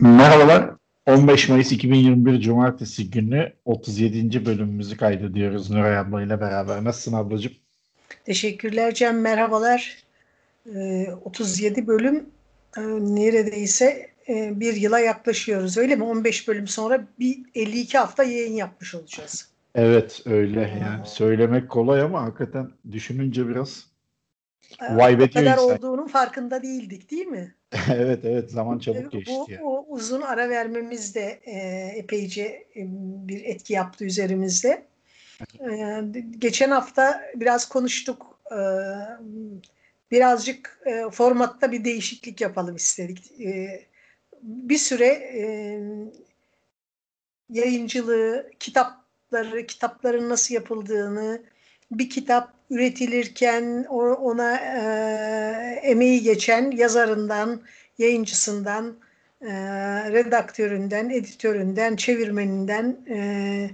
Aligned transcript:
Merhabalar. 0.00 0.70
15 1.06 1.48
Mayıs 1.48 1.72
2021 1.72 2.40
Cumartesi 2.40 3.10
günü 3.10 3.52
37. 3.64 4.46
bölümümüzü 4.46 4.96
kaydediyoruz 4.96 5.70
Nuray 5.70 5.98
abla 5.98 6.22
ile 6.22 6.40
beraber. 6.40 6.84
Nasılsın 6.84 7.12
ablacığım? 7.12 7.52
Teşekkürler 8.24 8.94
Cem. 8.94 9.20
Merhabalar. 9.20 9.96
Ee, 10.74 11.06
37 11.24 11.86
bölüm 11.86 12.26
e, 12.76 12.80
neredeyse 13.00 14.10
e, 14.28 14.60
bir 14.60 14.74
yıla 14.74 14.98
yaklaşıyoruz 14.98 15.78
öyle 15.78 15.96
mi? 15.96 16.04
15 16.04 16.48
bölüm 16.48 16.66
sonra 16.66 17.06
bir 17.18 17.38
52 17.54 17.98
hafta 17.98 18.24
yayın 18.24 18.54
yapmış 18.54 18.94
olacağız. 18.94 19.48
Evet 19.74 20.22
öyle 20.26 20.60
yani 20.60 21.06
söylemek 21.06 21.68
kolay 21.68 22.02
ama 22.02 22.22
hakikaten 22.22 22.70
düşününce 22.92 23.48
biraz 23.48 23.89
vay 24.90 25.14
o 25.14 25.18
be 25.18 25.30
kadar 25.30 25.52
insan. 25.52 25.70
olduğunun 25.70 26.06
farkında 26.06 26.62
değildik 26.62 27.10
değil 27.10 27.26
mi? 27.26 27.54
evet 27.94 28.24
evet 28.24 28.50
zaman 28.50 28.78
çabuk 28.78 29.12
geçti 29.12 29.32
Bu, 29.34 29.52
ya. 29.52 29.60
bu 29.60 29.86
uzun 29.88 30.22
ara 30.22 30.48
vermemiz 30.48 31.14
de 31.14 31.40
e, 31.44 31.56
epeyce 31.98 32.42
e, 32.76 32.82
bir 33.28 33.44
etki 33.44 33.72
yaptı 33.72 34.04
üzerimizde. 34.04 34.82
E, 35.60 36.02
geçen 36.38 36.70
hafta 36.70 37.22
biraz 37.34 37.68
konuştuk. 37.68 38.40
E, 38.50 38.60
birazcık 40.10 40.80
e, 40.86 41.10
formatta 41.10 41.72
bir 41.72 41.84
değişiklik 41.84 42.40
yapalım 42.40 42.76
istedik. 42.76 43.40
E, 43.40 43.80
bir 44.42 44.78
süre 44.78 45.06
e, 45.06 45.42
yayıncılığı, 47.50 48.50
kitapları, 48.60 49.66
kitapların 49.66 50.28
nasıl 50.28 50.54
yapıldığını, 50.54 51.42
bir 51.90 52.10
kitap 52.10 52.59
üretilirken 52.70 53.84
ona 53.84 54.56
e, 54.56 55.80
emeği 55.82 56.22
geçen 56.22 56.70
yazarından, 56.70 57.60
yayıncısından, 57.98 58.96
e, 59.42 59.52
redaktöründen, 60.12 61.10
editöründen, 61.10 61.96
çevirmeninden, 61.96 62.96
e, 63.08 63.70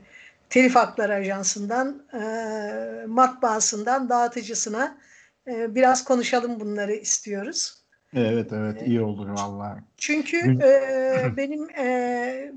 telif 0.51 0.75
hakları 0.75 1.15
ajansından, 1.15 2.03
e, 2.13 3.07
matbaasından, 3.07 4.09
dağıtıcısına 4.09 4.99
e, 5.47 5.75
biraz 5.75 6.05
konuşalım 6.05 6.61
bunları 6.61 6.93
istiyoruz. 6.93 7.87
Evet 8.15 8.53
evet 8.53 8.83
iyi 8.87 9.01
olur 9.01 9.29
vallahi. 9.29 9.81
Çünkü 9.97 10.37
e, 10.63 11.37
benim 11.37 11.71
e, 11.71 12.53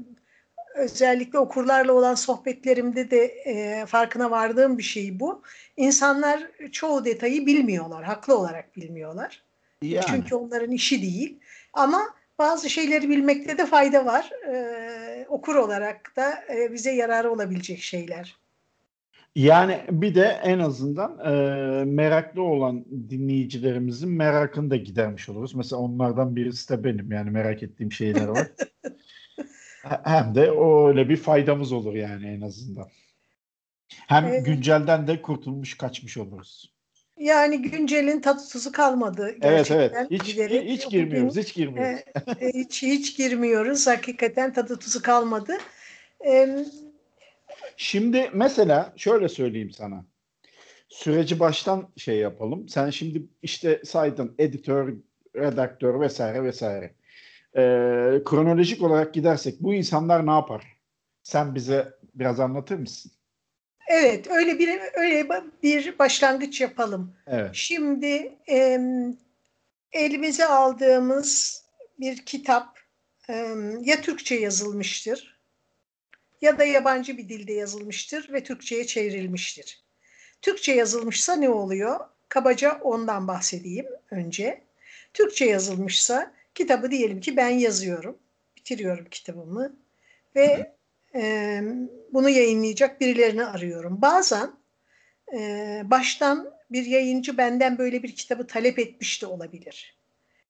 özellikle 0.79 1.39
okurlarla 1.39 1.93
olan 1.93 2.15
sohbetlerimde 2.15 3.11
de 3.11 3.25
e, 3.25 3.85
farkına 3.85 4.31
vardığım 4.31 4.77
bir 4.77 4.83
şey 4.83 5.19
bu. 5.19 5.41
İnsanlar 5.77 6.43
çoğu 6.71 7.05
detayı 7.05 7.45
bilmiyorlar, 7.45 8.03
haklı 8.03 8.37
olarak 8.37 8.75
bilmiyorlar. 8.75 9.43
Yani. 9.81 10.05
Çünkü 10.07 10.35
onların 10.35 10.71
işi 10.71 11.01
değil. 11.01 11.39
Ama 11.73 12.01
bazı 12.39 12.69
şeyleri 12.69 13.09
bilmekte 13.09 13.57
de 13.57 13.65
fayda 13.65 14.05
var. 14.05 14.29
E, 14.47 15.25
okur 15.29 15.55
olarak 15.55 16.15
da 16.15 16.43
e, 16.53 16.73
bize 16.73 16.91
yararı 16.91 17.31
olabilecek 17.31 17.79
şeyler. 17.79 18.35
Yani 19.35 19.81
bir 19.89 20.15
de 20.15 20.39
en 20.43 20.59
azından 20.59 21.19
e, 21.19 21.31
meraklı 21.85 22.41
olan 22.41 22.85
dinleyicilerimizin 23.09 24.09
merakını 24.09 24.69
da 24.69 24.75
gidermiş 24.75 25.29
oluruz. 25.29 25.55
Mesela 25.55 25.81
onlardan 25.81 26.35
birisi 26.35 26.69
de 26.69 26.83
benim 26.83 27.11
yani 27.11 27.29
merak 27.29 27.63
ettiğim 27.63 27.91
şeyler 27.91 28.27
var. 28.27 28.47
Hem 30.03 30.35
de 30.35 30.41
öyle 30.87 31.09
bir 31.09 31.17
faydamız 31.17 31.71
olur 31.71 31.93
yani 31.95 32.27
en 32.27 32.41
azından. 32.41 32.87
Hem 33.89 34.25
Evet. 34.25 34.45
güncelden 34.45 35.07
de 35.07 35.21
kurtulmuş 35.21 35.77
kaçmış 35.77 36.17
oluruz. 36.17 36.73
Yani 37.17 37.61
güncelin 37.61 38.21
tadı 38.21 38.41
tuzu 38.51 38.71
kalmadı. 38.71 39.35
Evet 39.41 39.71
evet. 39.71 39.91
gerçekten. 39.93 40.07
Hiç 40.17 40.25
Giderek 40.25 40.69
hiç 40.69 40.85
bugün- 40.85 40.99
girmiyoruz, 40.99 41.37
hiç 41.37 41.53
girmiyoruz. 41.53 41.99
E, 42.39 42.45
e, 42.45 42.51
hiç 42.53 42.83
hiç 42.83 43.17
girmiyoruz. 43.17 43.87
Hakikaten 43.87 44.53
tadı 44.53 44.79
tuzu 44.79 45.01
kalmadı. 45.01 45.57
E, 46.25 46.65
Şimdi 47.77 48.29
mesela 48.33 48.93
şöyle 48.97 49.29
söyleyeyim 49.29 49.71
sana. 49.71 50.05
Süreci 50.89 51.39
baştan 51.39 51.89
şey 51.97 52.17
yapalım. 52.17 52.69
Sen 52.69 52.89
şimdi 52.89 53.23
işte 53.43 53.81
saydın 53.85 54.35
editör, 54.39 54.93
redaktör 55.35 55.99
vesaire 56.01 56.43
vesaire. 56.43 56.93
Ee, 57.55 58.21
kronolojik 58.25 58.81
olarak 58.81 59.13
gidersek 59.13 59.59
bu 59.59 59.73
insanlar 59.73 60.27
ne 60.27 60.31
yapar? 60.31 60.77
Sen 61.23 61.55
bize 61.55 61.93
biraz 62.15 62.39
anlatır 62.39 62.75
mısın? 62.75 63.11
evet, 63.89 64.27
öyle 64.31 64.59
bir 64.59 64.79
öyle 64.93 65.29
bir 65.63 65.99
başlangıç 65.99 66.61
yapalım. 66.61 67.13
Evet. 67.27 67.49
Şimdi 67.53 68.35
e, 68.49 68.79
elimize 69.91 70.45
aldığımız 70.45 71.63
bir 71.99 72.17
kitap 72.17 72.79
e, 73.29 73.33
ya 73.81 74.01
Türkçe 74.01 74.35
yazılmıştır 74.35 75.39
ya 76.41 76.59
da 76.59 76.63
yabancı 76.63 77.17
bir 77.17 77.29
dilde 77.29 77.53
yazılmıştır 77.53 78.33
ve 78.33 78.43
Türkçe'ye 78.43 78.87
çevrilmiştir. 78.87 79.83
Türkçe 80.41 80.71
yazılmışsa 80.71 81.35
ne 81.35 81.49
oluyor? 81.49 81.99
Kabaca 82.29 82.79
ondan 82.81 83.27
bahsedeyim 83.27 83.85
önce. 84.11 84.63
Türkçe 85.13 85.45
yazılmışsa 85.45 86.33
kitabı 86.59 86.91
diyelim 86.91 87.21
ki 87.21 87.37
ben 87.37 87.49
yazıyorum, 87.49 88.17
bitiriyorum 88.57 89.05
kitabımı 89.11 89.75
ve 90.35 90.75
e, 91.15 91.61
bunu 92.13 92.29
yayınlayacak 92.29 93.01
birilerini 93.01 93.45
arıyorum. 93.45 94.01
Bazen 94.01 94.51
e, 95.33 95.81
baştan 95.85 96.53
bir 96.71 96.85
yayıncı 96.85 97.37
benden 97.37 97.77
böyle 97.77 98.03
bir 98.03 98.15
kitabı 98.15 98.47
talep 98.47 98.79
etmiş 98.79 99.21
de 99.21 99.25
olabilir. 99.25 99.97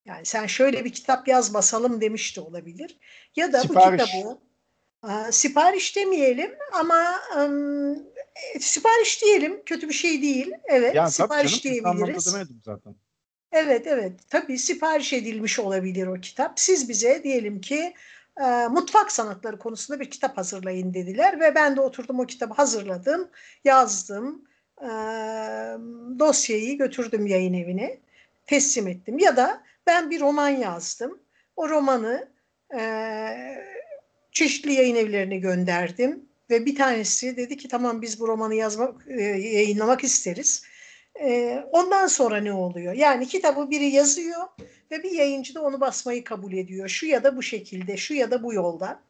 Yani 0.05 0.25
sen 0.25 0.45
şöyle 0.45 0.85
bir 0.85 0.93
kitap 0.93 1.27
yaz 1.27 1.53
basalım 1.53 2.01
demiş 2.01 2.37
de 2.37 2.41
olabilir. 2.41 2.97
Ya 3.35 3.53
da 3.53 3.61
Sipariş. 3.61 4.01
bu 4.01 4.05
kitabı 4.05 4.39
Aa, 5.01 5.31
sipariş 5.31 5.95
demeyelim 5.95 6.51
ama 6.73 7.21
e, 8.55 8.59
sipariş 8.59 9.21
diyelim 9.21 9.61
kötü 9.65 9.89
bir 9.89 9.93
şey 9.93 10.21
değil. 10.21 10.51
Evet 10.63 10.95
Yani 10.95 11.11
sipariş 11.11 11.63
canım 11.63 11.97
diyebiliriz. 11.97 12.23
zaten. 12.65 12.95
Evet 13.51 13.87
evet 13.87 14.13
tabii 14.29 14.57
sipariş 14.57 15.13
edilmiş 15.13 15.59
olabilir 15.59 16.07
o 16.07 16.13
kitap. 16.21 16.59
Siz 16.59 16.89
bize 16.89 17.23
diyelim 17.23 17.61
ki 17.61 17.93
e, 18.41 18.67
mutfak 18.67 19.11
sanatları 19.11 19.59
konusunda 19.59 19.99
bir 19.99 20.09
kitap 20.09 20.37
hazırlayın 20.37 20.93
dediler 20.93 21.39
ve 21.39 21.55
ben 21.55 21.75
de 21.75 21.81
oturdum 21.81 22.19
o 22.19 22.25
kitabı 22.25 22.53
hazırladım, 22.53 23.29
yazdım, 23.63 24.43
e, 24.81 24.87
dosyayı 26.19 26.77
götürdüm 26.77 27.27
yayın 27.27 27.53
evine, 27.53 27.97
teslim 28.45 28.87
ettim. 28.87 29.19
Ya 29.19 29.37
da 29.37 29.63
ben 29.87 30.09
bir 30.09 30.19
roman 30.19 30.49
yazdım, 30.49 31.19
o 31.55 31.69
romanı 31.69 32.29
e, 32.79 32.81
çeşitli 34.31 34.73
yayın 34.73 34.95
evlerine 34.95 35.37
gönderdim 35.37 36.25
ve 36.49 36.65
bir 36.65 36.75
tanesi 36.75 37.37
dedi 37.37 37.57
ki 37.57 37.67
tamam 37.67 38.01
biz 38.01 38.19
bu 38.19 38.27
romanı 38.27 38.55
yazmak, 38.55 39.07
e, 39.07 39.21
yayınlamak 39.23 40.03
isteriz. 40.03 40.63
Ee, 41.21 41.63
ondan 41.71 42.07
sonra 42.07 42.37
ne 42.37 42.53
oluyor? 42.53 42.93
Yani 42.93 43.27
kitabı 43.27 43.69
biri 43.69 43.85
yazıyor 43.85 44.47
ve 44.91 45.03
bir 45.03 45.11
yayıncı 45.11 45.55
da 45.55 45.61
onu 45.61 45.81
basmayı 45.81 46.23
kabul 46.23 46.53
ediyor. 46.53 46.89
Şu 46.89 47.05
ya 47.05 47.23
da 47.23 47.37
bu 47.37 47.43
şekilde, 47.43 47.97
şu 47.97 48.13
ya 48.13 48.31
da 48.31 48.43
bu 48.43 48.53
yoldan. 48.53 49.01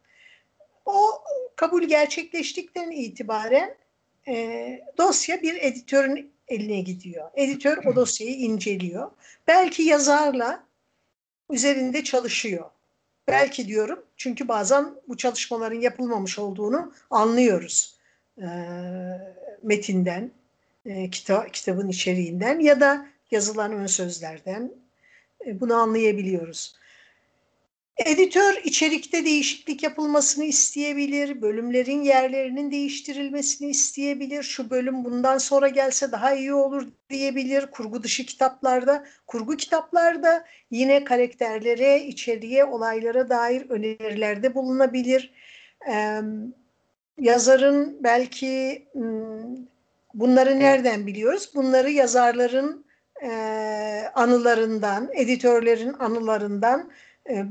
O 0.86 1.24
kabul 1.56 1.84
gerçekleştikten 1.84 2.92
itibaren 2.92 3.76
e, 4.28 4.82
dosya 4.98 5.42
bir 5.42 5.56
editörün 5.56 6.32
eline 6.48 6.82
gidiyor. 6.82 7.30
Editör 7.36 7.78
o 7.86 7.96
dosyayı 7.96 8.36
inceliyor. 8.36 9.12
Belki 9.48 9.84
yazarla 9.84 10.64
üzerinde 11.50 12.04
çalışıyor. 12.04 12.66
Belki 13.28 13.68
diyorum 13.68 14.06
çünkü 14.18 14.48
bazen 14.48 14.86
bu 15.08 15.18
çalışmaların 15.18 15.82
yapılmamış 15.82 16.40
olduğunu 16.40 16.94
anlıyoruz 17.10 17.98
e, 18.38 18.48
metinden 19.64 20.32
e, 20.90 21.10
kita, 21.10 21.48
kitabın 21.48 21.88
içeriğinden 21.88 22.60
ya 22.60 22.80
da 22.80 23.06
yazılan 23.32 23.74
ön 23.74 23.88
sözlerden 23.88 24.72
e, 25.46 25.60
bunu 25.60 25.74
anlayabiliyoruz. 25.74 26.80
Editör 28.06 28.62
içerikte 28.64 29.26
değişiklik 29.26 29.84
yapılmasını 29.84 30.46
isteyebilir, 30.46 31.42
bölümlerin 31.42 32.02
yerlerinin 32.02 32.72
değiştirilmesini 32.72 33.70
isteyebilir, 33.70 34.44
şu 34.44 34.70
bölüm 34.70 35.04
bundan 35.04 35.38
sonra 35.38 35.68
gelse 35.68 36.12
daha 36.12 36.36
iyi 36.36 36.54
olur 36.54 36.88
diyebilir. 37.10 37.66
Kurgu 37.66 38.04
dışı 38.04 38.26
kitaplarda, 38.26 39.06
kurgu 39.28 39.58
kitaplarda 39.58 40.46
yine 40.72 41.04
karakterlere, 41.04 42.04
içeriğe, 42.04 42.66
olaylara 42.66 43.30
dair 43.30 43.70
önerilerde 43.70 44.56
bulunabilir. 44.56 45.34
Ee, 45.90 46.22
yazarın 47.20 47.98
belki 48.04 48.86
Bunları 50.14 50.60
nereden 50.60 51.08
biliyoruz? 51.08 51.52
Bunları 51.56 51.92
yazarların 51.92 52.86
e, 53.24 53.30
anılarından, 54.16 55.10
editörlerin 55.14 55.94
anılarından 55.94 56.92
e, 57.30 57.46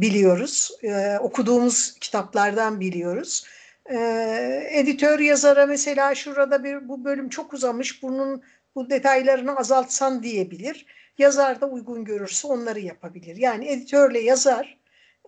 biliyoruz. 0.00 0.70
E, 0.82 1.18
okuduğumuz 1.18 1.98
kitaplardan 2.00 2.80
biliyoruz. 2.80 3.46
E, 3.90 4.68
editör 4.70 5.20
yazara 5.20 5.66
mesela 5.66 6.14
şurada 6.14 6.64
bir 6.64 6.88
bu 6.88 7.04
bölüm 7.04 7.28
çok 7.28 7.52
uzamış, 7.52 8.02
bunun 8.02 8.42
bu 8.74 8.90
detaylarını 8.90 9.56
azaltsan 9.56 10.22
diyebilir. 10.22 10.86
Yazar 11.18 11.60
da 11.60 11.66
uygun 11.66 12.04
görürse 12.04 12.48
onları 12.48 12.80
yapabilir. 12.80 13.36
Yani 13.36 13.68
editörle 13.68 14.20
yazar 14.20 14.78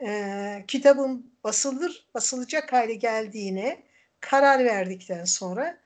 e, 0.06 0.64
kitabın 0.68 1.32
basılır 1.44 2.06
basılacak 2.14 2.72
hale 2.72 2.94
geldiğine 2.94 3.82
karar 4.20 4.64
verdikten 4.64 5.24
sonra 5.24 5.78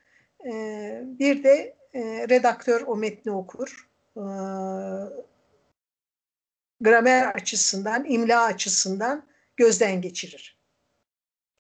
e, 0.47 1.03
bir 1.05 1.45
de 1.45 1.77
e, 1.95 2.29
redaktör 2.29 2.83
o 2.87 2.97
metni 2.97 3.33
okur. 3.33 3.89
E, 4.17 4.23
gramer 6.81 7.27
açısından, 7.27 8.05
imla 8.05 8.43
açısından 8.43 9.23
gözden 9.57 10.01
geçirir. 10.01 10.61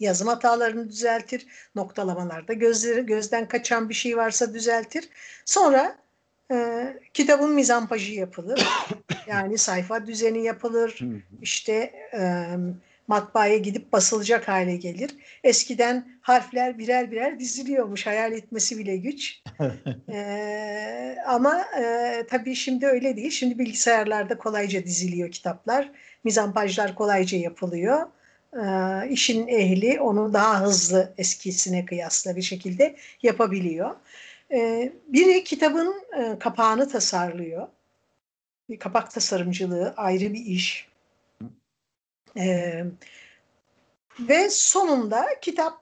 Yazım 0.00 0.28
hatalarını 0.28 0.88
düzeltir, 0.88 1.46
noktalamalarda 1.74 2.52
gözleri, 2.52 3.06
gözden 3.06 3.48
kaçan 3.48 3.88
bir 3.88 3.94
şey 3.94 4.16
varsa 4.16 4.54
düzeltir. 4.54 5.08
Sonra 5.44 5.98
e, 6.52 6.86
kitabın 7.14 7.50
mizampajı 7.50 8.14
yapılır. 8.14 8.68
yani 9.26 9.58
sayfa 9.58 10.06
düzeni 10.06 10.44
yapılır. 10.44 11.00
İşte 11.42 11.92
e, 12.14 12.46
matbaaya 13.10 13.56
gidip 13.56 13.92
basılacak 13.92 14.48
hale 14.48 14.76
gelir. 14.76 15.10
Eskiden 15.44 16.18
harfler 16.20 16.78
birer 16.78 17.10
birer 17.10 17.38
diziliyormuş. 17.38 18.06
Hayal 18.06 18.32
etmesi 18.32 18.78
bile 18.78 18.96
güç. 18.96 19.42
ee, 20.08 21.16
ama 21.26 21.64
e, 21.80 22.24
tabii 22.30 22.54
şimdi 22.54 22.86
öyle 22.86 23.16
değil. 23.16 23.30
Şimdi 23.30 23.58
bilgisayarlarda 23.58 24.38
kolayca 24.38 24.84
diziliyor 24.84 25.30
kitaplar. 25.30 25.90
Mizampajlar 26.24 26.94
kolayca 26.94 27.38
yapılıyor. 27.38 28.06
Ee, 28.56 29.08
işin 29.10 29.48
ehli 29.48 30.00
onu 30.00 30.32
daha 30.32 30.60
hızlı 30.60 31.14
eskisine 31.18 31.84
kıyasla 31.84 32.36
bir 32.36 32.42
şekilde 32.42 32.96
yapabiliyor. 33.22 33.90
Ee, 34.52 34.92
biri 35.08 35.44
kitabın 35.44 35.94
e, 36.18 36.38
kapağını 36.38 36.88
tasarlıyor. 36.88 37.68
Bir 38.68 38.78
kapak 38.78 39.10
tasarımcılığı 39.10 39.94
ayrı 39.96 40.32
bir 40.32 40.44
iş. 40.44 40.89
Ve 44.20 44.50
sonunda 44.50 45.26
kitap 45.40 45.80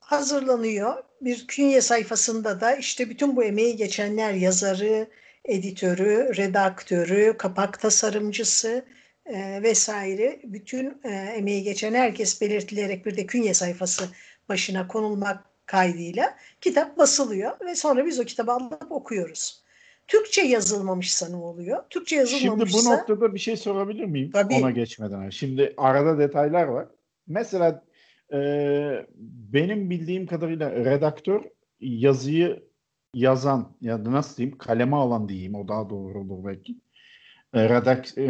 hazırlanıyor. 0.00 1.04
Bir 1.20 1.46
künye 1.46 1.80
sayfasında 1.80 2.60
da 2.60 2.76
işte 2.76 3.10
bütün 3.10 3.36
bu 3.36 3.44
emeği 3.44 3.76
geçenler 3.76 4.32
yazarı, 4.32 5.08
editörü, 5.44 6.36
redaktörü, 6.36 7.36
kapak 7.38 7.80
tasarımcısı 7.80 8.84
e, 9.26 9.62
vesaire 9.62 10.40
bütün 10.44 11.00
e, 11.04 11.08
emeği 11.08 11.62
geçen 11.62 11.94
herkes 11.94 12.40
belirtilerek 12.40 13.06
bir 13.06 13.16
de 13.16 13.26
künye 13.26 13.54
sayfası 13.54 14.08
başına 14.48 14.88
konulmak 14.88 15.44
kaydıyla 15.66 16.38
kitap 16.60 16.98
basılıyor 16.98 17.60
ve 17.60 17.74
sonra 17.74 18.06
biz 18.06 18.20
o 18.20 18.24
kitabı 18.24 18.52
alıp 18.52 18.92
okuyoruz. 18.92 19.61
Türkçe 20.08 20.42
yazılmamışsa 20.42 21.28
ne 21.28 21.36
oluyor? 21.36 21.82
Türkçe 21.90 22.16
yazılmamışsa... 22.16 22.78
Şimdi 22.78 22.90
bu 22.90 22.94
noktada 22.94 23.34
bir 23.34 23.38
şey 23.38 23.56
sorabilir 23.56 24.04
miyim? 24.04 24.30
Tabii. 24.30 24.54
Ona 24.54 24.70
geçmeden. 24.70 25.30
Şimdi 25.30 25.74
arada 25.76 26.18
detaylar 26.18 26.64
var. 26.64 26.88
Mesela 27.26 27.84
e, 28.32 28.38
benim 29.52 29.90
bildiğim 29.90 30.26
kadarıyla 30.26 30.70
redaktör 30.70 31.42
yazıyı 31.80 32.62
yazan 33.14 33.76
ya 33.80 34.04
da 34.04 34.12
nasıl 34.12 34.36
diyeyim 34.36 34.58
kaleme 34.58 34.96
alan 34.96 35.28
diyeyim 35.28 35.54
o 35.54 35.68
daha 35.68 35.90
doğru 35.90 36.20
olur 36.20 36.44
belki. 36.44 36.76
E, 37.54 37.68
redak, 37.68 38.18
e, 38.18 38.22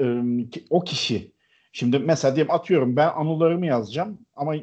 e, 0.00 0.22
o 0.70 0.84
kişi. 0.84 1.32
Şimdi 1.72 1.98
mesela 1.98 2.36
diyelim 2.36 2.52
atıyorum 2.54 2.96
ben 2.96 3.08
anılarımı 3.08 3.66
yazacağım 3.66 4.18
ama 4.34 4.54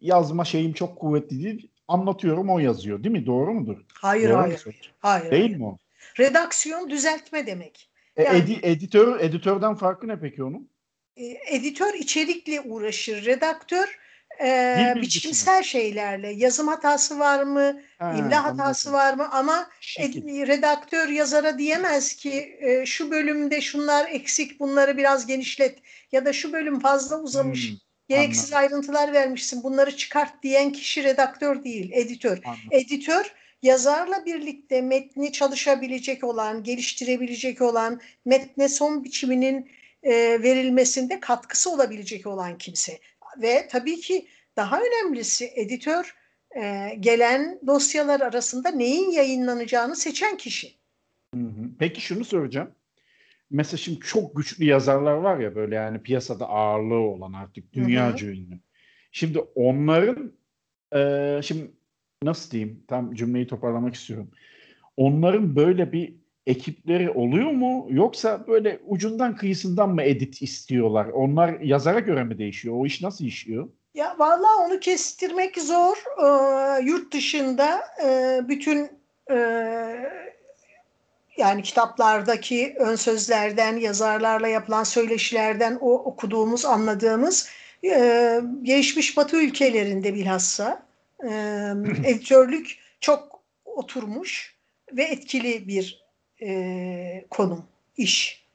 yazma 0.00 0.44
şeyim 0.44 0.72
çok 0.72 0.98
kuvvetli 0.98 1.44
değil. 1.44 1.70
Anlatıyorum 1.88 2.50
o 2.50 2.58
yazıyor 2.58 3.04
değil 3.04 3.12
mi? 3.12 3.26
Doğru 3.26 3.54
mudur? 3.54 3.76
Hayır 3.94 4.30
Doğru 4.30 4.38
hayır. 4.38 4.64
Hayır. 4.98 5.30
Değil 5.30 5.42
hayır. 5.42 5.56
mi 5.56 5.66
o? 5.66 5.78
Redaksiyon 6.18 6.90
düzeltme 6.90 7.46
demek. 7.46 7.90
E, 8.16 8.22
Yani- 8.22 8.38
edi- 8.38 8.60
editör 8.62 9.20
editörden 9.20 9.74
farkı 9.74 10.08
ne 10.08 10.20
peki 10.20 10.42
onun? 10.42 10.70
E, 11.16 11.24
editör 11.56 11.94
içerikle 11.94 12.60
uğraşır. 12.60 13.24
Redaktör 13.24 13.98
e, 14.44 14.92
biçimsel 14.96 15.62
şeylerle. 15.62 16.28
Yazım 16.28 16.68
hatası 16.68 17.18
var 17.18 17.42
mı? 17.42 17.80
Ha, 17.98 18.14
imla 18.18 18.44
hatası 18.44 18.88
anladım. 18.88 18.92
var 18.92 19.14
mı? 19.26 19.28
Ama 19.32 19.68
ed- 19.98 20.46
redaktör 20.46 21.08
yazara 21.08 21.58
diyemez 21.58 22.16
ki 22.16 22.56
e, 22.60 22.86
şu 22.86 23.10
bölümde 23.10 23.60
şunlar 23.60 24.08
eksik 24.10 24.60
bunları 24.60 24.96
biraz 24.96 25.26
genişlet 25.26 25.78
ya 26.12 26.24
da 26.24 26.32
şu 26.32 26.52
bölüm 26.52 26.80
fazla 26.80 27.20
uzamış. 27.20 27.70
Hmm, 27.70 27.76
Gereksiz 28.08 28.52
ayrıntılar 28.52 29.12
vermişsin. 29.12 29.62
Bunları 29.62 29.96
çıkart 29.96 30.42
diyen 30.42 30.72
kişi 30.72 31.04
redaktör 31.04 31.64
değil, 31.64 31.90
editör. 31.94 32.38
anladım. 32.44 32.68
Editör 32.70 33.32
yazarla 33.62 34.26
birlikte 34.26 34.80
metni 34.80 35.32
çalışabilecek 35.32 36.24
olan, 36.24 36.62
geliştirebilecek 36.62 37.62
olan, 37.62 38.00
metne 38.24 38.68
son 38.68 39.04
biçiminin 39.04 39.70
e, 40.02 40.12
verilmesinde 40.42 41.20
katkısı 41.20 41.72
olabilecek 41.72 42.26
olan 42.26 42.58
kimse. 42.58 42.98
Ve 43.42 43.68
tabii 43.70 44.00
ki 44.00 44.26
daha 44.56 44.80
önemlisi 44.80 45.52
editör 45.54 46.14
e, 46.56 46.94
gelen 47.00 47.60
dosyalar 47.66 48.20
arasında 48.20 48.70
neyin 48.70 49.10
yayınlanacağını 49.10 49.96
seçen 49.96 50.36
kişi. 50.36 50.74
Peki 51.78 52.00
şunu 52.00 52.24
soracağım. 52.24 52.70
Mesela 53.50 53.78
şimdi 53.78 54.00
çok 54.00 54.36
güçlü 54.36 54.64
yazarlar 54.64 55.12
var 55.12 55.38
ya 55.38 55.54
böyle 55.54 55.74
yani 55.74 56.02
piyasada 56.02 56.48
ağırlığı 56.48 57.00
olan 57.00 57.32
artık 57.32 57.72
dünyaca 57.72 58.26
ünlü. 58.26 58.58
Şimdi 59.12 59.38
onların 59.38 60.32
e, 60.94 61.40
şimdi 61.42 61.70
nasıl 62.26 62.50
diyeyim 62.50 62.84
tam 62.88 63.14
cümleyi 63.14 63.46
toparlamak 63.46 63.94
istiyorum. 63.94 64.30
Onların 64.96 65.56
böyle 65.56 65.92
bir 65.92 66.14
ekipleri 66.46 67.10
oluyor 67.10 67.50
mu 67.50 67.86
yoksa 67.90 68.46
böyle 68.46 68.80
ucundan 68.86 69.36
kıyısından 69.36 69.90
mı 69.90 70.02
edit 70.02 70.42
istiyorlar? 70.42 71.06
Onlar 71.06 71.60
yazara 71.60 72.00
göre 72.00 72.24
mi 72.24 72.38
değişiyor? 72.38 72.74
O 72.78 72.86
iş 72.86 73.02
nasıl 73.02 73.24
işliyor? 73.24 73.68
Ya 73.94 74.16
vallahi 74.18 74.66
onu 74.66 74.80
kestirmek 74.80 75.58
zor. 75.58 75.96
Ee, 76.22 76.84
yurt 76.84 77.12
dışında 77.12 77.80
e, 78.04 78.40
bütün 78.48 78.90
e, 79.30 79.36
yani 81.36 81.62
kitaplardaki 81.62 82.74
ön 82.78 82.96
sözlerden, 82.96 83.76
yazarlarla 83.76 84.48
yapılan 84.48 84.84
söyleşilerden 84.84 85.78
o 85.80 85.92
okuduğumuz, 85.92 86.64
anladığımız 86.64 87.48
e, 87.84 88.40
gelişmiş 88.62 89.16
Batı 89.16 89.36
ülkelerinde 89.42 90.14
bilhassa 90.14 90.85
e, 91.24 91.30
editörlük 92.04 92.78
çok 93.00 93.42
oturmuş 93.64 94.56
ve 94.92 95.02
etkili 95.02 95.68
bir 95.68 96.06
e, 96.42 97.24
konum, 97.30 97.68
iş. 97.96 98.46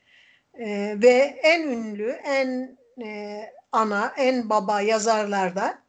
E, 0.53 0.95
ve 1.01 1.39
en 1.43 1.61
ünlü, 1.61 2.09
en 2.11 2.77
e, 3.03 3.41
ana, 3.71 4.13
en 4.17 4.49
baba 4.49 4.81
yazarlarda 4.81 5.81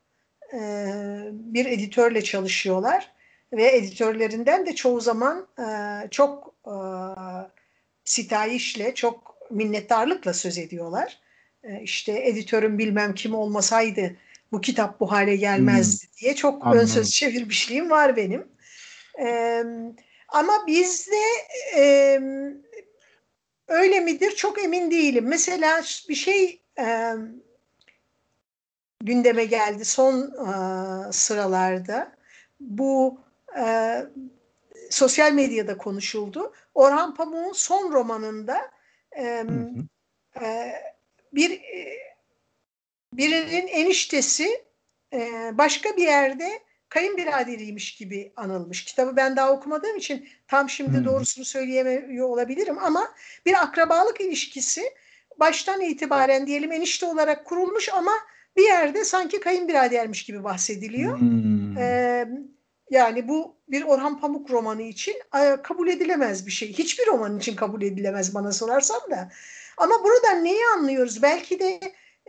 e, 0.53 0.59
bir 1.33 1.67
editörle 1.67 2.25
çalışıyorlar 2.25 3.13
ve 3.53 3.77
editörlerinden 3.77 4.67
de 4.67 4.75
çoğu 4.75 5.01
zaman 5.01 5.49
e, 5.59 5.67
çok 6.11 6.55
e, 6.67 6.75
sitayişle, 8.05 8.95
çok 8.95 9.51
minnettarlıkla 9.51 10.35
söz 10.35 10.59
ediyorlar. 10.59 11.21
E, 11.65 11.83
işte 11.83 12.29
editörüm 12.29 12.79
bilmem 12.79 13.15
kim 13.15 13.35
olmasaydı 13.35 14.17
bu 14.53 14.61
kitap 14.61 15.01
bu 15.01 15.13
hale 15.13 15.37
gelmezdi 15.37 16.07
diye 16.21 16.35
çok 16.35 16.63
ön 16.63 16.67
Anladım. 16.67 16.89
söz 16.89 17.11
çevirmişliğim 17.11 17.91
var 17.91 18.17
benim. 18.17 18.49
E, 19.21 19.63
ama 20.29 20.67
bizde 20.67 21.25
e, 21.77 22.21
öyle 23.69 24.01
midir 24.01 24.31
çok 24.31 24.65
emin 24.65 24.91
değilim. 24.91 25.25
Mesela 25.29 25.83
bir 26.09 26.15
şey 26.15 26.63
e, 26.79 27.13
gündeme 29.01 29.45
geldi 29.45 29.85
son 29.85 30.21
e, 30.23 31.13
sıralarda. 31.13 32.13
Bu 32.61 33.21
e, 33.59 33.97
sosyal 34.91 35.33
medyada 35.33 35.79
konuşuldu. 35.79 36.53
Orhan 36.75 37.15
Pamuk'un 37.15 37.53
son 37.53 37.93
romanında 37.93 38.71
e, 39.13 39.25
Hı 39.25 39.53
hı. 40.39 40.45
e, 40.45 40.73
bir 41.33 41.61
birinin 43.53 43.67
eniştesi 43.67 44.65
e, 45.13 45.51
başka 45.53 45.97
bir 45.97 46.03
yerde 46.03 46.61
kayınbiraderiymiş 46.89 47.97
gibi 47.97 48.33
anılmış. 48.37 48.85
Kitabı 48.85 49.17
ben 49.17 49.37
daha 49.37 49.53
okumadığım 49.53 49.97
için 49.97 50.29
tam 50.49 50.71
şimdi 50.71 50.99
Hı. 50.99 51.05
doğrusunu 51.05 51.45
söyleyemiyor 51.45 52.29
olabilirim 52.29 52.79
ama 52.79 53.09
bir 53.47 53.63
akrabalık 53.63 54.21
ilişkisi 54.21 54.83
baştan 55.41 55.81
itibaren 55.81 56.47
diyelim 56.47 56.73
enişte 56.73 57.07
olarak 57.07 57.45
kurulmuş 57.45 57.89
ama 57.89 58.13
bir 58.57 58.65
yerde 58.65 59.05
sanki 59.05 59.41
kayınbiradermiş 59.41 60.25
gibi 60.25 60.45
bahsediliyor. 60.45 61.21
Hmm. 61.21 61.79
Ee, 61.79 62.29
yani 62.91 63.29
bu 63.29 63.57
bir 63.69 63.83
Orhan 63.83 64.21
Pamuk 64.21 64.51
romanı 64.51 64.83
için 64.83 65.15
e, 65.41 65.63
kabul 65.63 65.89
edilemez 65.89 66.47
bir 66.47 66.53
şey. 66.53 66.73
Hiçbir 66.73 67.07
roman 67.07 67.39
için 67.39 67.57
kabul 67.57 67.83
edilemez 67.83 68.35
bana 68.35 68.53
sorarsan 68.53 69.01
da. 69.11 69.31
Ama 69.77 70.05
buradan 70.05 70.45
neyi 70.45 70.61
anlıyoruz? 70.77 71.23
Belki 71.23 71.61
de 71.61 71.81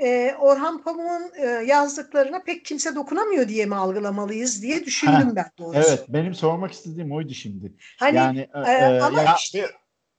e, 0.02 0.36
Orhan 0.40 0.84
Pamuk'un 0.84 1.32
e, 1.38 1.46
yazdıklarına 1.48 2.40
pek 2.40 2.66
kimse 2.66 2.96
dokunamıyor 2.96 3.48
diye 3.48 3.66
mi 3.66 3.76
algılamalıyız 3.76 4.62
diye 4.62 4.86
düşündüm 4.86 5.16
Ha, 5.16 5.36
ben 5.36 5.46
doğrusu. 5.58 5.80
Evet, 5.90 6.06
benim 6.10 6.36
sormak 6.36 6.72
istediğim 6.72 7.12
oydu 7.12 7.34
şimdi. 7.34 7.74
Hani 8.00 8.18
yani 8.18 8.40
e, 8.40 8.72
e, 8.72 8.74
e, 8.74 9.02
ama 9.02 9.22
ya 9.22 9.36
işte- 9.36 9.70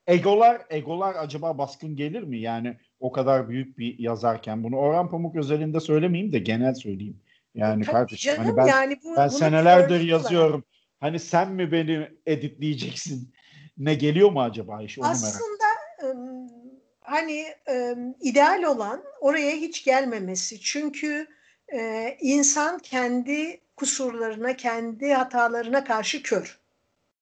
egolar 0.06 0.62
egolar 0.70 1.14
acaba 1.14 1.58
baskın 1.58 1.96
gelir 1.96 2.22
mi? 2.22 2.38
Yani 2.38 2.76
o 3.00 3.12
kadar 3.12 3.48
büyük 3.48 3.78
bir 3.78 3.98
yazarken 3.98 4.64
bunu 4.64 4.76
Orhan 4.76 5.10
Pamuk 5.10 5.36
özelinde 5.36 5.80
söylemeyeyim 5.80 6.32
de 6.32 6.38
genel 6.38 6.74
söyleyeyim. 6.74 7.20
Yani 7.54 7.84
Tabii 7.84 7.92
kardeşim 7.92 8.34
canım, 8.34 8.44
hani 8.44 8.56
ben 8.56 8.66
yani 8.66 8.98
bu, 9.04 9.16
ben 9.16 9.28
senelerdir 9.28 10.00
yazıyorum. 10.00 10.64
Hani 11.00 11.18
sen 11.18 11.52
mi 11.52 11.72
beni 11.72 12.08
editleyeceksin? 12.26 13.34
Ne 13.78 13.94
geliyor 13.94 14.30
mu 14.30 14.42
acaba 14.42 14.82
iş 14.82 14.98
onu 14.98 15.06
merak. 15.06 15.18
Aslında 15.18 15.64
ım, 16.10 16.63
hani 17.04 17.46
ım, 17.70 18.14
ideal 18.20 18.62
olan 18.62 19.04
oraya 19.20 19.52
hiç 19.52 19.84
gelmemesi. 19.84 20.61
Çünkü 20.61 21.26
e, 21.73 22.16
insan 22.20 22.78
kendi 22.78 23.61
kusurlarına, 23.76 24.56
kendi 24.56 25.12
hatalarına 25.12 25.84
karşı 25.84 26.23
kör. 26.23 26.58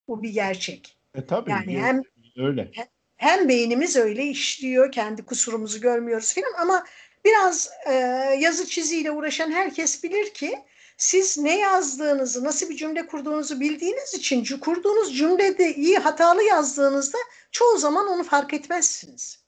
Bu 0.09 0.23
bir 0.23 0.31
gerçek. 0.31 0.99
E 1.15 1.27
tabii 1.27 1.51
Yani 1.51 1.81
hem 1.81 2.03
öyle. 2.37 2.71
hem 3.17 3.49
beynimiz 3.49 3.97
öyle 3.97 4.25
işliyor, 4.25 4.93
kendi 4.93 5.25
kusurumuzu 5.25 5.81
görmüyoruz 5.81 6.35
filan 6.35 6.53
ama 6.59 6.85
biraz 7.25 7.71
e, 7.87 7.93
yazı 8.39 8.67
çiziyle 8.67 9.11
uğraşan 9.11 9.51
herkes 9.51 10.05
bilir 10.05 10.35
ki 10.35 10.59
siz 10.97 11.39
ne 11.39 11.59
yazdığınızı, 11.59 12.45
nasıl 12.45 12.71
bir 12.71 12.77
cümle 12.77 13.07
kurduğunuzu 13.07 13.61
bildiğiniz 13.61 14.15
için 14.15 14.59
kurduğunuz 14.59 15.17
cümlede 15.17 15.75
iyi 15.75 15.99
hatalı 15.99 16.43
yazdığınızda 16.43 17.19
çoğu 17.51 17.79
zaman 17.79 18.07
onu 18.09 18.25
fark 18.25 18.55
etmezsiniz. 18.55 19.42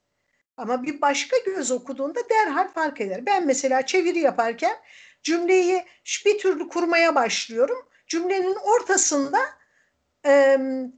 Ama 0.56 0.82
bir 0.82 1.00
başka 1.00 1.36
göz 1.46 1.70
okuduğunda 1.70 2.20
derhal 2.30 2.68
fark 2.68 3.00
eder. 3.00 3.26
Ben 3.26 3.46
mesela 3.46 3.86
çeviri 3.86 4.18
yaparken 4.18 4.76
cümleyi 5.22 5.84
bir 6.26 6.38
türlü 6.38 6.68
kurmaya 6.68 7.14
başlıyorum. 7.14 7.88
Cümlenin 8.06 8.54
ortasında 8.54 9.38
em, 10.24 10.92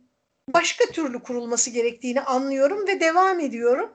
başka 0.54 0.84
türlü 0.84 1.22
kurulması 1.22 1.70
gerektiğini 1.70 2.20
anlıyorum 2.20 2.86
ve 2.86 3.00
devam 3.00 3.40
ediyorum. 3.40 3.94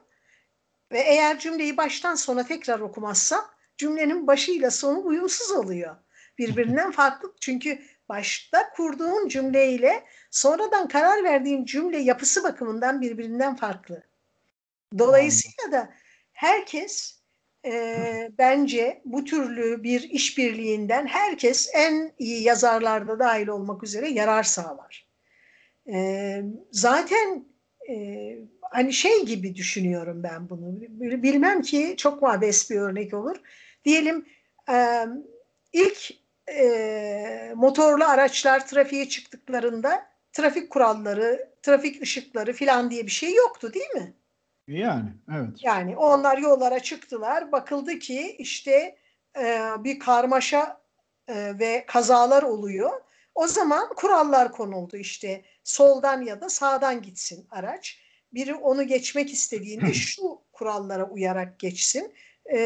Ve 0.92 1.00
eğer 1.00 1.40
cümleyi 1.40 1.78
baştan 1.78 2.16
sona 2.16 2.46
tekrar 2.46 2.80
okumazsam 2.80 3.46
cümlenin 3.78 4.28
başıyla 4.28 4.72
sonu 4.72 5.06
uyumsuz 5.06 5.52
oluyor. 5.52 5.96
Birbirinden 6.38 6.92
farklı. 7.02 7.34
Çünkü 7.42 7.80
başta 8.10 8.70
kurduğun 8.70 9.28
cümleyle 9.28 10.04
sonradan 10.32 10.88
karar 10.88 11.24
verdiğin 11.24 11.66
cümle 11.66 11.98
yapısı 11.98 12.44
bakımından 12.44 13.02
birbirinden 13.02 13.56
farklı. 13.56 14.11
Dolayısıyla 14.98 15.72
da 15.72 15.94
herkes 16.34 17.22
e, 17.66 18.30
bence 18.38 19.02
bu 19.06 19.24
türlü 19.24 19.84
bir 19.84 20.02
işbirliğinden 20.02 21.08
herkes 21.08 21.70
en 21.74 22.14
iyi 22.20 22.44
yazarlarda 22.44 23.20
dahil 23.20 23.48
olmak 23.48 23.84
üzere 23.84 24.10
yarar 24.10 24.44
sağlar. 24.44 25.08
E, 25.94 26.42
zaten 26.72 27.46
e, 27.90 28.38
hani 28.72 28.94
şey 28.94 29.26
gibi 29.26 29.56
düşünüyorum 29.56 30.24
ben 30.24 30.50
bunu. 30.50 30.82
Bilmem 31.24 31.62
ki 31.62 31.94
çok 31.98 32.22
mabes 32.22 32.72
bir 32.72 32.76
örnek 32.76 33.14
olur. 33.14 33.38
Diyelim 33.86 34.26
e, 34.72 35.06
ilk 35.74 36.12
e, 36.50 37.54
motorlu 37.56 38.06
araçlar 38.06 38.68
trafiğe 38.68 39.10
çıktıklarında 39.10 40.12
trafik 40.34 40.70
kuralları, 40.70 41.50
trafik 41.62 42.02
ışıkları 42.02 42.54
filan 42.54 42.92
diye 42.92 43.06
bir 43.06 43.12
şey 43.12 43.36
yoktu 43.36 43.74
değil 43.74 43.90
mi? 43.90 44.14
Yani 44.72 45.10
evet. 45.36 45.64
Yani 45.64 45.98
onlar 45.98 46.38
yollara 46.38 46.80
çıktılar. 46.80 47.52
Bakıldı 47.52 48.00
ki 48.00 48.36
işte 48.40 48.96
e, 49.38 49.70
bir 49.80 50.00
karmaşa 50.00 50.82
e, 51.28 51.60
ve 51.60 51.86
kazalar 51.88 52.44
oluyor. 52.44 52.92
O 53.36 53.48
zaman 53.48 53.90
kurallar 53.96 54.52
konuldu 54.52 54.98
işte 54.98 55.42
soldan 55.64 56.22
ya 56.22 56.42
da 56.42 56.50
sağdan 56.50 57.02
gitsin 57.02 57.48
araç. 57.50 58.00
Biri 58.34 58.56
onu 58.56 58.88
geçmek 58.88 59.34
istediğinde 59.34 59.94
şu 59.94 60.42
kurallara 60.54 61.10
uyarak 61.10 61.60
geçsin. 61.60 62.14
E, 62.54 62.58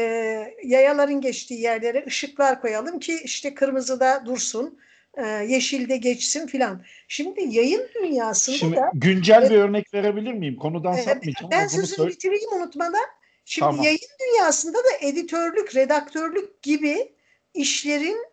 yayaların 0.64 1.20
geçtiği 1.20 1.60
yerlere 1.60 2.04
ışıklar 2.06 2.60
koyalım 2.60 3.00
ki 3.00 3.20
işte 3.24 3.54
kırmızıda 3.54 4.22
dursun, 4.26 4.78
e, 5.16 5.26
yeşilde 5.26 5.96
geçsin 5.96 6.46
filan. 6.46 6.82
Şimdi 7.08 7.56
yayın 7.56 7.88
dünyasında 7.94 8.56
Şimdi 8.56 8.76
da 8.76 8.90
güncel 8.94 9.50
bir 9.50 9.56
örnek 9.56 9.94
verebilir 9.94 10.32
miyim? 10.32 10.56
Konudan 10.56 10.98
Ee, 10.98 11.02
sapmayacağım 11.02 11.50
ben 11.50 11.66
sözünü 11.66 12.08
bitireyim 12.08 12.52
unutmadan. 12.52 13.06
Şimdi 13.44 13.66
Tamam. 13.66 13.84
yayın 13.84 13.98
dünyasında 14.20 14.78
da 14.78 14.88
editörlük, 15.00 15.76
redaktörlük 15.76 16.62
gibi 16.62 17.12
işlerin, 17.54 18.26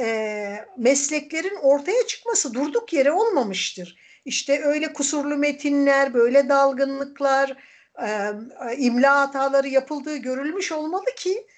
e, 0.00 0.56
mesleklerin 0.78 1.56
ortaya 1.62 2.06
çıkması 2.06 2.54
durduk 2.54 2.92
yere 2.92 3.12
olmamıştır. 3.12 3.96
İşte 4.24 4.62
öyle 4.64 4.92
kusurlu 4.92 5.36
metinler, 5.36 6.14
böyle 6.14 6.48
dalgınlıklar, 6.48 7.56
e, 8.02 8.32
imla 8.76 9.20
hataları 9.20 9.68
yapıldığı 9.68 10.16
görülmüş 10.16 10.72
olmalı 10.72 11.04
ki 11.16 11.30
e, 11.30 11.53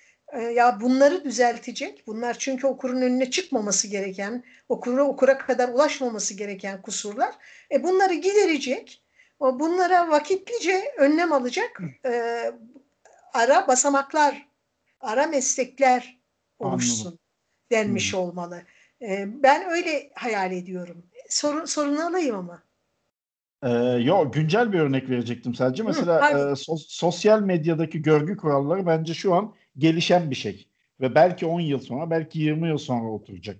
ya 0.54 0.80
bunları 0.80 1.24
düzeltecek. 1.24 2.06
Bunlar 2.06 2.36
çünkü 2.38 2.66
okurun 2.66 3.02
önüne 3.02 3.30
çıkmaması 3.30 3.88
gereken, 3.88 4.44
okura 4.68 5.02
okura 5.04 5.38
kadar 5.38 5.68
ulaşmaması 5.68 6.34
gereken 6.34 6.82
kusurlar. 6.82 7.34
E, 7.72 7.82
bunları 7.82 8.14
giderecek. 8.14 9.02
O 9.40 9.60
bunlara 9.60 10.10
vakitlice 10.10 10.94
önlem 10.98 11.32
alacak 11.32 11.80
e, 12.06 12.42
ara 13.34 13.68
basamaklar, 13.68 14.48
ara 15.00 15.26
meslekler 15.26 16.20
oluşsun 16.58 17.18
denmiş 17.70 18.12
Hı. 18.12 18.18
olmalı. 18.18 18.62
E, 19.02 19.24
ben 19.42 19.70
öyle 19.70 20.10
hayal 20.14 20.52
ediyorum. 20.52 21.06
Sorun, 21.28 21.64
sorunu 21.64 22.06
alayım 22.06 22.36
ama. 22.36 22.62
Ee, 23.62 23.68
yo 24.02 24.32
güncel 24.32 24.72
bir 24.72 24.78
örnek 24.80 25.10
verecektim 25.10 25.54
sadece. 25.54 25.82
Hı, 25.82 25.86
Mesela 25.86 26.20
pardon. 26.20 26.38
e, 26.38 26.56
sos- 26.56 26.86
sosyal 26.88 27.40
medyadaki 27.40 28.02
görgü 28.02 28.36
kuralları 28.36 28.86
bence 28.86 29.14
şu 29.14 29.34
an 29.34 29.54
gelişen 29.78 30.30
bir 30.30 30.36
şey. 30.36 30.68
Ve 31.00 31.14
belki 31.14 31.46
10 31.46 31.60
yıl 31.60 31.78
sonra, 31.80 32.10
belki 32.10 32.38
20 32.38 32.68
yıl 32.68 32.78
sonra 32.78 33.10
oturacak. 33.10 33.56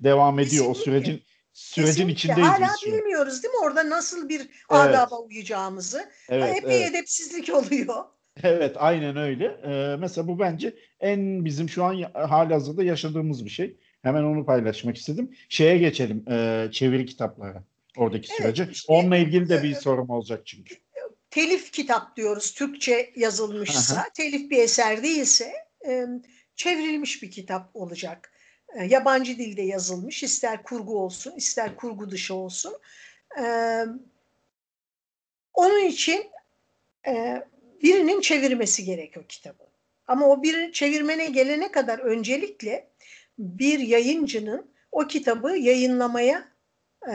Devam 0.00 0.38
ediyor. 0.38 0.64
O 0.64 0.72
Kesinlikle. 0.72 0.84
sürecin 1.04 1.22
sürecin 1.52 1.92
Kesinlikle. 1.92 2.12
içindeyiz 2.12 2.48
Hala 2.48 2.68
biz 2.86 2.92
bilmiyoruz 2.92 3.42
değil 3.42 3.54
mi 3.54 3.60
orada 3.64 3.90
nasıl 3.90 4.28
bir 4.28 4.48
adaba 4.68 5.18
uyacağımızı. 5.18 6.04
Evet, 6.28 6.56
Epey 6.58 6.76
evet. 6.82 6.90
edepsizlik 6.90 7.54
oluyor. 7.54 8.04
Evet, 8.42 8.76
aynen 8.78 9.16
öyle. 9.16 9.44
Ee, 9.44 9.96
mesela 9.96 10.28
bu 10.28 10.38
bence 10.38 10.74
en 11.00 11.44
bizim 11.44 11.68
şu 11.68 11.84
an 11.84 11.92
ya- 11.92 12.30
halihazırda 12.30 12.84
yaşadığımız 12.84 13.44
bir 13.44 13.50
şey. 13.50 13.76
Hemen 14.02 14.22
onu 14.22 14.46
paylaşmak 14.46 14.96
istedim. 14.96 15.30
Şeye 15.48 15.78
geçelim, 15.78 16.24
e, 16.30 16.68
çeviri 16.72 17.06
kitaplara. 17.06 17.64
Oradaki 17.96 18.28
Evet, 18.32 18.42
sürece. 18.42 18.68
işte, 18.72 18.92
Onunla 18.92 19.16
ilgili 19.16 19.48
de 19.48 19.56
e, 19.56 19.62
bir 19.62 19.74
sorum 19.74 20.10
olacak 20.10 20.42
çünkü. 20.46 20.74
Telif 21.34 21.72
kitap 21.72 22.16
diyoruz 22.16 22.54
Türkçe 22.54 23.12
yazılmışsa, 23.16 24.06
telif 24.14 24.50
bir 24.50 24.58
eser 24.58 25.02
değilse 25.02 25.52
e, 25.86 26.06
çevrilmiş 26.56 27.22
bir 27.22 27.30
kitap 27.30 27.70
olacak. 27.76 28.32
E, 28.76 28.84
yabancı 28.84 29.38
dilde 29.38 29.62
yazılmış, 29.62 30.22
ister 30.22 30.62
kurgu 30.62 30.98
olsun, 30.98 31.32
ister 31.36 31.76
kurgu 31.76 32.10
dışı 32.10 32.34
olsun. 32.34 32.74
E, 33.40 33.44
onun 35.54 35.84
için 35.86 36.26
e, 37.06 37.42
birinin 37.82 38.20
çevirmesi 38.20 38.84
gerek 38.84 39.14
o 39.16 39.26
kitabı. 39.28 39.64
Ama 40.06 40.28
o 40.28 40.42
bir 40.42 40.72
çevirmene 40.72 41.26
gelene 41.26 41.72
kadar 41.72 41.98
öncelikle 41.98 42.88
bir 43.38 43.78
yayıncının 43.78 44.70
o 44.92 45.06
kitabı 45.06 45.56
yayınlamaya 45.56 46.48
e, 47.12 47.14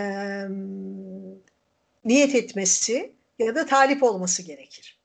niyet 2.06 2.36
etmesi 2.36 3.19
ya 3.40 3.56
da 3.56 3.66
talip 3.66 4.04
olması 4.04 4.44
gerekir. 4.44 5.00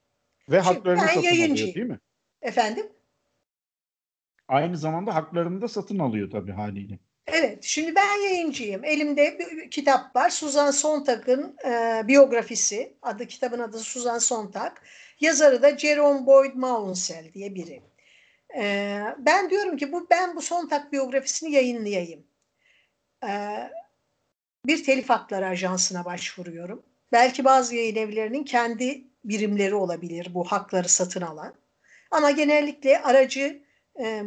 Ve 0.50 0.56
Şimdi 0.56 0.74
haklarını 0.74 1.00
satın 1.00 1.18
alıyor 1.18 1.32
yayıncıyım. 1.32 1.74
değil 1.74 1.86
mi? 1.86 2.00
Efendim? 2.42 2.86
Aynı 4.48 4.76
zamanda 4.76 5.14
haklarını 5.14 5.62
da 5.62 5.68
satın 5.68 5.98
alıyor 5.98 6.30
tabii 6.30 6.52
haliyle. 6.52 6.98
Evet, 7.26 7.64
şimdi 7.64 7.94
ben 7.94 8.24
yayıncıyım. 8.24 8.84
Elimde 8.84 9.38
bir 9.38 9.70
kitap 9.70 10.16
var. 10.16 10.30
Suzan 10.30 10.70
Sontag'ın 10.70 11.56
e, 11.66 12.02
biyografisi. 12.08 12.96
Adı 13.02 13.26
kitabın 13.26 13.58
adı 13.58 13.78
Suzan 13.78 14.18
Sontag. 14.18 14.72
Yazarı 15.20 15.62
da 15.62 15.78
Jerome 15.78 16.26
Boyd 16.26 16.54
Maunsell 16.54 17.32
diye 17.32 17.54
biri. 17.54 17.82
E, 18.56 19.02
ben 19.18 19.50
diyorum 19.50 19.76
ki 19.76 19.92
bu 19.92 20.06
ben 20.10 20.36
bu 20.36 20.42
Sontag 20.42 20.92
biyografisini 20.92 21.52
yayınlayayım. 21.52 22.24
E, 23.28 23.60
bir 24.66 24.84
telif 24.84 25.10
hakları 25.10 25.46
ajansına 25.46 26.04
başvuruyorum. 26.04 26.82
Belki 27.14 27.44
bazı 27.44 27.74
yayın 27.74 27.96
evlerinin 27.96 28.44
kendi 28.44 29.04
birimleri 29.24 29.74
olabilir 29.74 30.30
bu 30.34 30.44
hakları 30.44 30.88
satın 30.88 31.20
alan. 31.20 31.54
Ama 32.10 32.30
genellikle 32.30 33.02
aracı 33.02 33.62
e, 34.00 34.22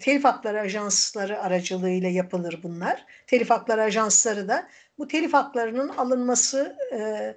telif 0.00 0.24
hakları 0.24 0.60
ajansları 0.60 1.40
aracılığıyla 1.40 2.08
yapılır 2.08 2.60
bunlar. 2.62 3.04
Telif 3.26 3.50
hakları 3.50 3.82
ajansları 3.82 4.48
da 4.48 4.68
bu 4.98 5.08
telif 5.08 5.34
haklarının 5.34 5.88
alınması 5.88 6.76
e, 6.92 6.96
e, 6.96 7.36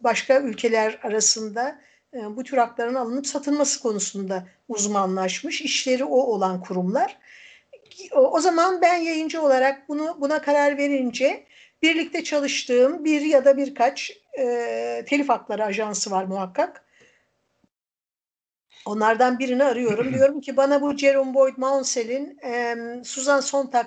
başka 0.00 0.40
ülkeler 0.40 0.98
arasında 1.02 1.80
e, 2.14 2.36
bu 2.36 2.44
tür 2.44 2.56
hakların 2.56 2.94
alınıp 2.94 3.26
satılması 3.26 3.82
konusunda 3.82 4.44
uzmanlaşmış, 4.68 5.62
işleri 5.62 6.04
o 6.04 6.16
olan 6.16 6.60
kurumlar. 6.60 7.18
O, 8.12 8.20
o 8.20 8.40
zaman 8.40 8.82
ben 8.82 8.96
yayıncı 8.96 9.42
olarak 9.42 9.88
bunu 9.88 10.16
buna 10.20 10.42
karar 10.42 10.78
verince 10.78 11.48
birlikte 11.82 12.24
çalıştığım 12.24 13.04
bir 13.04 13.20
ya 13.20 13.44
da 13.44 13.56
birkaç 13.56 14.12
e, 14.38 15.04
telif 15.06 15.28
hakları 15.28 15.64
ajansı 15.64 16.10
var 16.10 16.24
muhakkak. 16.24 16.84
Onlardan 18.86 19.38
birini 19.38 19.64
arıyorum. 19.64 20.12
Diyorum 20.14 20.40
ki 20.40 20.56
bana 20.56 20.82
bu 20.82 20.96
Jerome 20.96 21.34
Boyd 21.34 21.54
Maunsell'in 21.56 22.38
e, 22.44 22.76
Susan 23.04 23.40
Sontag 23.40 23.86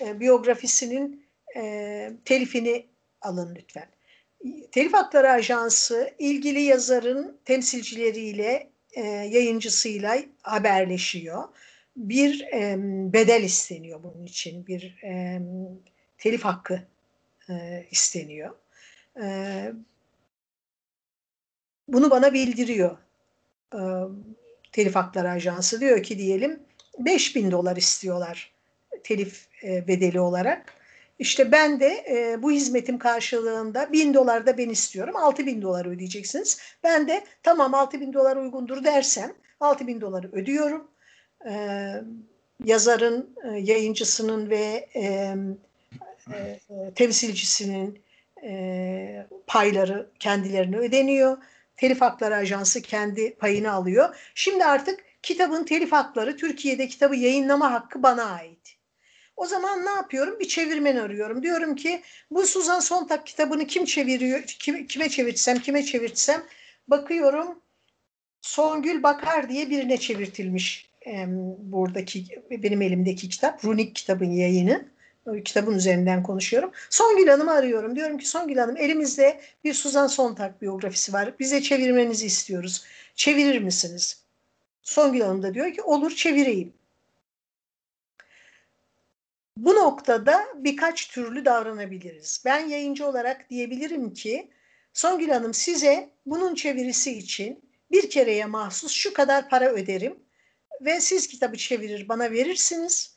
e, 0.00 0.20
biyografisinin 0.20 1.26
e, 1.56 2.12
telifini 2.24 2.86
alın 3.20 3.54
lütfen. 3.54 3.88
Telif 4.72 4.92
Hakları 4.92 5.30
Ajansı 5.30 6.10
ilgili 6.18 6.60
yazarın 6.60 7.38
temsilcileriyle, 7.44 8.70
e, 8.92 9.02
yayıncısıyla 9.06 10.18
haberleşiyor. 10.42 11.44
Bir 11.96 12.40
e, 12.40 12.76
bedel 13.12 13.42
isteniyor 13.42 14.02
bunun 14.02 14.24
için, 14.24 14.66
bir 14.66 15.02
e, 15.04 15.40
telif 16.18 16.44
hakkı 16.44 16.82
e, 17.50 17.86
isteniyor. 17.90 18.54
E, 19.22 19.72
bunu 21.88 22.10
bana 22.10 22.32
bildiriyor 22.32 22.96
e, 23.74 23.80
Telif 24.72 24.94
Hakları 24.94 25.30
Ajansı. 25.30 25.80
Diyor 25.80 26.02
ki 26.02 26.18
diyelim 26.18 26.62
5000 26.98 27.50
dolar 27.50 27.76
istiyorlar 27.76 28.52
telif 29.04 29.48
bedeli 29.62 30.20
olarak. 30.20 30.80
İşte 31.20 31.52
ben 31.52 31.80
de 31.80 32.04
e, 32.10 32.42
bu 32.42 32.50
hizmetim 32.50 32.98
karşılığında 32.98 33.92
1000 33.92 34.14
dolar 34.14 34.46
da 34.46 34.58
ben 34.58 34.68
istiyorum. 34.68 35.16
6000 35.16 35.62
dolar 35.62 35.86
ödeyeceksiniz. 35.86 36.58
Ben 36.82 37.08
de 37.08 37.24
tamam 37.42 37.74
6000 37.74 38.12
dolar 38.12 38.36
uygundur 38.36 38.84
dersem 38.84 39.32
6000 39.60 40.00
doları 40.00 40.28
ödüyorum. 40.32 40.90
E, 41.50 41.52
yazarın, 42.64 43.36
e, 43.44 43.48
yayıncısının 43.58 44.50
ve 44.50 44.88
e, 44.96 45.34
e, 46.34 46.60
temsilcisinin 46.94 48.02
e, 48.44 49.26
payları 49.46 50.10
kendilerine 50.18 50.76
ödeniyor. 50.76 51.38
Telif 51.76 52.00
Hakları 52.00 52.36
Ajansı 52.36 52.82
kendi 52.82 53.34
payını 53.34 53.72
alıyor. 53.72 54.16
Şimdi 54.34 54.64
artık 54.64 55.04
kitabın 55.22 55.64
telif 55.64 55.92
hakları, 55.92 56.36
Türkiye'de 56.36 56.88
kitabı 56.88 57.16
yayınlama 57.16 57.72
hakkı 57.72 58.02
bana 58.02 58.24
ait. 58.24 58.76
O 59.36 59.46
zaman 59.46 59.86
ne 59.86 59.90
yapıyorum? 59.90 60.40
Bir 60.40 60.48
çevirmen 60.48 60.96
arıyorum. 60.96 61.42
Diyorum 61.42 61.76
ki 61.76 62.02
bu 62.30 62.46
Suzan 62.46 62.80
Sontag 62.80 63.24
kitabını 63.24 63.66
kim 63.66 63.84
çeviriyor? 63.84 64.42
Kim, 64.42 64.86
kime 64.86 65.08
çevirtsem, 65.08 65.58
kime 65.58 65.82
çevirtsem 65.82 66.42
bakıyorum 66.88 67.60
Songül 68.40 69.02
Bakar 69.02 69.48
diye 69.48 69.70
birine 69.70 69.96
çevirtilmiş 69.96 70.90
e, 71.06 71.24
buradaki 71.58 72.24
benim 72.50 72.82
elimdeki 72.82 73.28
kitap. 73.28 73.64
Runik 73.64 73.94
kitabın 73.94 74.30
yayını 74.30 74.88
kitabın 75.44 75.74
üzerinden 75.74 76.22
konuşuyorum. 76.22 76.70
Songül 76.90 77.28
Hanım'ı 77.28 77.52
arıyorum. 77.52 77.96
Diyorum 77.96 78.18
ki 78.18 78.28
Songül 78.28 78.56
Hanım 78.56 78.76
elimizde 78.76 79.40
bir 79.64 79.74
Suzan 79.74 80.06
Sontag 80.06 80.60
biyografisi 80.60 81.12
var. 81.12 81.34
Bize 81.38 81.62
çevirmenizi 81.62 82.26
istiyoruz. 82.26 82.84
Çevirir 83.14 83.58
misiniz? 83.58 84.22
Songül 84.82 85.20
Hanım 85.20 85.42
da 85.42 85.54
diyor 85.54 85.72
ki 85.72 85.82
olur 85.82 86.10
çevireyim. 86.10 86.72
Bu 89.56 89.74
noktada 89.74 90.46
birkaç 90.54 91.08
türlü 91.08 91.44
davranabiliriz. 91.44 92.42
Ben 92.44 92.68
yayıncı 92.68 93.06
olarak 93.06 93.50
diyebilirim 93.50 94.14
ki 94.14 94.50
Songül 94.92 95.28
Hanım 95.28 95.54
size 95.54 96.10
bunun 96.26 96.54
çevirisi 96.54 97.18
için 97.18 97.60
bir 97.90 98.10
kereye 98.10 98.46
mahsus 98.46 98.92
şu 98.92 99.12
kadar 99.12 99.48
para 99.48 99.70
öderim 99.70 100.18
ve 100.80 101.00
siz 101.00 101.28
kitabı 101.28 101.56
çevirir 101.56 102.08
bana 102.08 102.30
verirsiniz 102.30 103.16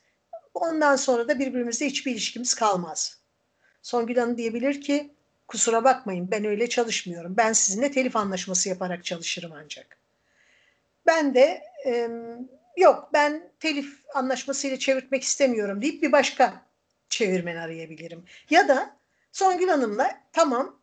Ondan 0.54 0.96
sonra 0.96 1.28
da 1.28 1.38
birbirimizle 1.38 1.86
hiçbir 1.86 2.12
ilişkimiz 2.12 2.54
kalmaz. 2.54 3.18
Songül 3.82 4.16
Hanım 4.16 4.36
diyebilir 4.36 4.80
ki 4.80 5.10
kusura 5.48 5.84
bakmayın 5.84 6.30
ben 6.30 6.44
öyle 6.44 6.68
çalışmıyorum. 6.68 7.34
Ben 7.36 7.52
sizinle 7.52 7.90
telif 7.90 8.16
anlaşması 8.16 8.68
yaparak 8.68 9.04
çalışırım 9.04 9.52
ancak. 9.52 9.98
Ben 11.06 11.34
de 11.34 11.62
e, 11.86 12.08
yok 12.76 13.10
ben 13.12 13.50
telif 13.60 14.00
anlaşmasıyla 14.14 14.78
çevirtmek 14.78 15.22
istemiyorum 15.22 15.82
deyip 15.82 16.02
bir 16.02 16.12
başka 16.12 16.62
çevirmen 17.08 17.56
arayabilirim. 17.56 18.24
Ya 18.50 18.68
da 18.68 18.96
Songül 19.32 19.68
Hanım'la 19.68 20.20
tamam 20.32 20.78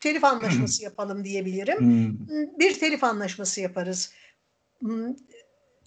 telif 0.00 0.24
anlaşması 0.24 0.82
yapalım 0.84 1.24
diyebilirim. 1.24 1.78
Hmm. 1.80 2.58
Bir 2.58 2.78
telif 2.78 3.04
anlaşması 3.04 3.60
yaparız. 3.60 4.12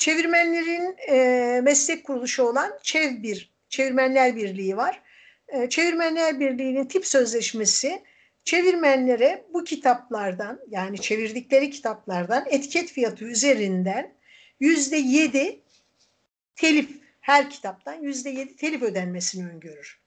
Çevirmenlerin 0.03 0.95
e, 1.09 1.61
meslek 1.61 2.03
kuruluşu 2.03 2.43
olan 2.43 2.71
ÇEV 2.81 3.23
bir 3.23 3.53
Çevirmenler 3.69 4.35
Birliği 4.35 4.77
var. 4.77 5.01
E, 5.47 5.69
Çevirmenler 5.69 6.39
Birliği'nin 6.39 6.85
tip 6.85 7.07
sözleşmesi 7.07 8.03
çevirmenlere 8.43 9.45
bu 9.53 9.63
kitaplardan 9.63 10.59
yani 10.69 11.01
çevirdikleri 11.01 11.69
kitaplardan 11.69 12.45
etiket 12.47 12.91
fiyatı 12.91 13.25
üzerinden 13.25 14.13
yüzde 14.59 14.97
yedi 14.97 15.59
telif 16.55 16.89
her 17.21 17.49
kitaptan 17.49 17.93
yüzde 17.93 18.29
yedi 18.29 18.55
telif 18.55 18.81
ödenmesini 18.81 19.49
öngörür. 19.49 19.99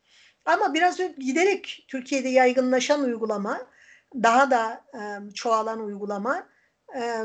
Ama 0.44 0.74
biraz 0.74 0.98
giderek 1.18 1.84
Türkiye'de 1.88 2.28
yaygınlaşan 2.28 3.02
uygulama 3.02 3.66
daha 4.14 4.50
da 4.50 4.84
e, 4.94 5.00
çoğalan 5.34 5.80
uygulama 5.80 6.48
e, 6.96 7.24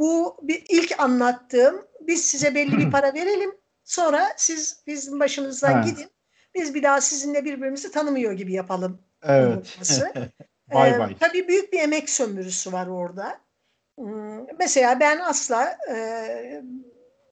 bu 0.00 0.36
bir 0.42 0.64
ilk 0.68 1.00
anlattığım 1.00 1.86
biz 2.00 2.24
size 2.24 2.54
belli 2.54 2.78
bir 2.78 2.90
para 2.90 3.14
verelim 3.14 3.54
sonra 3.84 4.32
siz 4.36 4.82
bizim 4.86 5.20
başımızdan 5.20 5.72
ha. 5.72 5.80
gidin 5.80 6.10
biz 6.54 6.74
bir 6.74 6.82
daha 6.82 7.00
sizinle 7.00 7.44
birbirimizi 7.44 7.92
tanımıyor 7.92 8.32
gibi 8.32 8.52
yapalım. 8.52 9.02
Evet. 9.22 9.78
bay 10.74 10.98
bay. 10.98 11.12
Ee, 11.12 11.16
tabii 11.20 11.48
büyük 11.48 11.72
bir 11.72 11.80
emek 11.80 12.10
sömürüsü 12.10 12.72
var 12.72 12.86
orada. 12.86 13.40
Hmm, 13.98 14.46
mesela 14.58 15.00
ben 15.00 15.18
asla 15.18 15.78
e, 15.94 16.62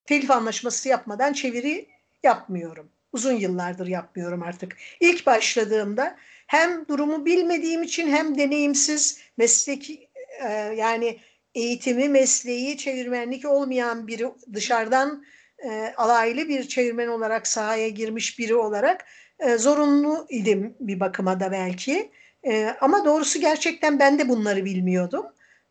telif 0.06 0.30
anlaşması 0.30 0.88
yapmadan 0.88 1.32
çeviri 1.32 1.88
yapmıyorum. 2.22 2.90
Uzun 3.12 3.32
yıllardır 3.32 3.86
yapmıyorum 3.86 4.42
artık. 4.42 4.76
İlk 5.00 5.26
başladığımda 5.26 6.16
hem 6.46 6.88
durumu 6.88 7.24
bilmediğim 7.24 7.82
için 7.82 8.08
hem 8.12 8.38
deneyimsiz 8.38 9.20
mesleki 9.36 10.08
e, 10.42 10.48
yani 10.52 11.18
eğitimi, 11.54 12.08
mesleği, 12.08 12.76
çevirmenlik 12.76 13.44
olmayan 13.44 14.06
biri 14.06 14.26
dışarıdan 14.52 15.24
e, 15.58 15.94
alaylı 15.96 16.48
bir 16.48 16.68
çevirmen 16.68 17.08
olarak 17.08 17.46
sahaya 17.46 17.88
girmiş 17.88 18.38
biri 18.38 18.54
olarak 18.54 19.04
e, 19.38 19.58
zorunlu 19.58 20.26
idim 20.30 20.76
bir 20.80 21.00
bakıma 21.00 21.40
da 21.40 21.52
belki. 21.52 22.10
E, 22.46 22.76
ama 22.80 23.04
doğrusu 23.04 23.40
gerçekten 23.40 23.98
ben 23.98 24.18
de 24.18 24.28
bunları 24.28 24.64
bilmiyordum. 24.64 25.26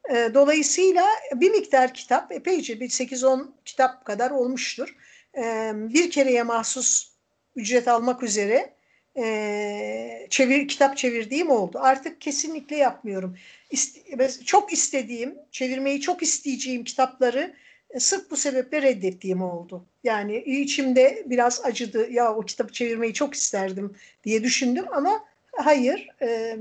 E, 0.10 0.32
dolayısıyla 0.34 1.06
bir 1.34 1.52
miktar 1.52 1.94
kitap, 1.94 2.32
epeyce 2.32 2.80
bir 2.80 2.90
8-10 2.90 3.48
kitap 3.66 4.06
kadar 4.06 4.32
olmuştur. 4.32 4.96
E, 5.38 5.72
bir 5.74 6.12
kereye 6.12 6.44
mahsus 6.44 7.12
ücret 7.56 7.88
almak 7.88 8.24
üzere 8.24 8.77
e, 9.18 10.28
çevir 10.30 10.68
kitap 10.68 10.98
çevirdiğim 10.98 11.50
oldu. 11.50 11.80
Artık 11.82 12.22
kesinlikle 12.22 12.76
yapmıyorum. 12.76 13.38
İste, 13.72 14.30
çok 14.46 14.74
istediğim, 14.74 15.36
çevirmeyi 15.52 16.02
çok 16.02 16.24
isteyeceğim 16.24 16.84
kitapları 16.84 17.56
e, 17.90 18.00
sırf 18.00 18.32
bu 18.32 18.38
sebeple 18.38 18.82
reddettiğim 18.82 19.42
oldu. 19.42 19.86
Yani 20.04 20.38
içimde 20.38 21.24
biraz 21.26 21.66
acıdı. 21.66 22.12
Ya 22.12 22.36
o 22.36 22.42
kitabı 22.42 22.74
çevirmeyi 22.74 23.14
çok 23.14 23.34
isterdim 23.34 23.96
diye 24.24 24.44
düşündüm 24.44 24.86
ama 24.92 25.24
hayır. 25.58 26.10
E, 26.22 26.58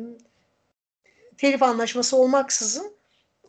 telif 1.39 1.63
anlaşması 1.63 2.17
olmaksızın 2.17 2.93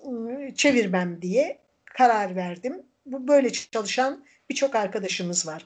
e, 0.05 0.55
çevirmem 0.55 1.21
diye 1.21 1.57
karar 1.85 2.35
verdim. 2.35 2.81
Bu 3.05 3.27
böyle 3.27 3.51
çalışan 3.51 4.25
birçok 4.49 4.75
arkadaşımız 4.75 5.47
var. 5.47 5.65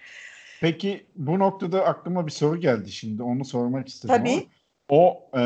Peki 0.61 1.05
bu 1.15 1.39
noktada 1.39 1.85
aklıma 1.85 2.27
bir 2.27 2.31
soru 2.31 2.59
geldi 2.59 2.91
şimdi. 2.91 3.23
Onu 3.23 3.45
sormak 3.45 3.87
istedim. 3.87 4.15
Tabii. 4.15 4.31
Ama 4.31 4.41
o 4.89 5.29
e, 5.37 5.43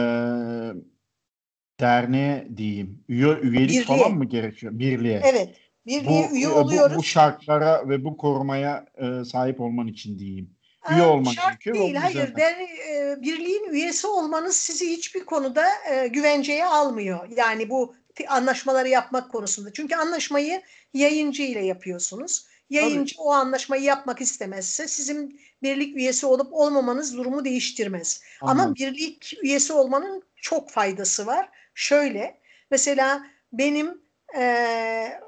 derneğe 1.80 2.48
diyeyim. 2.58 3.04
Üye, 3.10 3.40
üyelik 3.42 3.70
Birliğe. 3.70 3.84
falan 3.84 4.12
mı 4.12 4.26
gerekiyor? 4.26 4.80
Birliğe. 4.80 5.22
Evet. 5.24 5.50
Birliğe 5.86 6.28
bu, 6.32 6.36
üye 6.36 6.48
oluyoruz. 6.48 6.96
Bu, 6.96 7.00
bu 7.00 7.04
şartlara 7.04 7.90
ve 7.90 8.04
bu 8.06 8.18
korumaya 8.18 8.86
e, 8.96 9.26
sahip 9.26 9.62
olman 9.62 9.88
için 9.88 10.20
diyeyim. 10.20 10.50
Üye 10.92 11.02
Aa, 11.02 11.10
olmak 11.10 11.34
şart 11.34 11.62
gerekiyor. 11.62 11.76
Değil, 11.76 11.96
hayır. 11.96 12.36
Der, 12.36 12.56
e, 12.60 13.22
birliğin 13.22 13.70
üyesi 13.70 14.08
olmanız 14.08 14.56
sizi 14.56 14.92
hiçbir 14.92 15.26
konuda 15.26 15.66
e, 15.92 16.08
güvenceye 16.08 16.66
almıyor. 16.66 17.30
Yani 17.38 17.70
bu 17.70 17.96
anlaşmaları 18.28 18.90
yapmak 18.90 19.32
konusunda. 19.32 19.74
Çünkü 19.74 19.96
anlaşmayı 19.96 20.62
yayıncı 20.94 21.44
ile 21.44 21.66
yapıyorsunuz. 21.66 22.48
Yayıncı 22.70 23.16
Tabii. 23.16 23.28
o 23.28 23.32
anlaşmayı 23.32 23.84
yapmak 23.84 24.22
istemezse 24.22 24.88
sizin 24.88 25.42
birlik 25.64 25.98
üyesi 25.98 26.26
olup 26.26 26.54
olmamanız 26.54 27.18
durumu 27.18 27.46
değiştirmez. 27.46 28.24
Anladım. 28.42 28.62
Ama 28.62 28.76
birlik 28.76 29.34
üyesi 29.44 29.74
olmanın 29.74 30.24
çok 30.36 30.70
faydası 30.70 31.26
var. 31.26 31.50
Şöyle 31.74 32.40
mesela 32.72 33.28
benim 33.54 34.02
e, 34.38 35.22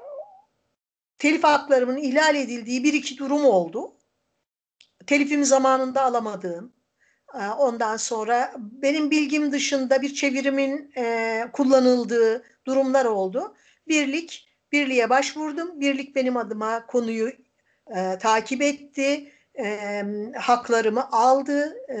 telif 1.18 1.44
haklarımın 1.44 1.96
ihlal 1.96 2.34
edildiği 2.34 2.84
bir 2.84 2.92
iki 2.92 3.18
durum 3.18 3.44
oldu. 3.44 3.92
Telifimi 5.06 5.46
zamanında 5.46 6.02
alamadığım, 6.02 6.72
ondan 7.58 7.96
sonra 7.96 8.54
benim 8.58 9.10
bilgim 9.10 9.52
dışında 9.52 10.02
bir 10.02 10.14
çevirimin 10.14 10.92
e, 10.96 11.44
kullanıldığı 11.52 12.44
durumlar 12.66 13.04
oldu. 13.04 13.56
birlik, 13.88 14.47
birliğe 14.72 15.10
başvurdum. 15.10 15.80
Birlik 15.80 16.16
benim 16.16 16.36
adıma 16.36 16.86
konuyu 16.86 17.32
e, 17.96 18.18
takip 18.18 18.62
etti, 18.62 19.32
e, 19.58 20.04
haklarımı 20.36 21.10
aldı 21.12 21.76
e, 21.88 21.98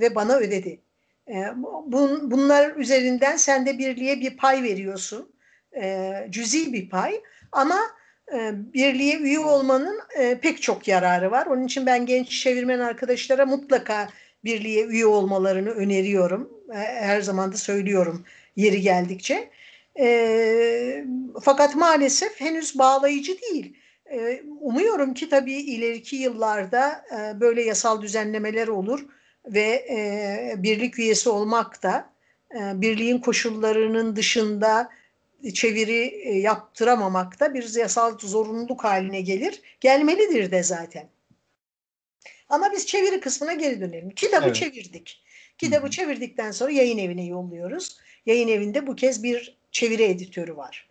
ve 0.00 0.14
bana 0.14 0.36
ödedi. 0.36 0.80
E, 1.28 1.44
bun, 1.86 2.30
bunlar 2.30 2.76
üzerinden 2.76 3.36
sen 3.36 3.66
de 3.66 3.78
birliğe 3.78 4.20
bir 4.20 4.36
pay 4.36 4.62
veriyorsun, 4.62 5.32
e, 5.76 6.12
cüzi 6.30 6.72
bir 6.72 6.88
pay 6.88 7.20
ama 7.52 7.78
e, 8.32 8.52
birliğe 8.54 9.18
üye 9.18 9.38
olmanın 9.38 10.00
e, 10.18 10.38
pek 10.38 10.62
çok 10.62 10.88
yararı 10.88 11.30
var. 11.30 11.46
Onun 11.46 11.64
için 11.66 11.86
ben 11.86 12.06
genç 12.06 12.42
çevirmen 12.42 12.78
arkadaşlara 12.78 13.46
mutlaka 13.46 14.08
birliğe 14.44 14.84
üye 14.84 15.06
olmalarını 15.06 15.70
öneriyorum. 15.70 16.50
E, 16.72 16.76
her 16.76 17.20
zaman 17.20 17.52
da 17.52 17.56
söylüyorum 17.56 18.24
yeri 18.56 18.80
geldikçe. 18.80 19.50
E, 19.98 21.04
fakat 21.42 21.76
maalesef 21.76 22.40
henüz 22.40 22.78
bağlayıcı 22.78 23.40
değil. 23.40 23.76
E, 24.12 24.42
umuyorum 24.60 25.14
ki 25.14 25.28
tabii 25.28 25.52
ileriki 25.52 26.16
yıllarda 26.16 27.04
e, 27.12 27.40
böyle 27.40 27.62
yasal 27.62 28.02
düzenlemeler 28.02 28.68
olur 28.68 29.06
ve 29.46 29.86
e, 29.90 30.54
birlik 30.58 30.98
üyesi 30.98 31.28
olmak 31.28 31.82
da 31.82 32.10
e, 32.54 32.80
birliğin 32.80 33.18
koşullarının 33.18 34.16
dışında 34.16 34.90
çeviri 35.54 36.22
e, 36.24 36.38
yaptıramamak 36.38 37.40
da 37.40 37.54
bir 37.54 37.74
yasal 37.74 38.18
zorunluluk 38.18 38.84
haline 38.84 39.20
gelir. 39.20 39.62
Gelmelidir 39.80 40.50
de 40.50 40.62
zaten. 40.62 41.08
Ama 42.48 42.72
biz 42.72 42.86
çeviri 42.86 43.20
kısmına 43.20 43.52
geri 43.52 43.80
dönelim. 43.80 44.10
Kitabı 44.10 44.44
evet. 44.44 44.56
çevirdik. 44.56 45.22
Kitabı 45.58 45.82
Hı-hı. 45.82 45.90
çevirdikten 45.90 46.50
sonra 46.50 46.70
yayın 46.70 46.98
evine 46.98 47.26
yolluyoruz. 47.26 47.98
Yayın 48.26 48.48
evinde 48.48 48.86
bu 48.86 48.96
kez 48.96 49.22
bir 49.22 49.59
çeviri 49.72 50.02
editörü 50.02 50.56
var. 50.56 50.88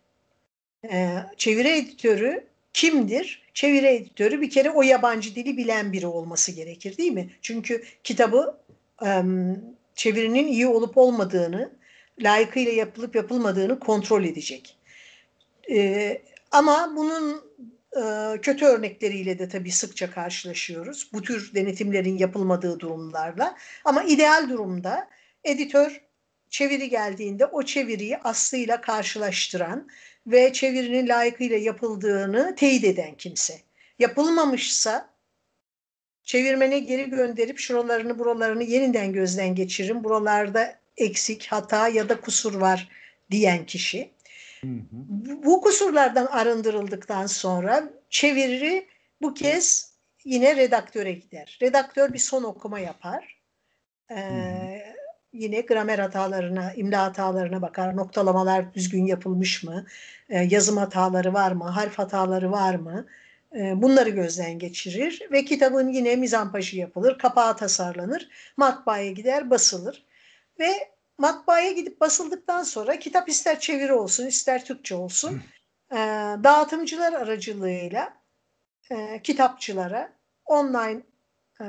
Ee, 0.92 1.18
çeviri 1.38 1.68
editörü 1.68 2.48
kimdir? 2.74 3.42
Çeviri 3.54 3.88
editörü 3.88 4.42
bir 4.42 4.50
kere 4.50 4.70
o 4.70 4.82
yabancı 4.82 5.36
dili 5.36 5.58
bilen 5.58 5.94
biri 5.94 6.08
olması 6.08 6.52
gerekir 6.52 6.98
değil 6.98 7.12
mi? 7.12 7.30
Çünkü 7.42 7.84
kitabı 8.04 8.60
çevirinin 9.96 10.48
iyi 10.48 10.68
olup 10.68 10.98
olmadığını, 10.98 11.72
layıkıyla 12.20 12.72
yapılıp 12.72 13.16
yapılmadığını 13.16 13.80
kontrol 13.80 14.24
edecek. 14.24 14.78
E, 15.72 16.22
ama 16.52 16.94
bunun 16.96 17.42
e, 17.96 18.02
kötü 18.42 18.66
örnekleriyle 18.66 19.40
de 19.40 19.50
tabii 19.50 19.72
sıkça 19.72 20.12
karşılaşıyoruz. 20.12 21.10
Bu 21.14 21.22
tür 21.22 21.54
denetimlerin 21.56 22.18
yapılmadığı 22.18 22.80
durumlarla. 22.80 23.56
Ama 23.86 24.04
ideal 24.04 24.50
durumda 24.50 25.08
editör 25.44 26.02
çeviri 26.50 26.90
geldiğinde 26.90 27.46
o 27.46 27.64
çeviriyi 27.64 28.18
aslıyla 28.18 28.82
karşılaştıran 28.82 29.88
ve 30.28 30.54
çevirinin 30.54 31.08
layıkıyla 31.08 31.58
yapıldığını 31.58 32.56
teyit 32.56 32.84
eden 32.84 33.16
kimse. 33.16 33.60
Yapılmamışsa 34.00 35.10
çevirmene 36.24 36.80
geri 36.80 37.10
gönderip 37.10 37.60
şuralarını 37.60 38.20
buralarını 38.20 38.64
yeniden 38.64 39.14
gözden 39.14 39.56
geçirin. 39.56 40.04
Buralarda 40.04 40.80
eksik, 40.98 41.48
hata 41.48 41.88
ya 41.88 42.10
da 42.10 42.22
kusur 42.22 42.54
var 42.54 42.90
diyen 43.32 43.66
kişi. 43.66 44.12
Hı 44.62 44.68
hı. 44.68 45.44
Bu 45.44 45.62
kusurlardan 45.62 46.26
arındırıldıktan 46.26 47.28
sonra 47.28 47.90
çeviri 48.10 48.88
bu 49.22 49.34
kez 49.34 49.94
yine 50.26 50.56
redaktöre 50.56 51.12
gider. 51.12 51.60
Redaktör 51.62 52.14
bir 52.14 52.20
son 52.20 52.44
okuma 52.44 52.80
yapar. 52.80 53.40
Ee, 54.12 54.96
yine 55.34 55.62
gramer 55.62 56.00
hatalarına, 56.00 56.74
imla 56.74 57.04
hatalarına 57.04 57.62
bakar. 57.62 57.98
Noktalamalar 57.98 58.74
düzgün 58.74 59.06
yapılmış 59.06 59.64
mı? 59.64 59.86
Ee, 60.30 60.48
yazım 60.50 60.78
hataları 60.78 61.34
var 61.34 61.52
mı? 61.52 61.64
Harf 61.64 62.00
hataları 62.00 62.52
var 62.52 62.76
mı? 62.76 63.06
Ee, 63.56 63.82
bunları 63.82 64.10
gözden 64.10 64.60
geçirir 64.60 65.28
ve 65.32 65.46
kitabın 65.46 65.90
yine 65.90 66.16
mizampajı 66.16 66.78
yapılır, 66.78 67.18
kapağı 67.18 67.58
tasarlanır, 67.58 68.30
matbaaya 68.58 69.12
gider, 69.12 69.50
basılır. 69.50 70.06
Ve 70.60 70.72
matbaaya 71.18 71.72
gidip 71.72 72.02
basıldıktan 72.02 72.64
sonra 72.64 73.00
kitap 73.00 73.30
ister 73.30 73.60
çeviri 73.60 73.94
olsun 73.94 74.26
ister 74.26 74.66
Türkçe 74.66 74.96
olsun 74.96 75.42
e, 75.92 75.96
dağıtımcılar 76.44 77.14
aracılığıyla 77.14 78.14
e, 78.92 79.22
kitapçılara 79.24 80.14
online 80.46 81.02
e, 81.62 81.66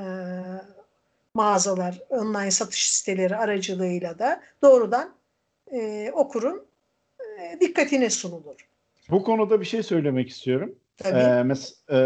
mağazalar, 1.35 1.99
online 2.09 2.51
satış 2.51 2.91
siteleri 2.91 3.35
aracılığıyla 3.35 4.19
da 4.19 4.41
doğrudan 4.63 5.15
e, 5.71 6.11
okurun 6.13 6.65
e, 7.19 7.59
dikkatine 7.59 8.09
sunulur. 8.09 8.67
Bu 9.09 9.23
konuda 9.23 9.61
bir 9.61 9.65
şey 9.65 9.83
söylemek 9.83 10.29
istiyorum. 10.29 10.75
Tabii. 10.97 11.19
Ee, 11.19 11.43
mes 11.43 11.89
e, 11.89 11.97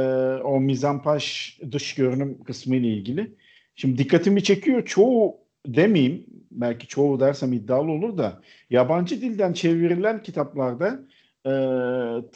o 0.44 0.60
mizampaj 0.60 1.58
dış 1.72 1.96
görünüm 1.96 2.44
kısmı 2.44 2.76
ile 2.76 2.88
ilgili. 2.88 3.36
Şimdi 3.76 3.98
dikkatimi 3.98 4.44
çekiyor. 4.44 4.86
Çoğu 4.86 5.38
demeyeyim 5.66 6.26
belki 6.52 6.88
çoğu 6.88 7.20
dersem 7.20 7.54
iddialı 7.54 7.92
olur 7.92 8.18
da 8.18 8.42
yabancı 8.70 9.22
dilden 9.22 9.54
çevrilen 9.54 10.24
kitaplarda 10.24 11.00
e, 11.46 11.52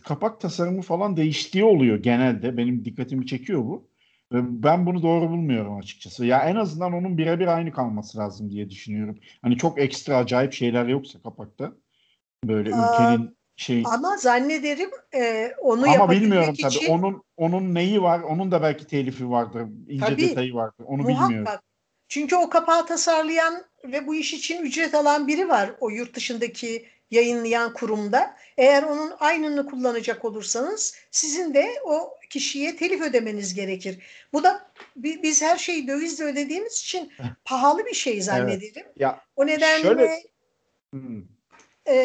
kapak 0.03 0.41
tasarımı 0.41 0.81
falan 0.81 1.17
değiştiği 1.17 1.63
oluyor 1.63 1.97
genelde. 1.97 2.57
Benim 2.57 2.85
dikkatimi 2.85 3.27
çekiyor 3.27 3.59
bu. 3.59 3.88
Ben 4.31 4.85
bunu 4.85 5.03
doğru 5.03 5.29
bulmuyorum 5.29 5.77
açıkçası. 5.77 6.25
Ya 6.25 6.39
en 6.39 6.55
azından 6.55 6.93
onun 6.93 7.17
birebir 7.17 7.47
aynı 7.47 7.71
kalması 7.71 8.17
lazım 8.17 8.51
diye 8.51 8.69
düşünüyorum. 8.69 9.19
Hani 9.41 9.57
çok 9.57 9.79
ekstra 9.79 10.17
acayip 10.17 10.53
şeyler 10.53 10.85
yoksa 10.85 11.21
kapakta. 11.21 11.71
Böyle 12.45 12.75
Aa, 12.75 12.93
ülkenin 12.93 13.37
şey. 13.55 13.83
Ama 13.85 14.17
zannederim 14.17 14.89
e, 15.15 15.51
onu 15.61 15.89
Ama 15.89 16.11
bilmiyorum 16.11 16.53
için... 16.53 16.69
tabii. 16.69 16.91
Onun 16.91 17.23
onun 17.37 17.75
neyi 17.75 18.01
var? 18.01 18.19
Onun 18.19 18.51
da 18.51 18.61
belki 18.61 18.87
telifi 18.87 19.29
vardır. 19.29 19.67
ince 19.87 20.05
tabii, 20.05 20.21
detayı 20.21 20.53
vardır. 20.53 20.85
Onu 20.87 21.01
muhakkak. 21.01 21.29
bilmiyorum. 21.29 21.53
Çünkü 22.07 22.35
o 22.35 22.49
kapağı 22.49 22.85
tasarlayan 22.85 23.63
ve 23.83 24.07
bu 24.07 24.15
iş 24.15 24.33
için 24.33 24.61
ücret 24.61 24.95
alan 24.95 25.27
biri 25.27 25.49
var 25.49 25.71
o 25.79 25.89
yurt 25.89 26.15
dışındaki 26.15 26.85
yayınlayan 27.11 27.73
kurumda. 27.73 28.35
Eğer 28.57 28.83
onun 28.83 29.13
aynını 29.19 29.65
kullanacak 29.65 30.25
olursanız 30.25 30.95
sizin 31.11 31.53
de 31.53 31.69
o 31.85 32.17
kişiye 32.29 32.75
telif 32.75 33.01
ödemeniz 33.01 33.53
gerekir. 33.53 33.99
Bu 34.33 34.43
da 34.43 34.71
biz 34.95 35.41
her 35.41 35.57
şeyi 35.57 35.87
dövizle 35.87 36.23
ödediğimiz 36.23 36.73
için 36.73 37.11
pahalı 37.45 37.85
bir 37.85 37.93
şey 37.93 38.21
zannederim. 38.21 38.85
Evet. 38.85 38.99
Ya, 38.99 39.21
o 39.35 39.47
nedenle 39.47 39.81
şöyle... 39.81 40.23
hmm. 40.91 41.23
e, 41.87 41.95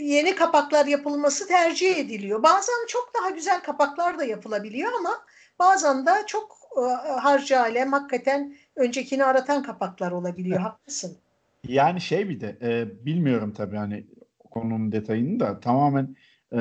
yeni 0.00 0.34
kapaklar 0.34 0.86
yapılması 0.86 1.48
tercih 1.48 1.96
ediliyor. 1.96 2.42
Bazen 2.42 2.86
çok 2.88 3.12
daha 3.20 3.30
güzel 3.30 3.60
kapaklar 3.60 4.18
da 4.18 4.24
yapılabiliyor 4.24 4.92
ama 4.92 5.26
bazen 5.58 6.06
de 6.06 6.10
çok 6.26 6.58
e, 6.76 6.80
harcı 7.20 7.60
alem 7.60 7.92
hakikaten 7.92 8.56
öncekini 8.76 9.24
aratan 9.24 9.62
kapaklar 9.62 10.12
olabiliyor. 10.12 10.60
Haklısın. 10.60 11.18
Yani 11.64 12.00
şey 12.00 12.28
bir 12.28 12.40
de 12.40 12.58
e, 12.62 13.04
bilmiyorum 13.06 13.54
tabii 13.56 13.76
hani 13.76 14.06
konunun 14.50 14.92
detayını 14.92 15.40
da 15.40 15.60
tamamen 15.60 16.16
e, 16.52 16.58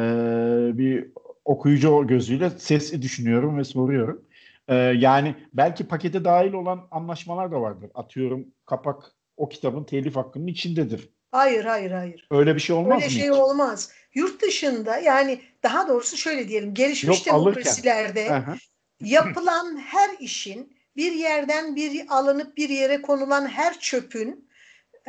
bir 0.78 1.12
okuyucu 1.45 2.08
gözüyle 2.08 2.50
ses 2.50 2.93
düşünüyorum 3.02 3.58
ve 3.58 3.63
soruyorum. 3.63 4.26
E, 4.67 4.76
yani 4.76 5.36
belki 5.54 5.88
pakete 5.88 6.26
dahil 6.26 6.54
olan 6.54 6.88
anlaşmalar 6.91 7.52
da 7.52 7.62
vardır. 7.62 7.91
Atıyorum 7.93 8.45
kapak 8.65 9.12
o 9.38 9.50
kitabın 9.50 9.84
telif 9.84 10.15
hakkının 10.15 10.47
içindedir. 10.47 11.10
Hayır, 11.32 11.65
hayır, 11.65 11.91
hayır. 11.91 12.28
Öyle 12.32 12.56
bir 12.56 12.60
şey 12.60 12.76
olmaz 12.76 12.95
Öyle 12.95 13.06
mı? 13.06 13.12
şey 13.12 13.23
hiç? 13.23 13.32
olmaz. 13.32 13.91
Yurt 14.13 14.41
dışında 14.41 14.97
yani 14.97 15.41
daha 15.63 15.88
doğrusu 15.88 16.17
şöyle 16.17 16.47
diyelim 16.47 16.73
gelişmiş 16.73 17.28
Yok, 17.28 17.36
demokrasilerde 17.36 18.32
alırken. 18.32 18.58
yapılan 19.00 19.78
her 19.78 20.10
işin 20.19 20.78
bir 20.95 21.12
yerden 21.12 21.76
bir 21.76 22.06
alınıp 22.10 22.58
bir 22.58 22.69
yere 22.69 23.02
konulan 23.02 23.47
her 23.47 23.80
çöpün 23.80 24.46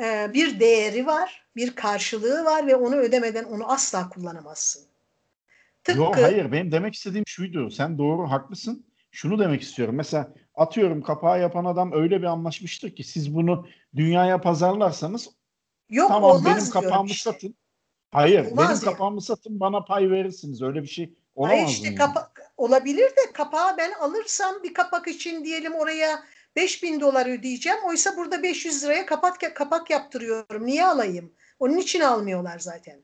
e, 0.03 0.31
bir 0.35 0.61
değeri 0.61 1.07
var, 1.07 1.47
bir 1.57 1.75
karşılığı 1.75 2.45
var 2.45 2.67
ve 2.67 2.77
onu 2.77 2.97
ödemeden 2.97 3.45
onu 3.45 3.73
asla 3.73 4.09
kullanamazsın. 4.09 4.83
Tıpkı, 5.85 6.01
Yok 6.01 6.17
hayır 6.17 6.53
benim 6.53 6.73
demek 6.73 6.95
istediğim 6.95 7.25
şuydu. 7.27 7.71
Sen 7.71 7.99
doğru 7.99 8.31
haklısın. 8.31 8.87
Şunu 9.11 9.39
demek 9.39 9.63
istiyorum. 9.63 9.95
Mesela 9.95 10.35
atıyorum 10.55 11.03
kapağı 11.03 11.41
yapan 11.41 11.65
adam 11.65 11.93
öyle 11.93 12.19
bir 12.19 12.27
anlaşmıştır 12.27 12.97
ki 12.97 13.05
siz 13.05 13.35
bunu 13.35 13.67
dünyaya 13.97 14.41
pazarlarsanız 14.41 15.31
Yok, 15.91 16.09
tamam 16.09 16.45
benim 16.45 16.71
kapağımı 16.71 17.11
işte. 17.11 17.31
satın. 17.31 17.55
Hayır 18.11 18.45
olmaz 18.45 18.69
benim 18.69 18.87
ya. 18.87 18.93
kapağımı 18.93 19.23
satın 19.23 19.61
bana 19.61 19.85
pay 19.85 20.11
verirsiniz. 20.11 20.63
Öyle 20.63 20.83
bir 20.83 20.89
şey 20.89 21.15
olamaz 21.35 21.57
Hayır 21.57 21.69
işte 21.69 21.91
mı? 21.91 21.97
Kapa- 21.97 22.33
olabilir 22.57 23.11
de 23.11 23.33
kapağı 23.33 23.77
ben 23.79 23.93
alırsam 23.93 24.63
bir 24.63 24.75
kapak 24.75 25.09
için 25.09 25.45
diyelim 25.45 25.75
oraya 25.75 26.23
5000 26.57 27.01
dolar 27.01 27.27
ödeyeceğim. 27.27 27.79
Oysa 27.85 28.17
burada 28.17 28.43
500 28.43 28.85
liraya 28.85 29.07
kapak 29.07 29.57
kapak 29.57 29.91
yaptırıyorum. 29.91 30.67
Niye 30.67 30.85
alayım? 30.85 31.35
Onun 31.59 31.77
için 31.77 32.01
almıyorlar 32.01 32.59
zaten. 32.59 33.01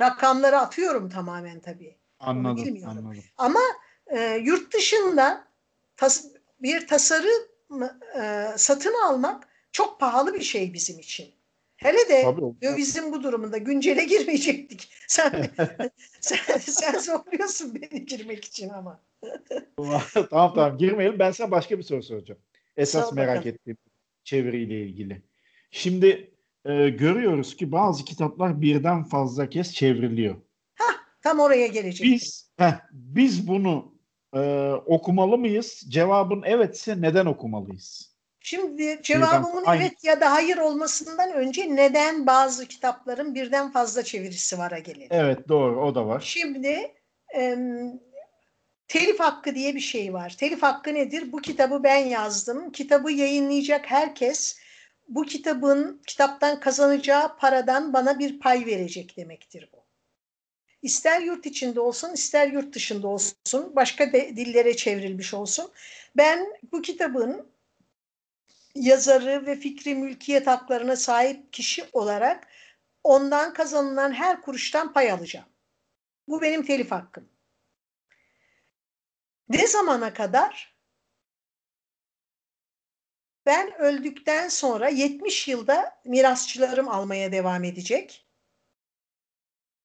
Rakamları 0.00 0.58
atıyorum 0.58 1.10
tamamen 1.10 1.60
tabii. 1.60 1.98
Anladım. 2.20 2.64
bilmiyorum. 2.64 2.98
anladım. 2.98 3.24
Ama 3.36 3.60
e, 4.06 4.40
yurt 4.42 4.74
dışında 4.74 5.44
tas, 5.96 6.24
bir 6.60 6.86
tasarım 6.86 7.82
e, 8.20 8.48
satın 8.56 8.94
almak 9.04 9.48
çok 9.72 10.00
pahalı 10.00 10.34
bir 10.34 10.42
şey 10.42 10.72
bizim 10.72 10.98
için. 10.98 11.34
Hele 11.76 12.08
de 12.08 12.22
Tabii, 12.22 12.60
dövizin 12.62 13.12
bu 13.12 13.22
durumunda 13.22 13.58
güncele 13.58 14.04
girmeyecektik. 14.04 14.88
Sen 15.08 15.50
sen, 16.20 16.58
sen 16.58 16.98
zorluyorsun 16.98 17.74
beni 17.74 18.06
girmek 18.06 18.44
için 18.44 18.68
ama. 18.68 19.00
tamam 20.30 20.54
tamam 20.54 20.78
girmeyelim. 20.78 21.18
Ben 21.18 21.30
sana 21.30 21.50
başka 21.50 21.78
bir 21.78 21.82
soru 21.82 22.02
soracağım. 22.02 22.40
Esas 22.76 23.12
merak 23.12 23.46
ettiğim 23.46 23.76
çeviriyle 24.24 24.82
ilgili. 24.82 25.22
Şimdi 25.70 26.30
e, 26.64 26.88
görüyoruz 26.88 27.56
ki 27.56 27.72
bazı 27.72 28.04
kitaplar 28.04 28.60
birden 28.62 29.04
fazla 29.04 29.48
kez 29.48 29.74
çevriliyor. 29.74 30.36
Hah, 30.74 30.94
tam 31.22 31.40
oraya 31.40 31.66
gelecek. 31.66 32.06
Biz 32.06 32.50
heh, 32.56 32.80
biz 32.92 33.48
bunu 33.48 33.94
e, 34.34 34.70
okumalı 34.86 35.38
mıyız? 35.38 35.82
Cevabın 35.88 36.42
evetse 36.42 37.00
neden 37.00 37.26
okumalıyız? 37.26 38.15
Şimdi 38.46 39.00
cevabımın 39.02 39.62
birden, 39.62 39.76
evet 39.76 40.04
ya 40.04 40.20
da 40.20 40.32
hayır 40.32 40.56
olmasından 40.56 41.32
önce 41.32 41.76
neden 41.76 42.26
bazı 42.26 42.66
kitapların 42.66 43.34
birden 43.34 43.72
fazla 43.72 44.02
çevirisi 44.02 44.58
vara 44.58 44.78
gelelim. 44.78 45.08
Evet 45.10 45.48
doğru 45.48 45.84
o 45.84 45.94
da 45.94 46.06
var. 46.06 46.20
Şimdi 46.20 46.94
e, 47.36 47.56
telif 48.88 49.20
hakkı 49.20 49.54
diye 49.54 49.74
bir 49.74 49.80
şey 49.80 50.12
var. 50.12 50.36
Telif 50.38 50.62
hakkı 50.62 50.94
nedir? 50.94 51.32
Bu 51.32 51.40
kitabı 51.40 51.82
ben 51.82 51.96
yazdım. 51.96 52.72
Kitabı 52.72 53.12
yayınlayacak 53.12 53.90
herkes 53.90 54.58
bu 55.08 55.22
kitabın 55.22 56.02
kitaptan 56.06 56.60
kazanacağı 56.60 57.36
paradan 57.36 57.92
bana 57.92 58.18
bir 58.18 58.40
pay 58.40 58.66
verecek 58.66 59.16
demektir 59.16 59.70
bu. 59.72 59.84
İster 60.82 61.20
yurt 61.20 61.46
içinde 61.46 61.80
olsun, 61.80 62.12
ister 62.12 62.48
yurt 62.48 62.74
dışında 62.74 63.08
olsun, 63.08 63.76
başka 63.76 64.12
de, 64.12 64.36
dillere 64.36 64.76
çevrilmiş 64.76 65.34
olsun. 65.34 65.70
Ben 66.16 66.46
bu 66.72 66.82
kitabın 66.82 67.55
yazarı 68.76 69.46
ve 69.46 69.56
fikri 69.56 69.94
mülkiyet 69.94 70.46
haklarına 70.46 70.96
sahip 70.96 71.52
kişi 71.52 71.84
olarak 71.92 72.48
ondan 73.04 73.54
kazanılan 73.54 74.12
her 74.12 74.40
kuruştan 74.42 74.92
pay 74.92 75.10
alacağım. 75.10 75.46
Bu 76.28 76.42
benim 76.42 76.66
telif 76.66 76.90
hakkım. 76.90 77.28
Ne 79.48 79.66
zamana 79.66 80.14
kadar? 80.14 80.76
Ben 83.46 83.80
öldükten 83.80 84.48
sonra 84.48 84.88
70 84.88 85.48
yılda 85.48 86.00
mirasçılarım 86.04 86.88
almaya 86.88 87.32
devam 87.32 87.64
edecek. 87.64 88.26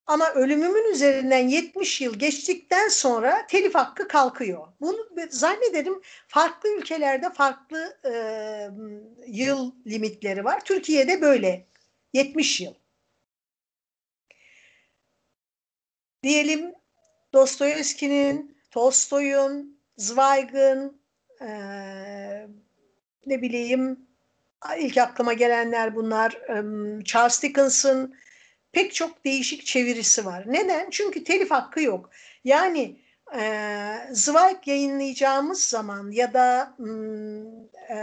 Ama 0.06 0.30
ölümümün 0.30 0.92
üzerinden 0.92 1.48
70 1.48 2.00
yıl 2.00 2.18
geçtikten 2.18 2.88
sonra 2.88 3.46
telif 3.46 3.74
hakkı 3.74 4.08
kalkıyor. 4.08 4.68
Bunu 4.80 5.08
zannederim 5.30 6.02
farklı 6.28 6.76
ülkelerde 6.76 7.30
farklı 7.30 7.98
e, 8.04 8.61
yıl 9.32 9.72
limitleri 9.86 10.44
var. 10.44 10.64
Türkiye'de 10.64 11.20
böyle 11.20 11.66
70 12.12 12.60
yıl. 12.60 12.74
Diyelim 16.22 16.74
Dostoyevski'nin, 17.32 18.56
Tolstoy'un, 18.70 19.78
Zweig'ın, 19.96 21.00
e, 21.40 21.48
ne 23.26 23.42
bileyim 23.42 24.06
ilk 24.78 24.98
aklıma 24.98 25.32
gelenler 25.32 25.94
bunlar, 25.94 26.32
e, 26.32 27.04
Charles 27.04 27.42
Dickens'ın, 27.42 28.14
pek 28.72 28.94
çok 28.94 29.24
değişik 29.24 29.66
çevirisi 29.66 30.24
var. 30.24 30.44
Neden? 30.46 30.90
Çünkü 30.90 31.24
telif 31.24 31.50
hakkı 31.50 31.82
yok. 31.82 32.10
Yani 32.44 33.00
e, 33.38 33.42
Zweig 34.12 34.68
yayınlayacağımız 34.68 35.62
zaman 35.64 36.10
ya 36.10 36.34
da 36.34 36.76
e, 37.90 37.96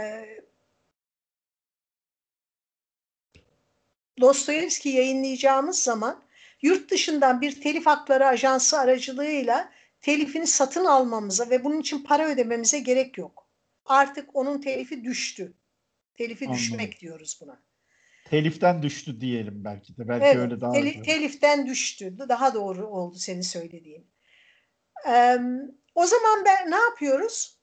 Dostoyevski 4.20 4.88
yayınlayacağımız 4.88 5.78
zaman 5.78 6.22
yurt 6.62 6.90
dışından 6.90 7.40
bir 7.40 7.60
telif 7.60 7.86
hakları 7.86 8.26
ajansı 8.26 8.78
aracılığıyla 8.78 9.72
telifini 10.00 10.46
satın 10.46 10.84
almamıza 10.84 11.50
ve 11.50 11.64
bunun 11.64 11.80
için 11.80 12.04
para 12.04 12.28
ödememize 12.28 12.78
gerek 12.78 13.18
yok. 13.18 13.50
Artık 13.84 14.36
onun 14.36 14.60
telifi 14.60 15.04
düştü. 15.04 15.54
Telifi 16.14 16.44
Anladım. 16.44 16.62
düşmek 16.62 17.00
diyoruz 17.00 17.38
buna. 17.40 17.62
Teliften 18.24 18.82
düştü 18.82 19.20
diyelim 19.20 19.64
belki 19.64 19.96
de. 19.96 20.08
Belki 20.08 20.24
evet, 20.24 20.36
öyle 20.36 20.60
daha 20.60 20.72
teli, 20.72 21.02
teliften 21.02 21.66
düştü. 21.66 22.18
Daha 22.28 22.54
doğru 22.54 22.86
oldu 22.86 23.16
senin 23.18 23.40
söylediğin. 23.40 24.06
Ee, 25.08 25.38
o 25.94 26.06
zaman 26.06 26.44
ben 26.44 26.70
ne 26.70 26.76
yapıyoruz? 26.76 27.58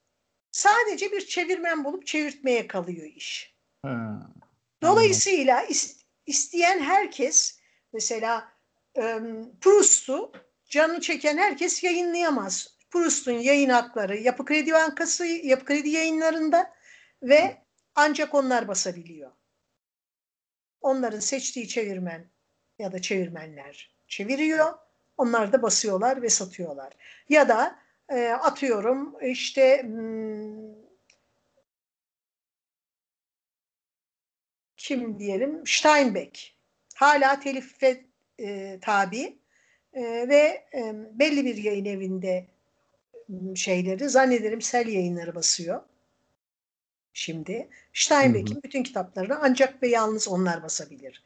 Sadece 0.51 1.11
bir 1.11 1.25
çevirmen 1.25 1.83
bulup 1.83 2.07
çevirtmeye 2.07 2.67
kalıyor 2.67 3.05
iş. 3.05 3.55
Ha, 3.81 4.31
Dolayısıyla 4.81 5.63
is, 5.63 5.96
isteyen 6.27 6.79
herkes 6.79 7.59
mesela 7.93 8.51
e, 8.97 9.19
Proust'u 9.61 10.31
canı 10.69 11.01
çeken 11.01 11.37
herkes 11.37 11.83
yayınlayamaz. 11.83 12.77
Proust'un 12.89 13.31
yayın 13.31 13.69
hakları 13.69 14.17
Yapı 14.17 14.45
Kredi 14.45 14.73
Bankası, 14.73 15.25
Yapı 15.25 15.65
Kredi 15.65 15.89
yayınlarında 15.89 16.73
ve 17.23 17.57
ancak 17.95 18.33
onlar 18.33 18.67
basabiliyor 18.67 19.31
onların 20.81 21.19
seçtiği 21.19 21.67
çevirmen 21.67 22.25
ya 22.79 22.91
da 22.91 23.01
çevirmenler 23.01 23.95
çeviriyor. 24.07 24.73
Onlar 25.17 25.51
da 25.51 25.61
basıyorlar 25.61 26.21
ve 26.21 26.29
satıyorlar. 26.29 26.93
Ya 27.29 27.49
da 27.49 27.79
e, 28.09 28.29
atıyorum 28.29 29.15
işte 29.21 29.85
kim 34.87 35.19
diyelim 35.19 35.61
Steinbeck 35.65 36.53
hala 36.95 37.39
telife 37.39 38.05
e, 38.39 38.79
tabi 38.81 39.37
e, 39.93 40.01
ve 40.03 40.65
e, 40.73 40.93
belli 41.19 41.45
bir 41.45 41.55
yayın 41.55 41.85
evinde 41.85 42.47
hmm, 43.25 43.57
şeyleri 43.57 44.09
zannederim 44.09 44.61
sel 44.61 44.87
yayınları 44.87 45.35
basıyor 45.35 45.81
şimdi. 47.13 47.69
Steinbeck'in 47.93 48.63
bütün 48.63 48.83
kitaplarını 48.83 49.39
ancak 49.41 49.83
ve 49.83 49.87
yalnız 49.87 50.27
onlar 50.27 50.63
basabilir. 50.63 51.23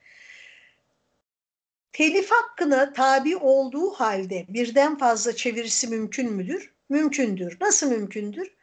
Telif 1.93 2.31
hakkına 2.31 2.93
tabi 2.93 3.37
olduğu 3.37 3.89
halde 3.89 4.45
birden 4.49 4.97
fazla 4.97 5.35
çevirisi 5.35 5.87
mümkün 5.87 6.33
müdür? 6.33 6.73
Mümkündür. 6.89 7.57
Nasıl 7.61 7.89
mümkündür? 7.89 8.55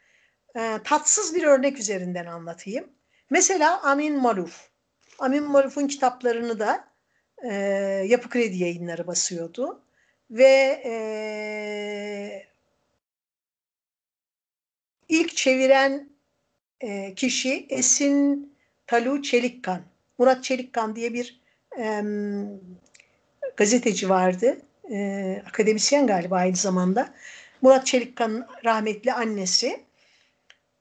E, 0.55 0.79
tatsız 0.83 1.35
bir 1.35 1.43
örnek 1.43 1.79
üzerinden 1.79 2.25
anlatayım. 2.25 2.89
Mesela 3.29 3.81
Amin 3.83 4.21
Maluf. 4.21 4.68
Amin 5.19 5.43
Maluf'un 5.43 5.87
kitaplarını 5.87 6.59
da 6.59 6.87
e, 7.43 7.53
Yapı 8.07 8.29
Kredi 8.29 8.57
yayınları 8.57 9.07
basıyordu. 9.07 9.81
Ve 10.31 10.81
e, 10.85 10.93
ilk 15.09 15.35
çeviren 15.35 16.09
e, 16.81 17.13
kişi 17.15 17.65
Esin 17.69 18.53
Talu 18.87 19.21
Çelikkan. 19.21 19.81
Murat 20.17 20.43
Çelikkan 20.43 20.95
diye 20.95 21.13
bir 21.13 21.41
e, 21.77 22.03
gazeteci 23.57 24.09
vardı. 24.09 24.57
E, 24.91 25.41
akademisyen 25.47 26.07
galiba 26.07 26.35
aynı 26.35 26.55
zamanda. 26.55 27.13
Murat 27.61 27.85
Çelikkan'ın 27.85 28.47
rahmetli 28.65 29.13
annesi. 29.13 29.83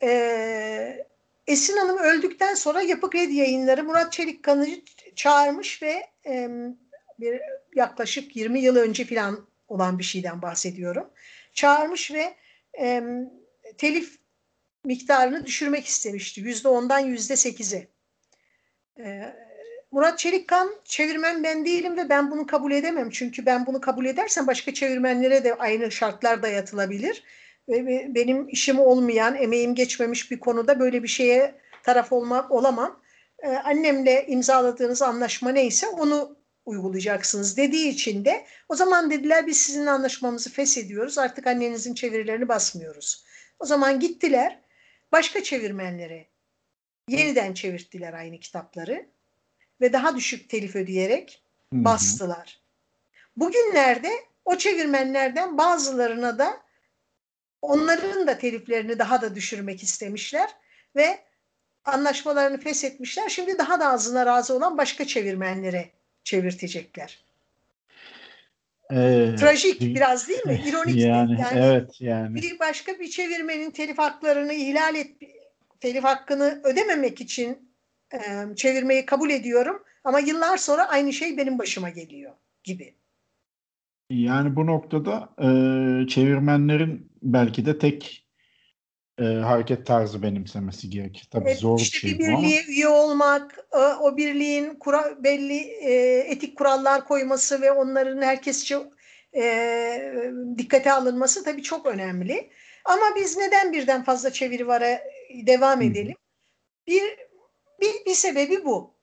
E, 0.03 1.07
Esin 1.48 1.76
Hanım 1.76 1.98
öldükten 1.98 2.54
sonra 2.54 2.82
Yapı 2.82 3.11
Kredi 3.11 3.34
yayınları 3.34 3.84
Murat 3.84 4.12
Çelikkan'ı 4.12 4.68
çağırmış 5.16 5.82
ve 5.82 6.06
e, 6.26 6.48
bir 7.20 7.40
yaklaşık 7.74 8.37
20 8.37 8.61
yıl 8.61 8.76
önce 8.76 9.04
falan 9.04 9.48
olan 9.68 9.98
bir 9.98 10.04
şeyden 10.04 10.42
bahsediyorum. 10.42 11.11
Çağırmış 11.54 12.12
ve 12.12 12.34
e, 12.80 13.02
telif 13.78 14.18
miktarını 14.84 15.46
düşürmek 15.46 15.87
istemişti. 15.87 16.40
Yüzde 16.40 16.68
ondan 16.68 16.98
yüzde 16.98 17.37
sekize. 17.37 17.88
Murat 19.90 20.18
Çelikkan 20.18 20.74
çevirmen 20.84 21.44
ben 21.44 21.64
değilim 21.64 21.96
ve 21.96 22.08
ben 22.08 22.30
bunu 22.30 22.46
kabul 22.46 22.72
edemem. 22.72 23.11
Çünkü 23.11 23.46
ben 23.46 23.66
bunu 23.66 23.80
kabul 23.80 24.04
edersem 24.04 24.46
başka 24.46 24.74
çevirmenlere 24.74 25.44
de 25.44 25.54
aynı 25.54 25.90
şartlar 25.90 26.42
dayatılabilir. 26.42 27.22
Ve 27.68 28.14
benim 28.14 28.48
işim 28.48 28.78
olmayan, 28.78 29.35
emeğim 29.35 29.74
geçmemiş 29.74 30.31
bir 30.31 30.40
konuda 30.40 30.81
böyle 30.81 31.02
bir 31.02 31.09
şeye 31.09 31.54
taraf 31.83 32.12
olmak 32.12 32.50
olamam. 32.50 33.00
Ee, 33.42 33.48
annemle 33.48 34.26
imzaladığınız 34.26 35.02
anlaşma 35.02 35.50
neyse 35.50 35.88
onu 35.88 36.37
uygulayacaksınız 36.64 37.57
dediği 37.57 37.88
için 37.88 38.24
de 38.24 38.44
o 38.68 38.74
zaman 38.74 39.11
dediler 39.11 39.46
biz 39.46 39.57
sizin 39.57 39.87
anlaşmamızı 39.87 40.50
feshediyoruz 40.50 41.18
artık 41.18 41.46
annenizin 41.46 41.94
çevirilerini 41.94 42.48
basmıyoruz. 42.48 43.24
O 43.59 43.66
zaman 43.66 44.00
gittiler 44.00 44.61
başka 45.12 45.42
çevirmenlere 45.42 46.26
yeniden 47.09 47.54
çevirttiler 47.54 48.12
aynı 48.12 48.40
kitapları 48.40 49.09
ve 49.81 49.92
daha 49.92 50.16
düşük 50.16 50.50
telif 50.50 50.76
ödeyerek 50.76 51.44
bastılar. 51.72 52.62
Bugünlerde 53.37 54.11
o 54.44 54.57
çevirmenlerden 54.57 55.59
bazılarına 55.59 56.38
da 56.38 56.67
onların 57.62 58.26
da 58.26 58.38
teliflerini 58.38 58.98
daha 58.98 59.22
da 59.22 59.34
düşürmek 59.34 59.82
istemişler 59.82 60.50
ve 60.96 61.18
anlaşmalarını 61.84 62.60
feshetmişler. 62.60 63.28
Şimdi 63.28 63.58
daha 63.58 63.80
da 63.80 63.88
azına 63.88 64.26
razı 64.26 64.56
olan 64.56 64.78
başka 64.78 65.06
çevirmenlere 65.06 65.90
çevirtecekler. 66.24 67.24
Ee, 68.90 69.34
Trajik 69.38 69.80
biraz 69.80 70.28
değil 70.28 70.46
mi? 70.46 70.62
İronik 70.66 70.96
yani, 70.96 71.28
değil. 71.28 71.40
Yani 71.40 71.60
evet 71.64 72.00
yani. 72.00 72.34
Bir 72.34 72.58
başka 72.58 72.98
bir 72.98 73.10
çevirmenin 73.10 73.70
telif 73.70 73.98
haklarını 73.98 74.52
ihlal 74.52 74.94
et 74.94 75.10
telif 75.80 76.04
hakkını 76.04 76.60
ödememek 76.64 77.20
için 77.20 77.70
e, 78.12 78.18
çevirmeyi 78.56 79.06
kabul 79.06 79.30
ediyorum 79.30 79.82
ama 80.04 80.20
yıllar 80.20 80.56
sonra 80.56 80.88
aynı 80.88 81.12
şey 81.12 81.36
benim 81.36 81.58
başıma 81.58 81.90
geliyor 81.90 82.32
gibi. 82.64 82.94
Yani 84.10 84.56
bu 84.56 84.66
noktada 84.66 85.28
e, 85.38 85.48
çevirmenlerin 86.06 87.07
belki 87.22 87.66
de 87.66 87.78
tek 87.78 88.28
e, 89.20 89.24
hareket 89.24 89.87
tarzı 89.87 90.22
benimsemesi 90.22 90.90
gerekir. 90.90 91.28
Tabii 91.31 91.48
evet, 91.48 91.59
zor 91.59 91.78
işte 91.78 91.96
bir 91.96 92.00
şey 92.00 92.18
bir 92.18 92.18
birliğe 92.18 92.61
ama. 92.61 92.72
üye 92.72 92.88
olmak, 92.88 93.59
e, 93.72 93.78
o 93.78 94.16
birliğin 94.16 94.74
kura, 94.74 95.24
belli 95.24 95.59
e, 95.61 96.18
etik 96.18 96.59
kurallar 96.59 97.04
koyması 97.04 97.62
ve 97.62 97.72
onların 97.72 98.22
herkesçe 98.22 98.78
e, 99.37 100.12
dikkate 100.59 100.92
alınması 100.92 101.44
tabii 101.44 101.62
çok 101.62 101.87
önemli. 101.87 102.50
Ama 102.85 103.04
biz 103.16 103.37
neden 103.37 103.72
birden 103.72 104.04
fazla 104.04 104.33
çeviri 104.33 104.66
vara 104.66 104.98
devam 105.46 105.83
edelim? 105.83 106.16
Bir, 106.87 107.02
bir, 107.81 108.04
bir 108.07 108.14
sebebi 108.14 108.64
bu. 108.64 108.94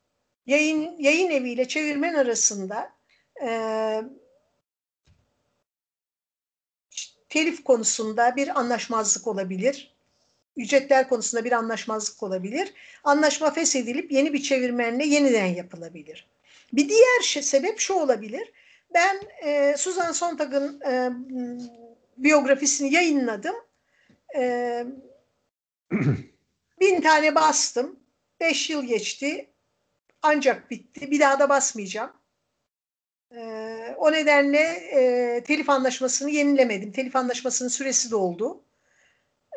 Yayın, 0.46 0.96
yayın 1.00 1.30
eviyle 1.30 1.68
çevirmen 1.68 2.14
arasında 2.14 2.92
e, 3.44 3.50
telif 7.36 7.64
konusunda 7.64 8.36
bir 8.36 8.60
anlaşmazlık 8.60 9.28
olabilir. 9.28 9.96
Ücretler 10.58 11.10
konusunda 11.10 11.46
bir 11.46 11.52
anlaşmazlık 11.52 12.24
olabilir. 12.24 12.74
Anlaşma 13.04 13.52
feshedilip 13.52 14.12
yeni 14.12 14.34
bir 14.34 14.44
çevirmenle 14.44 15.06
yeniden 15.06 15.46
yapılabilir. 15.46 16.28
Bir 16.74 16.90
diğer 16.90 17.22
şey, 17.22 17.44
sebep 17.44 17.80
şu 17.80 17.94
olabilir. 17.94 18.52
Ben 18.94 19.20
e, 19.46 19.76
Susan 19.78 20.12
Sontag'ın 20.12 20.82
e, 20.82 21.12
biyografisini 22.18 22.94
yayınladım. 22.94 23.56
E, 24.36 24.86
bin 26.80 27.02
tane 27.02 27.36
bastım. 27.36 28.00
Beş 28.40 28.70
yıl 28.70 28.84
geçti. 28.84 29.50
Ancak 30.22 30.72
bitti. 30.72 31.12
Bir 31.12 31.20
daha 31.20 31.40
da 31.40 31.50
basmayacağım. 31.50 32.12
O 33.98 34.12
nedenle 34.12 34.60
e, 34.60 35.44
telif 35.44 35.70
anlaşmasını 35.70 36.30
yenilemedim. 36.30 36.92
Telif 36.92 37.16
anlaşmasının 37.16 37.70
süresi 37.70 38.12
doldu. 38.12 38.64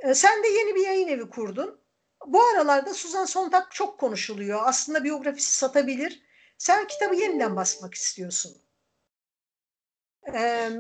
E, 0.03 0.15
sen 0.15 0.43
de 0.43 0.49
yeni 0.49 0.75
bir 0.75 0.87
yayın 0.87 1.09
evi 1.09 1.31
kurdun. 1.31 1.81
Bu 2.27 2.43
aralarda 2.43 2.95
Suzan 2.95 3.25
Sontag 3.25 3.65
çok 3.71 3.99
konuşuluyor. 3.99 4.61
Aslında 4.65 5.05
biyografisi 5.05 5.53
satabilir. 5.53 6.23
Sen 6.59 6.87
kitabı 6.87 7.15
yeniden 7.15 7.57
basmak 7.57 7.95
istiyorsun. 7.95 8.57
E, 10.35 10.71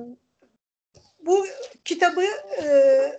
bu 1.20 1.46
kitabı 1.84 2.24
e, 2.62 2.64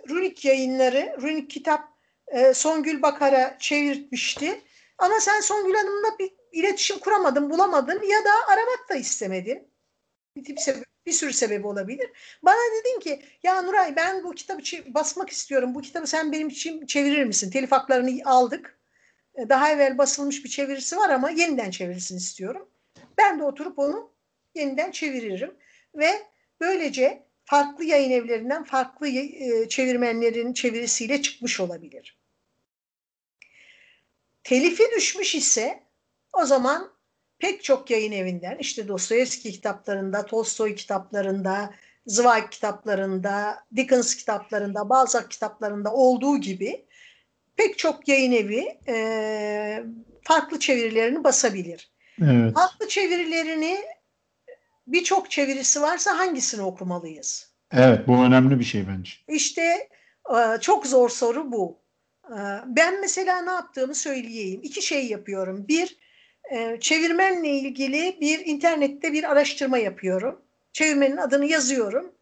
Runik 0.08 0.44
yayınları, 0.44 1.16
Runik 1.22 1.50
kitap 1.50 1.88
e, 2.26 2.54
Songül 2.54 3.02
Bakar'a 3.02 3.58
çevirmişti. 3.58 4.62
Ama 4.98 5.20
sen 5.20 5.40
Songül 5.40 5.74
Hanım'la 5.74 6.18
bir 6.18 6.39
iletişim 6.52 6.98
kuramadın, 6.98 7.50
bulamadın 7.50 8.02
ya 8.02 8.24
da 8.24 8.30
aramak 8.48 8.88
da 8.88 8.94
istemedin. 8.94 9.68
Bir, 10.36 10.44
tip 10.44 10.60
sebep, 10.60 10.84
bir 11.06 11.12
sürü 11.12 11.32
sebebi 11.32 11.66
olabilir. 11.66 12.10
Bana 12.42 12.56
dedin 12.56 13.00
ki 13.00 13.22
ya 13.42 13.62
Nuray 13.62 13.96
ben 13.96 14.24
bu 14.24 14.34
kitabı 14.34 14.62
basmak 14.94 15.30
istiyorum. 15.30 15.74
Bu 15.74 15.80
kitabı 15.80 16.06
sen 16.06 16.32
benim 16.32 16.48
için 16.48 16.86
çevirir 16.86 17.24
misin? 17.24 17.50
Telif 17.50 17.72
haklarını 17.72 18.20
aldık. 18.24 18.78
E, 19.34 19.48
daha 19.48 19.72
evvel 19.72 19.98
basılmış 19.98 20.44
bir 20.44 20.48
çevirisi 20.48 20.96
var 20.96 21.10
ama 21.10 21.30
yeniden 21.30 21.70
çevirisini 21.70 22.18
istiyorum. 22.18 22.68
Ben 23.18 23.38
de 23.38 23.44
oturup 23.44 23.78
onu 23.78 24.12
yeniden 24.54 24.90
çeviririm. 24.90 25.54
Ve 25.94 26.10
böylece 26.60 27.26
farklı 27.44 27.84
yayın 27.84 28.10
evlerinden 28.10 28.64
farklı 28.64 29.08
e, 29.08 29.68
çevirmenlerin 29.68 30.52
çevirisiyle 30.52 31.22
çıkmış 31.22 31.60
olabilir. 31.60 32.20
Telifi 34.44 34.84
düşmüş 34.96 35.34
ise 35.34 35.82
o 36.42 36.46
zaman 36.46 36.90
pek 37.38 37.64
çok 37.64 37.90
yayın 37.90 38.12
evinden 38.12 38.56
işte 38.58 38.88
Dostoyevski 38.88 39.52
kitaplarında, 39.52 40.26
Tolstoy 40.26 40.74
kitaplarında, 40.74 41.74
Zweig 42.06 42.50
kitaplarında, 42.50 43.64
Dickens 43.76 44.14
kitaplarında, 44.14 44.88
Balzac 44.88 45.28
kitaplarında 45.28 45.92
olduğu 45.92 46.38
gibi 46.38 46.86
pek 47.56 47.78
çok 47.78 48.08
yayın 48.08 48.32
evi 48.32 48.78
e, 48.88 49.84
farklı 50.22 50.58
çevirilerini 50.58 51.24
basabilir. 51.24 51.90
Evet. 52.22 52.54
Farklı 52.54 52.88
çevirilerini 52.88 53.78
birçok 54.86 55.30
çevirisi 55.30 55.82
varsa 55.82 56.18
hangisini 56.18 56.62
okumalıyız? 56.62 57.50
Evet 57.72 58.08
bu 58.08 58.16
önemli 58.16 58.58
bir 58.58 58.64
şey 58.64 58.88
bence. 58.88 59.12
İşte 59.28 59.88
e, 60.30 60.60
çok 60.60 60.86
zor 60.86 61.08
soru 61.08 61.52
bu. 61.52 61.78
E, 62.26 62.38
ben 62.66 63.00
mesela 63.00 63.42
ne 63.42 63.50
yaptığımı 63.50 63.94
söyleyeyim. 63.94 64.60
İki 64.62 64.82
şey 64.82 65.06
yapıyorum. 65.06 65.68
Bir, 65.68 65.98
e, 66.50 66.80
çevirmenle 66.80 67.48
ilgili 67.48 68.18
bir 68.20 68.46
internette 68.46 69.12
bir 69.12 69.30
araştırma 69.32 69.78
yapıyorum. 69.78 70.42
Çevirmenin 70.72 71.16
adını 71.16 71.46
yazıyorum. 71.46 72.14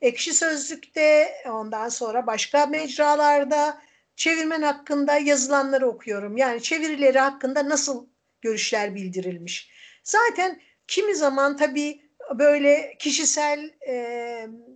Ekşi 0.00 0.32
Sözlük'te 0.32 1.34
ondan 1.50 1.88
sonra 1.88 2.26
başka 2.26 2.66
mecralarda 2.66 3.82
çevirmen 4.16 4.62
hakkında 4.62 5.16
yazılanları 5.16 5.86
okuyorum. 5.86 6.36
Yani 6.36 6.62
çevirileri 6.62 7.18
hakkında 7.18 7.68
nasıl 7.68 8.06
görüşler 8.42 8.94
bildirilmiş. 8.94 9.70
Zaten 10.02 10.60
kimi 10.86 11.14
zaman 11.14 11.56
tabii 11.56 12.00
böyle 12.38 12.94
kişisel 12.98 13.70
e, 13.80 13.94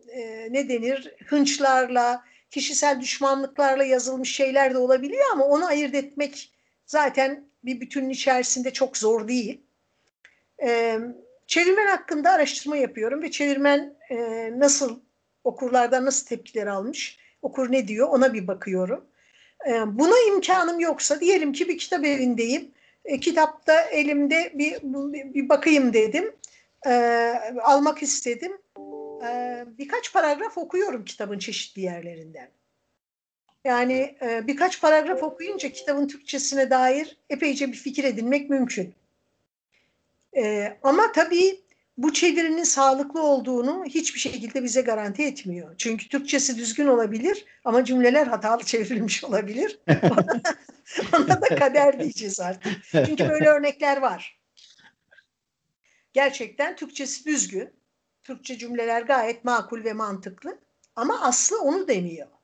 e, 0.08 0.48
ne 0.50 0.68
denir 0.68 1.14
hınçlarla, 1.26 2.24
kişisel 2.50 3.00
düşmanlıklarla 3.00 3.84
yazılmış 3.84 4.36
şeyler 4.36 4.74
de 4.74 4.78
olabiliyor 4.78 5.24
ama 5.32 5.44
onu 5.44 5.66
ayırt 5.66 5.94
etmek 5.94 6.52
zaten 6.86 7.47
bir 7.64 7.80
bütünün 7.80 8.10
içerisinde 8.10 8.72
çok 8.72 8.96
zor 8.96 9.28
değil. 9.28 9.60
E, 10.62 10.98
çevirmen 11.46 11.86
hakkında 11.86 12.30
araştırma 12.30 12.76
yapıyorum 12.76 13.22
ve 13.22 13.30
çevirmen 13.30 13.96
e, 14.10 14.16
nasıl 14.58 15.00
okurlardan 15.44 16.04
nasıl 16.04 16.26
tepkiler 16.26 16.66
almış, 16.66 17.18
okur 17.42 17.72
ne 17.72 17.88
diyor 17.88 18.08
ona 18.08 18.34
bir 18.34 18.46
bakıyorum. 18.46 19.04
E, 19.68 19.98
buna 19.98 20.14
imkanım 20.28 20.80
yoksa 20.80 21.20
diyelim 21.20 21.52
ki 21.52 21.68
bir 21.68 21.78
kitap 21.78 22.04
evindeyim. 22.04 22.70
E, 23.04 23.20
kitapta 23.20 23.80
elimde 23.80 24.52
bir, 24.54 24.78
bir, 25.34 25.48
bakayım 25.48 25.92
dedim. 25.92 26.34
E, 26.86 26.92
almak 27.62 28.02
istedim. 28.02 28.52
E, 29.26 29.64
birkaç 29.78 30.12
paragraf 30.12 30.58
okuyorum 30.58 31.04
kitabın 31.04 31.38
çeşitli 31.38 31.82
yerlerinden. 31.82 32.48
Yani 33.68 34.16
e, 34.22 34.46
birkaç 34.46 34.80
paragraf 34.80 35.22
okuyunca 35.22 35.68
kitabın 35.72 36.08
Türkçesine 36.08 36.70
dair 36.70 37.16
epeyce 37.30 37.68
bir 37.68 37.76
fikir 37.76 38.04
edinmek 38.04 38.50
mümkün. 38.50 38.94
E, 40.36 40.76
ama 40.82 41.12
tabii 41.12 41.60
bu 41.98 42.12
çevirinin 42.12 42.64
sağlıklı 42.64 43.22
olduğunu 43.22 43.84
hiçbir 43.84 44.20
şekilde 44.20 44.64
bize 44.64 44.80
garanti 44.80 45.22
etmiyor. 45.22 45.74
Çünkü 45.78 46.08
Türkçesi 46.08 46.56
düzgün 46.56 46.86
olabilir 46.86 47.44
ama 47.64 47.84
cümleler 47.84 48.26
hatalı 48.26 48.64
çevrilmiş 48.64 49.24
olabilir. 49.24 49.78
Ona 51.16 51.40
da 51.42 51.56
kader 51.58 52.00
diyeceğiz 52.00 52.40
artık. 52.40 52.72
Çünkü 53.06 53.28
böyle 53.28 53.48
örnekler 53.48 53.96
var. 53.96 54.40
Gerçekten 56.12 56.76
Türkçesi 56.76 57.24
düzgün. 57.24 57.70
Türkçe 58.22 58.58
cümleler 58.58 59.02
gayet 59.02 59.44
makul 59.44 59.84
ve 59.84 59.92
mantıklı. 59.92 60.58
Ama 60.96 61.20
aslı 61.20 61.60
onu 61.60 61.88
demiyor. 61.88 62.37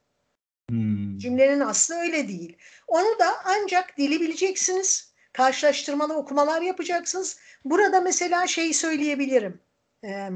Hmm. 0.71 1.19
Cümlenin 1.19 1.61
aslı 1.61 1.95
öyle 1.95 2.29
değil. 2.29 2.57
Onu 2.89 3.19
da 3.19 3.35
ancak 3.45 3.99
dili 3.99 4.21
bileceksiniz. 4.21 5.15
Karşılaştırmalı 5.33 6.15
okumalar 6.15 6.63
yapacaksınız. 6.63 7.39
Burada 7.65 8.01
mesela 8.01 8.47
şeyi 8.47 8.75
söyleyebilirim. 8.75 9.61
Ee, 10.05 10.29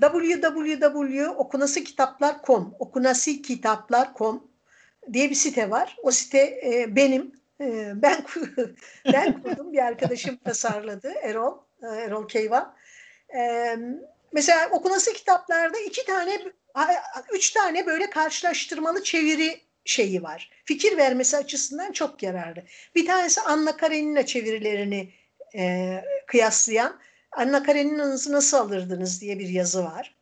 www.okunasikitaplar.com 0.00 2.74
okunasikitaplar.com 2.78 4.48
diye 5.12 5.30
bir 5.30 5.34
site 5.34 5.70
var. 5.70 5.96
O 6.02 6.10
site 6.10 6.38
e, 6.38 6.96
benim. 6.96 7.32
E, 7.60 7.92
ben 7.94 8.24
ben 9.12 9.42
kurdum. 9.42 9.72
Bir 9.72 9.78
arkadaşım 9.78 10.36
tasarladı. 10.36 11.12
Erol. 11.22 11.58
E, 11.82 11.86
Erol 11.86 12.28
Keyvan. 12.28 12.74
E, 13.36 13.76
mesela 14.32 14.68
okunası 14.70 15.12
kitaplarda 15.12 15.78
iki 15.78 16.06
tane 16.06 16.40
üç 17.32 17.50
tane 17.50 17.86
böyle 17.86 18.10
karşılaştırmalı 18.10 19.02
çeviri 19.02 19.60
şeyi 19.84 20.22
var. 20.22 20.50
Fikir 20.64 20.96
vermesi 20.96 21.36
açısından 21.36 21.92
çok 21.92 22.22
yararlı. 22.22 22.62
Bir 22.94 23.06
tanesi 23.06 23.40
Anna 23.40 23.76
Karenina 23.76 24.26
çevirilerini 24.26 25.12
e, 25.54 26.04
kıyaslayan 26.26 27.00
Anna 27.32 27.62
Karenina'nızı 27.62 28.32
nasıl 28.32 28.56
alırdınız 28.56 29.20
diye 29.20 29.38
bir 29.38 29.48
yazı 29.48 29.84
var. 29.84 30.14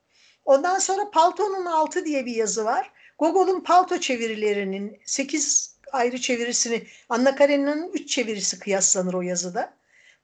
Ondan 0.44 0.78
sonra 0.78 1.10
Palto'nun 1.10 1.66
altı 1.66 2.04
diye 2.04 2.26
bir 2.26 2.34
yazı 2.34 2.64
var. 2.64 2.90
Gogol'un 3.18 3.60
palto 3.60 3.98
çevirilerinin 3.98 5.00
8 5.04 5.76
ayrı 5.92 6.20
çevirisini 6.20 6.86
Anna 7.08 7.36
Karenina'nın 7.36 7.92
üç 7.92 8.10
çevirisi 8.10 8.58
kıyaslanır 8.58 9.14
o 9.14 9.22
yazıda. 9.22 9.74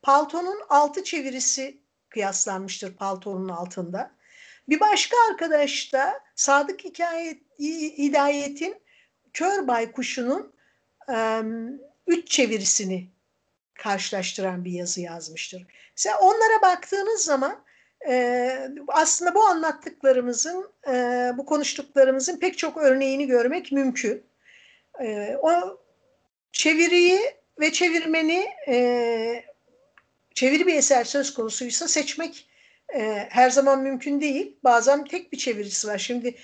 Palto'nun 0.03 0.61
altı 0.68 1.05
çevirisi 1.05 1.79
kıyaslanmıştır 2.09 2.97
paltonun 2.97 3.49
altında. 3.49 4.16
Bir 4.69 4.81
başka 4.81 5.17
arkadaş 5.31 5.93
da 5.93 6.21
Sadık 6.35 6.85
Hikayet, 6.85 7.43
Hidayet'in 7.99 8.77
Kör 9.33 9.69
Baykuşu'nun 9.69 10.53
e, 11.09 11.43
üç 12.07 12.29
çevirisini 12.29 13.09
karşılaştıran 13.75 14.64
bir 14.64 14.73
yazı 14.73 15.01
yazmıştır. 15.01 15.67
Mesela 15.97 16.19
onlara 16.19 16.62
baktığınız 16.62 17.21
zaman 17.21 17.64
e, 18.09 18.69
aslında 18.89 19.35
bu 19.35 19.45
anlattıklarımızın, 19.45 20.71
e, 20.89 20.93
bu 21.37 21.47
konuştuklarımızın 21.47 22.39
pek 22.39 22.59
çok 22.59 22.77
örneğini 22.77 23.27
görmek 23.27 23.73
mümkün. 23.73 24.27
E, 25.01 25.37
o 25.43 25.81
çeviriyi 26.53 27.21
ve 27.61 27.73
çevirmeni 27.73 28.47
e, 28.69 29.45
çeviri 30.35 30.67
bir 30.67 30.75
eser 30.75 31.05
söz 31.05 31.35
konusuysa 31.35 31.89
seçmek 31.89 32.46
e, 32.95 33.26
her 33.30 33.51
zaman 33.51 33.82
mümkün 33.82 34.20
değil. 34.20 34.57
Bazen 34.64 35.05
tek 35.05 35.32
bir 35.32 35.39
çevirisi 35.39 35.89
var. 35.89 35.99
Şimdi 35.99 36.37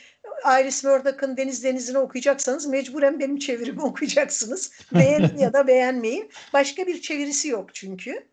Iris 0.61 0.85
Murdoch'ın 0.85 1.37
Deniz 1.37 1.65
Denizi'ni 1.65 1.99
okuyacaksanız 1.99 2.67
mecburen 2.67 3.21
benim 3.21 3.39
çevirimi 3.39 3.83
okuyacaksınız. 3.83 4.73
Beğenin 4.95 5.39
ya 5.39 5.53
da 5.53 5.67
beğenmeyin. 5.67 6.31
Başka 6.53 6.87
bir 6.87 7.01
çevirisi 7.01 7.49
yok 7.49 7.75
çünkü. 7.75 8.27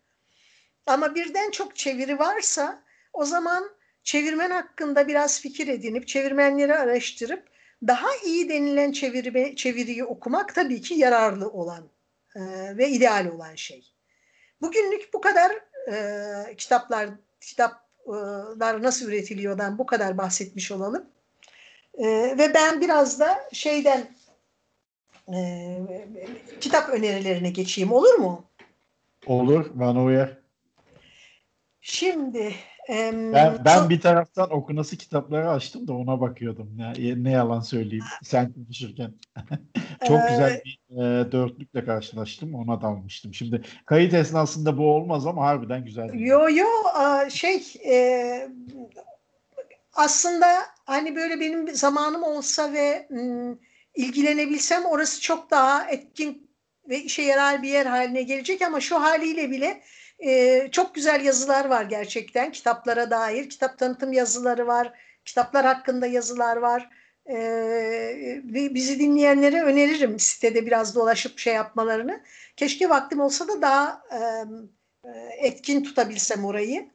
Ama 0.86 1.14
birden 1.14 1.50
çok 1.50 1.76
çeviri 1.76 2.18
varsa 2.18 2.82
o 3.12 3.24
zaman 3.24 3.70
çevirmen 4.02 4.50
hakkında 4.50 5.08
biraz 5.08 5.40
fikir 5.40 5.68
edinip 5.68 6.08
çevirmenleri 6.08 6.74
araştırıp 6.74 7.50
daha 7.86 8.08
iyi 8.24 8.48
denilen 8.48 8.92
çeviri, 8.92 9.56
çeviriyi 9.56 10.04
okumak 10.04 10.54
tabii 10.54 10.80
ki 10.80 10.94
yararlı 10.94 11.48
olan 11.48 11.90
e, 12.36 12.40
ve 12.76 12.88
ideal 12.88 13.26
olan 13.26 13.54
şey. 13.54 13.92
Bugünlük 14.60 15.14
bu 15.14 15.20
kadar 15.20 15.52
e, 15.92 16.56
kitaplar 16.56 17.08
kitaplar 18.06 18.82
nasıl 18.82 19.08
üretiliyordan 19.08 19.78
bu 19.78 19.86
kadar 19.86 20.18
bahsetmiş 20.18 20.70
olalım. 20.70 21.04
E, 21.94 22.06
ve 22.38 22.54
ben 22.54 22.80
biraz 22.80 23.20
da 23.20 23.48
şeyden 23.52 24.08
e, 25.32 25.78
kitap 26.60 26.88
önerilerine 26.88 27.50
geçeyim 27.50 27.92
olur 27.92 28.14
mu? 28.14 28.44
Olur 29.26 29.70
bana 29.74 30.04
uyar. 30.04 30.38
Şimdi 31.80 32.54
ben, 32.90 33.64
ben 33.64 33.90
bir 33.90 34.00
taraftan 34.00 34.50
okunası 34.50 34.96
kitapları 34.96 35.50
açtım 35.50 35.88
da 35.88 35.92
ona 35.92 36.20
bakıyordum. 36.20 36.78
Ya, 36.78 37.14
ne 37.16 37.30
yalan 37.30 37.60
söyleyeyim 37.60 38.04
sen 38.22 38.52
konuşurken. 38.52 39.14
Çok 40.08 40.28
güzel 40.28 40.62
bir 40.64 40.80
e, 40.96 41.32
dörtlükle 41.32 41.84
karşılaştım. 41.84 42.54
Ona 42.54 42.82
dalmıştım. 42.82 43.34
Şimdi 43.34 43.62
kayıt 43.86 44.14
esnasında 44.14 44.78
bu 44.78 44.84
olmaz 44.94 45.26
ama 45.26 45.46
harbiden 45.46 45.84
güzel. 45.84 46.14
Yo 46.14 46.48
yo 46.50 46.66
şey 47.30 47.62
e, 47.86 48.48
aslında 49.92 50.46
hani 50.84 51.16
böyle 51.16 51.40
benim 51.40 51.74
zamanım 51.74 52.22
olsa 52.22 52.72
ve 52.72 53.06
m, 53.10 53.54
ilgilenebilsem 53.94 54.84
orası 54.84 55.20
çok 55.20 55.50
daha 55.50 55.90
etkin 55.90 56.50
ve 56.88 56.98
işe 56.98 57.22
yarar 57.22 57.62
bir 57.62 57.68
yer 57.68 57.86
haline 57.86 58.22
gelecek 58.22 58.62
ama 58.62 58.80
şu 58.80 59.00
haliyle 59.00 59.50
bile 59.50 59.80
e, 60.26 60.68
çok 60.72 60.94
güzel 60.94 61.24
yazılar 61.24 61.64
var 61.64 61.84
gerçekten 61.84 62.52
kitaplara 62.52 63.10
dair. 63.10 63.50
Kitap 63.50 63.78
tanıtım 63.78 64.12
yazıları 64.12 64.66
var. 64.66 64.92
Kitaplar 65.24 65.66
hakkında 65.66 66.06
yazılar 66.06 66.56
var. 66.56 66.90
E, 67.30 68.40
bizi 68.74 68.98
dinleyenlere 68.98 69.62
öneririm 69.62 70.18
sitede 70.18 70.66
biraz 70.66 70.94
dolaşıp 70.94 71.38
şey 71.38 71.54
yapmalarını. 71.54 72.20
Keşke 72.56 72.88
vaktim 72.88 73.20
olsa 73.20 73.48
da 73.48 73.62
daha 73.62 74.02
e, 74.12 74.20
etkin 75.38 75.82
tutabilsem 75.84 76.44
orayı. 76.44 76.90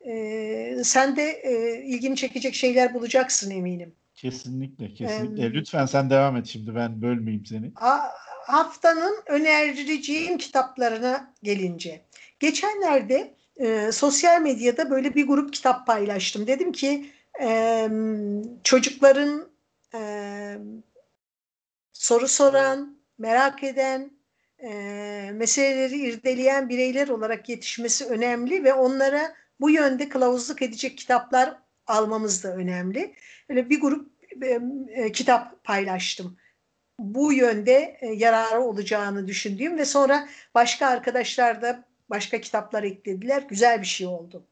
E, 0.00 0.84
sen 0.84 1.16
de 1.16 1.30
e, 1.30 1.82
ilgini 1.82 2.16
çekecek 2.16 2.54
şeyler 2.54 2.94
bulacaksın 2.94 3.50
eminim. 3.50 3.94
Kesinlikle, 4.14 4.94
kesinlikle. 4.94 5.46
Ee, 5.46 5.52
Lütfen 5.52 5.86
sen 5.86 6.10
devam 6.10 6.36
et 6.36 6.46
şimdi 6.46 6.74
ben 6.74 7.02
bölmeyeyim 7.02 7.46
seni. 7.46 7.72
Haftanın 8.46 9.22
önereceğim 9.26 10.38
kitaplarına 10.38 11.34
gelince. 11.42 12.05
Geçenlerde 12.40 13.34
e, 13.56 13.92
sosyal 13.92 14.42
medyada 14.42 14.90
böyle 14.90 15.14
bir 15.14 15.26
grup 15.26 15.52
kitap 15.52 15.86
paylaştım. 15.86 16.46
Dedim 16.46 16.72
ki 16.72 17.10
e, 17.40 17.88
çocukların 18.64 19.48
e, 19.94 20.00
soru 21.92 22.28
soran, 22.28 22.98
merak 23.18 23.64
eden, 23.64 24.10
e, 24.62 24.70
meseleleri 25.34 25.96
irdeleyen 25.96 26.68
bireyler 26.68 27.08
olarak 27.08 27.48
yetişmesi 27.48 28.04
önemli 28.04 28.64
ve 28.64 28.74
onlara 28.74 29.34
bu 29.60 29.70
yönde 29.70 30.08
kılavuzluk 30.08 30.62
edecek 30.62 30.98
kitaplar 30.98 31.58
almamız 31.86 32.44
da 32.44 32.56
önemli. 32.56 33.14
Böyle 33.48 33.70
bir 33.70 33.80
grup 33.80 34.10
e, 34.42 34.60
e, 34.88 35.12
kitap 35.12 35.64
paylaştım. 35.64 36.36
Bu 36.98 37.32
yönde 37.32 37.98
e, 38.00 38.06
yararı 38.06 38.60
olacağını 38.60 39.28
düşündüğüm 39.28 39.78
ve 39.78 39.84
sonra 39.84 40.28
başka 40.54 40.86
arkadaşlar 40.86 41.62
da 41.62 41.84
başka 42.10 42.40
kitaplar 42.40 42.82
eklediler. 42.82 43.42
Güzel 43.42 43.80
bir 43.80 43.86
şey 43.86 44.06
oldu. 44.06 44.46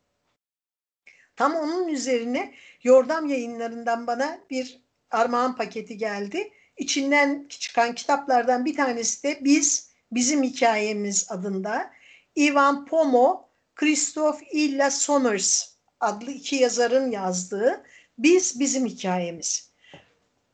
Tam 1.36 1.56
onun 1.56 1.88
üzerine 1.88 2.54
Yordam 2.82 3.26
yayınlarından 3.26 4.06
bana 4.06 4.40
bir 4.50 4.80
armağan 5.10 5.56
paketi 5.56 5.96
geldi. 5.96 6.52
İçinden 6.76 7.46
çıkan 7.48 7.94
kitaplardan 7.94 8.64
bir 8.64 8.76
tanesi 8.76 9.22
de 9.22 9.40
Biz, 9.44 9.90
Bizim 10.12 10.42
Hikayemiz 10.42 11.26
adında 11.30 11.90
Ivan 12.36 12.86
Pomo, 12.86 13.48
Christoph 13.74 14.38
Illa 14.52 14.90
Somers 14.90 15.74
adlı 16.00 16.30
iki 16.30 16.56
yazarın 16.56 17.10
yazdığı 17.10 17.84
Biz, 18.18 18.60
Bizim 18.60 18.86
Hikayemiz. 18.86 19.72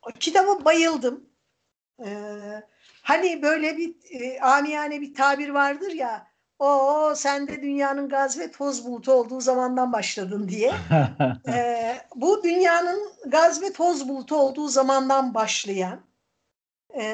O 0.03 0.11
kitaba 0.21 0.65
bayıldım. 0.65 1.31
Ee, 2.05 2.63
hani 3.03 3.43
böyle 3.43 3.77
bir 3.77 3.95
e, 4.11 4.41
amiyane 4.41 5.01
bir 5.01 5.15
tabir 5.15 5.49
vardır 5.49 5.93
ya 5.93 6.30
o 6.61 7.15
sen 7.17 7.49
de 7.49 7.63
dünyanın 7.63 8.09
gaz 8.09 8.39
ve 8.39 8.51
toz 8.51 8.87
bulutu 8.87 9.13
olduğu 9.13 9.41
zamandan 9.41 9.93
başladın 9.93 10.49
diye. 10.49 10.73
ee, 11.49 11.97
bu 12.15 12.43
dünyanın 12.43 13.13
gaz 13.27 13.63
ve 13.63 13.73
toz 13.73 14.09
bulutu 14.09 14.37
olduğu 14.37 14.69
zamandan 14.69 15.35
başlayan 15.35 16.01
e, 16.95 17.05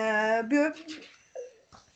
bir, 0.50 0.72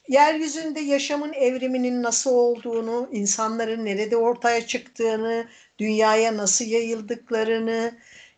yeryüzünde 0.09 0.81
yaşamın 0.81 1.33
evriminin 1.33 2.03
nasıl 2.03 2.31
olduğunu, 2.31 3.09
insanların 3.13 3.85
nerede 3.85 4.17
ortaya 4.17 4.67
çıktığını, 4.67 5.47
dünyaya 5.79 6.37
nasıl 6.37 6.65
yayıldıklarını, 6.65 7.93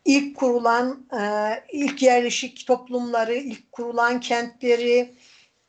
ilk 0.05 0.37
kurulan, 0.37 1.05
e, 1.21 1.23
ilk 1.71 2.01
yerleşik 2.01 2.67
toplumları, 2.67 3.33
ilk 3.33 3.71
kurulan 3.71 4.19
kentleri, 4.19 5.13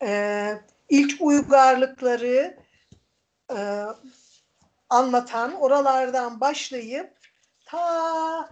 e, 0.02 0.50
ilk 0.88 1.16
uygarlıkları 1.20 2.63
e, 3.50 3.84
anlatan 4.90 5.54
oralardan 5.54 6.40
başlayıp 6.40 7.12
ta 7.64 8.48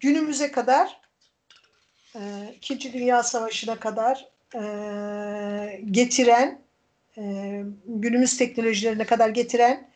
günümüze 0.00 0.52
kadar 0.52 1.00
e, 2.16 2.20
İkinci 2.56 2.92
Dünya 2.92 3.22
Savaşı'na 3.22 3.80
kadar 3.80 4.28
e, 4.54 5.80
getiren 5.90 6.60
e, 7.16 7.22
günümüz 7.86 8.38
teknolojilerine 8.38 9.04
kadar 9.04 9.28
getiren 9.28 9.90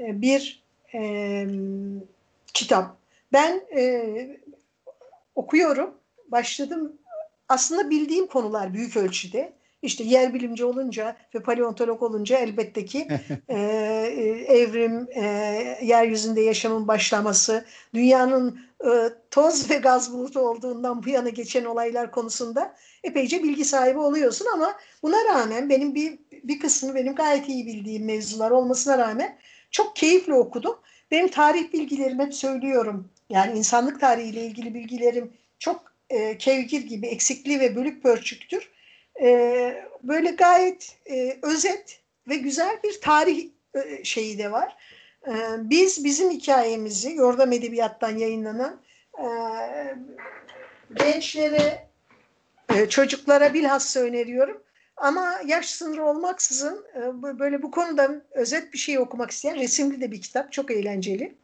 e, 0.00 0.20
bir 0.22 0.62
e, 0.94 1.46
kitap. 2.54 2.96
Ben 3.32 3.62
e, 3.76 4.40
okuyorum, 5.34 5.94
başladım. 6.28 6.92
Aslında 7.48 7.90
bildiğim 7.90 8.26
konular 8.26 8.74
büyük 8.74 8.96
ölçüde 8.96 9.52
işte 9.82 10.04
yer 10.04 10.34
bilimci 10.34 10.64
olunca 10.64 11.16
ve 11.34 11.42
paleontolog 11.42 12.02
olunca 12.02 12.38
elbette 12.38 12.84
ki 12.84 13.08
e, 13.48 13.58
evrim, 14.48 15.08
e, 15.14 15.24
yeryüzünde 15.82 16.40
yaşamın 16.40 16.88
başlaması, 16.88 17.64
dünyanın 17.94 18.60
e, 18.84 18.90
toz 19.30 19.70
ve 19.70 19.76
gaz 19.76 20.12
bulutu 20.12 20.40
olduğundan 20.40 21.02
bu 21.02 21.08
yana 21.08 21.28
geçen 21.28 21.64
olaylar 21.64 22.10
konusunda 22.10 22.74
epeyce 23.04 23.42
bilgi 23.42 23.64
sahibi 23.64 23.98
oluyorsun 23.98 24.46
ama 24.54 24.74
buna 25.02 25.24
rağmen 25.24 25.70
benim 25.70 25.94
bir, 25.94 26.18
bir 26.44 26.60
kısmı 26.60 26.94
benim 26.94 27.14
gayet 27.14 27.48
iyi 27.48 27.66
bildiğim 27.66 28.04
mevzular 28.04 28.50
olmasına 28.50 28.98
rağmen 28.98 29.38
çok 29.70 29.96
keyifle 29.96 30.34
okudum. 30.34 30.76
Benim 31.10 31.28
tarih 31.28 31.72
bilgilerim 31.72 32.20
hep 32.20 32.34
söylüyorum. 32.34 33.08
Yani 33.30 33.58
insanlık 33.58 34.00
tarihiyle 34.00 34.46
ilgili 34.46 34.74
bilgilerim 34.74 35.32
çok 35.58 35.92
e, 36.10 36.38
kevgir 36.38 36.82
gibi 36.82 37.06
eksikliği 37.06 37.60
ve 37.60 37.76
bölük 37.76 38.02
pörçüktür 38.02 38.70
e, 39.22 39.84
böyle 40.02 40.30
gayet 40.30 40.96
e, 41.10 41.38
özet 41.42 42.00
ve 42.28 42.36
güzel 42.36 42.78
bir 42.84 43.00
tarih 43.00 43.48
e, 43.74 44.04
şeyi 44.04 44.38
de 44.38 44.52
var. 44.52 44.76
E, 45.26 45.32
biz 45.58 46.04
bizim 46.04 46.30
hikayemizi 46.30 47.14
Yordam 47.14 47.52
Edebiyat'tan 47.52 48.18
yayınlanan 48.18 48.80
e, 49.18 49.26
gençlere 50.94 51.88
e, 52.74 52.88
çocuklara 52.88 53.54
bilhassa 53.54 54.00
öneriyorum. 54.00 54.62
Ama 54.96 55.40
yaş 55.46 55.70
sınırı 55.70 56.04
olmaksızın 56.04 56.86
e, 56.94 57.22
böyle 57.38 57.62
bu 57.62 57.70
konuda 57.70 58.22
özet 58.30 58.72
bir 58.72 58.78
şey 58.78 58.98
okumak 58.98 59.30
isteyen 59.30 59.56
resimli 59.56 60.00
de 60.00 60.10
bir 60.12 60.20
kitap. 60.20 60.52
Çok 60.52 60.70
eğlenceli. 60.70 61.34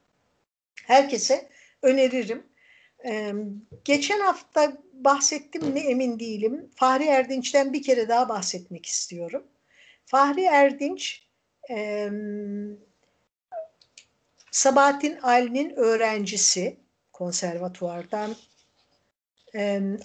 Herkese 0.86 1.48
öneririm. 1.82 2.42
Geçen 3.84 4.20
hafta 4.20 4.72
bahsettim 4.92 5.66
mi 5.66 5.80
emin 5.80 6.20
değilim. 6.20 6.70
Fahri 6.74 7.04
Erdinç'ten 7.04 7.72
bir 7.72 7.82
kere 7.82 8.08
daha 8.08 8.28
bahsetmek 8.28 8.86
istiyorum. 8.86 9.44
Fahri 10.06 10.42
Erdinç 10.42 11.22
e, 11.70 12.08
Sabahattin 14.50 15.16
Ali'nin 15.16 15.70
öğrencisi 15.76 16.76
konservatuvardan 17.12 18.36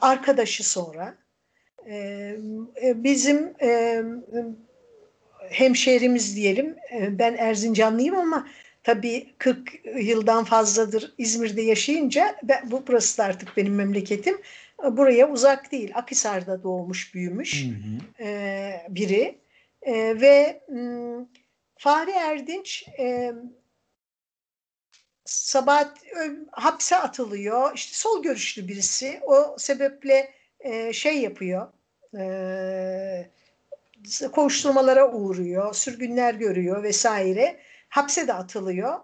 arkadaşı 0.02 0.70
sonra 0.70 1.18
e, 1.88 2.36
bizim 2.96 3.54
hemşehrimiz 5.50 6.36
diyelim 6.36 6.76
e, 6.92 7.20
ben 7.20 7.36
Erzincanlıyım 7.38 8.16
ama 8.16 8.48
tabii 8.84 9.34
40 9.38 9.72
yıldan 10.02 10.44
fazladır 10.44 11.14
İzmir'de 11.18 11.62
yaşayınca 11.62 12.36
ben, 12.44 12.72
bu 12.72 12.84
burası 12.88 13.18
da 13.18 13.24
artık 13.24 13.58
benim 13.58 13.76
memleketim 13.76 14.38
buraya 14.92 15.32
uzak 15.32 15.72
değil 15.72 15.92
Akhisar'da 15.96 16.64
doğmuş 16.64 17.14
büyümüş 17.16 17.66
hı 17.66 17.68
hı. 17.68 18.24
E, 18.24 18.88
biri 18.90 19.38
e, 19.82 20.22
ve 20.22 20.62
m, 20.70 21.26
Fahri 21.78 22.12
Erdinç 22.12 22.88
e, 23.00 23.34
Sabahat 25.26 25.98
hapse 26.52 26.96
atılıyor. 26.96 27.72
İşte 27.76 27.96
sol 27.96 28.24
görüşlü 28.24 28.68
birisi. 28.68 29.20
O 29.24 29.56
sebeple 29.58 30.34
e, 30.60 30.94
şey 30.94 31.18
yapıyor. 31.18 31.68
E, 32.18 33.30
koşturmalara 34.32 35.14
uğruyor. 35.14 35.74
Sürgünler 35.74 36.34
görüyor 36.34 36.84
vesaire. 36.84 37.60
Hapse 37.94 38.28
de 38.28 38.34
atılıyor. 38.34 39.00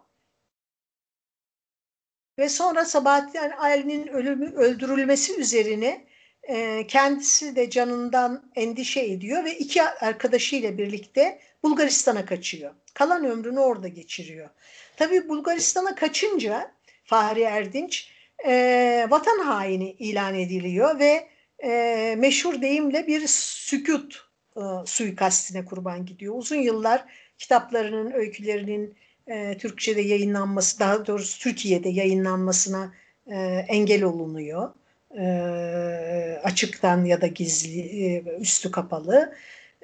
Ve 2.40 2.50
sonra 2.50 2.86
Sabahattin 2.86 3.52
Ali'nin 3.60 4.08
ölümü 4.08 4.54
öldürülmesi 4.56 5.40
üzerine 5.40 6.08
e, 6.44 6.88
kendisi 6.88 7.56
de 7.56 7.70
canından 7.70 8.52
endişe 8.56 9.00
ediyor 9.00 9.44
ve 9.44 9.58
iki 9.58 9.84
arkadaşıyla 9.84 10.78
birlikte 10.78 11.40
Bulgaristan'a 11.64 12.26
kaçıyor. 12.26 12.74
Kalan 12.94 13.26
ömrünü 13.26 13.60
orada 13.60 13.88
geçiriyor. 13.88 14.50
Tabii 14.98 15.30
Bulgaristan'a 15.30 15.96
kaçınca 15.96 16.72
Fahri 17.04 17.42
Erdinç 17.42 18.12
e, 18.46 19.08
vatan 19.10 19.40
haini 19.40 19.92
ilan 19.92 20.36
ediliyor 20.36 21.00
ve 21.00 21.30
e, 21.64 22.16
meşhur 22.18 22.62
deyimle 22.62 23.08
bir 23.08 23.28
sükut 23.28 24.30
e, 24.58 24.62
suikastine 24.86 25.66
kurban 25.66 26.06
gidiyor. 26.06 26.36
Uzun 26.38 26.62
yıllar 26.62 27.06
kitaplarının, 27.40 28.12
öykülerinin 28.12 28.96
e, 29.28 29.58
Türkçe'de 29.58 30.02
yayınlanması, 30.02 30.80
daha 30.80 31.08
doğrusu 31.08 31.40
Türkiye'de 31.40 31.90
yayınlanmasına 31.90 32.94
e, 33.28 33.36
engel 33.68 34.04
olunuyor. 34.04 34.74
E, 35.18 36.42
açıktan 36.44 37.06
ya 37.06 37.22
da 37.22 37.28
gizli, 37.28 37.82
e, 37.82 38.24
üstü 38.40 38.72
kapalı. 38.72 39.36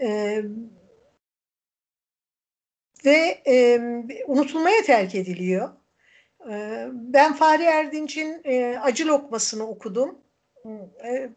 E, 0.02 0.42
ve 3.06 3.42
e, 3.48 3.80
unutulmaya 4.28 4.82
terk 4.82 5.16
ediliyor. 5.16 5.70
E, 6.52 6.86
ben 6.92 7.34
Fahri 7.34 7.64
Erdinç'in 7.64 8.42
e, 8.44 8.80
Acı 8.80 9.08
Lokması'nı 9.08 9.68
okudum. 9.68 10.18
E, 11.06 11.30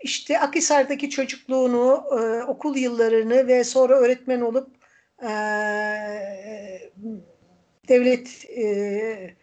işte 0.00 0.40
Akhisar'daki 0.40 1.10
çocukluğunu, 1.10 2.04
e, 2.12 2.42
okul 2.44 2.76
yıllarını 2.76 3.46
ve 3.46 3.64
sonra 3.64 3.94
öğretmen 3.94 4.40
olup 4.40 4.75
e, 5.22 5.30
devlet 7.88 8.50
e, 8.50 9.34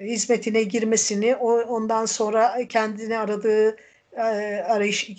hizmetine 0.00 0.62
girmesini, 0.62 1.36
o, 1.36 1.60
ondan 1.60 2.06
sonra 2.06 2.68
kendini 2.68 3.18
aradığı 3.18 3.76
e, 4.12 4.22
arayış, 4.68 5.10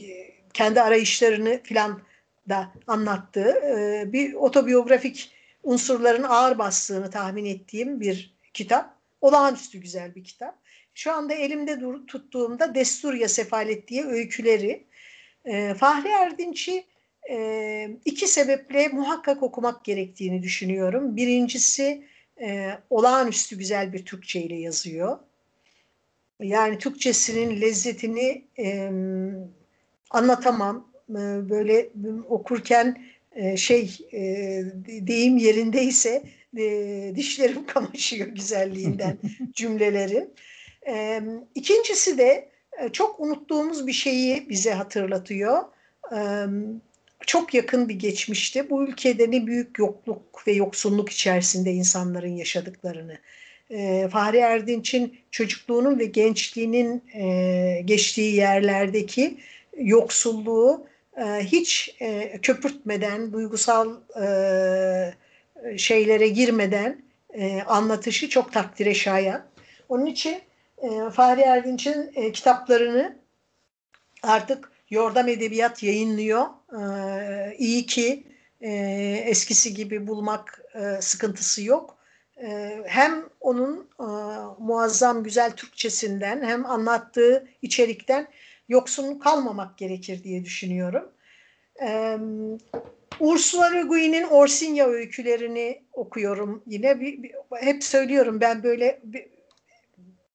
kendi 0.53 0.81
arayışlarını 0.81 1.59
filan 1.63 2.01
da 2.49 2.73
anlattığı 2.87 3.49
e, 3.49 4.03
bir 4.13 4.33
otobiyografik 4.33 5.31
unsurların 5.63 6.23
ağır 6.23 6.57
bastığını 6.57 7.09
tahmin 7.09 7.45
ettiğim 7.45 8.01
bir 8.01 8.33
kitap. 8.53 8.95
Olağanüstü 9.21 9.77
güzel 9.77 10.15
bir 10.15 10.23
kitap. 10.23 10.55
Şu 10.93 11.11
anda 11.11 11.33
elimde 11.33 11.81
dur, 11.81 12.07
tuttuğumda 12.07 12.75
Destur 12.75 13.13
ya 13.13 13.29
Sefalet 13.29 13.87
diye 13.87 14.05
öyküleri. 14.05 14.87
E, 15.45 15.73
Fahri 15.73 16.07
Erdinç'i 16.07 16.83
e, 17.29 17.89
iki 18.05 18.27
sebeple 18.27 18.87
muhakkak 18.87 19.43
okumak 19.43 19.85
gerektiğini 19.85 20.43
düşünüyorum. 20.43 21.15
Birincisi 21.15 22.03
e, 22.41 22.77
olağanüstü 22.89 23.57
güzel 23.57 23.93
bir 23.93 24.05
Türkçe 24.05 24.41
ile 24.41 24.55
yazıyor. 24.55 25.19
Yani 26.39 26.77
Türkçesinin 26.77 27.61
lezzetini 27.61 28.43
e, 28.59 28.91
anlatamam. 30.09 30.91
E, 31.09 31.49
böyle 31.49 31.89
okurken 32.29 33.03
e, 33.35 33.57
şey 33.57 33.97
e, 34.13 34.21
deyim 35.07 35.37
yerindeyse 35.37 36.23
e, 36.57 37.13
dişlerim 37.15 37.65
kamaşıyor 37.67 38.27
güzelliğinden 38.27 39.17
cümlelerin. 39.53 40.33
E, 40.87 41.21
ikincisi 41.55 42.17
de 42.17 42.49
e, 42.79 42.89
çok 42.89 43.19
unuttuğumuz 43.19 43.87
bir 43.87 43.93
şeyi 43.93 44.49
bize 44.49 44.73
hatırlatıyor. 44.73 45.63
E, 46.11 46.45
çok 47.25 47.53
yakın 47.53 47.89
bir 47.89 47.95
geçmişte 47.95 48.69
bu 48.69 48.83
ülkede 48.83 49.31
ne 49.31 49.47
büyük 49.47 49.79
yokluk 49.79 50.47
ve 50.47 50.51
yoksunluk 50.51 51.09
içerisinde 51.09 51.71
insanların 51.71 52.35
yaşadıklarını. 52.35 53.17
E, 53.69 54.07
Fahri 54.11 54.37
Erdinç'in 54.37 55.17
çocukluğunun 55.31 55.99
ve 55.99 56.05
gençliğinin 56.05 57.03
e, 57.13 57.81
geçtiği 57.85 58.35
yerlerdeki 58.35 59.37
yoksulluğu 59.77 60.87
e, 61.17 61.23
hiç 61.23 61.95
köpürtmeden, 62.41 63.33
duygusal 63.33 63.95
şeylere 65.77 66.27
girmeden 66.27 67.01
anlatışı 67.67 68.29
çok 68.29 68.53
takdire 68.53 68.93
şayan. 68.93 69.45
Onun 69.89 70.05
için 70.05 70.41
Fahri 71.13 71.41
Erdinç'in 71.41 72.31
kitaplarını 72.31 73.17
artık 74.23 74.70
Yordam 74.91 75.27
Edebiyat 75.27 75.83
yayınlıyor. 75.83 76.45
E, 76.79 77.55
iyi 77.57 77.85
ki 77.85 78.23
e, 78.61 78.71
eskisi 79.25 79.73
gibi 79.73 80.07
bulmak 80.07 80.61
e, 80.75 81.01
sıkıntısı 81.01 81.63
yok. 81.63 81.97
E, 82.43 82.77
hem 82.85 83.25
onun 83.39 83.89
e, 83.99 84.05
muazzam 84.59 85.23
güzel 85.23 85.51
Türkçesinden 85.51 86.43
hem 86.43 86.65
anlattığı 86.65 87.47
içerikten 87.61 88.27
yoksun 88.69 89.19
kalmamak 89.19 89.77
gerekir 89.77 90.23
diye 90.23 90.45
düşünüyorum. 90.45 91.11
Ee, 91.81 92.17
Ursula 93.19 93.65
Le 93.65 93.81
Guin'in 93.81 94.23
Orsinya 94.23 94.87
öykülerini 94.87 95.83
okuyorum 95.93 96.63
yine. 96.67 96.99
Bir, 96.99 97.23
bir, 97.23 97.31
hep 97.59 97.83
söylüyorum 97.83 98.41
ben 98.41 98.63
böyle 98.63 98.99
bir, 99.03 99.25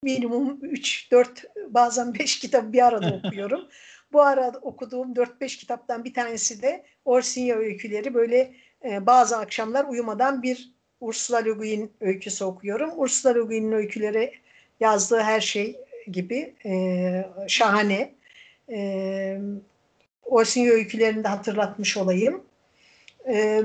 minimum 0.03 0.59
3, 0.63 1.11
4 1.13 1.45
bazen 1.69 2.15
5 2.15 2.39
kitap 2.39 2.73
bir 2.73 2.87
arada 2.87 3.21
okuyorum. 3.27 3.69
Bu 4.17 4.23
arada 4.23 4.59
okuduğum 4.59 5.13
4-5 5.13 5.59
kitaptan 5.59 6.05
bir 6.05 6.15
tanesi 6.15 6.63
de 6.63 6.85
Orsinya 7.05 7.57
öyküleri. 7.57 8.15
Böyle 8.15 8.53
e, 8.85 9.07
bazı 9.07 9.37
akşamlar 9.37 9.85
uyumadan 9.85 10.43
bir 10.43 10.73
Ursula 11.01 11.39
Le 11.39 11.51
Guin 11.51 11.93
öyküsü 12.01 12.45
okuyorum. 12.45 12.91
Ursula 12.97 13.33
Le 13.33 13.41
Guin'in 13.41 13.73
öyküleri 13.73 14.33
yazdığı 14.81 15.21
her 15.21 15.41
şey 15.41 15.77
gibi 16.13 16.55
e, 16.67 17.25
şahane. 17.49 18.15
E, 18.71 19.39
Orsinyo 20.25 20.73
öykülerini 20.73 21.25
de 21.25 21.29
hatırlatmış 21.29 21.97
olayım. 21.97 22.43
E, 23.29 23.63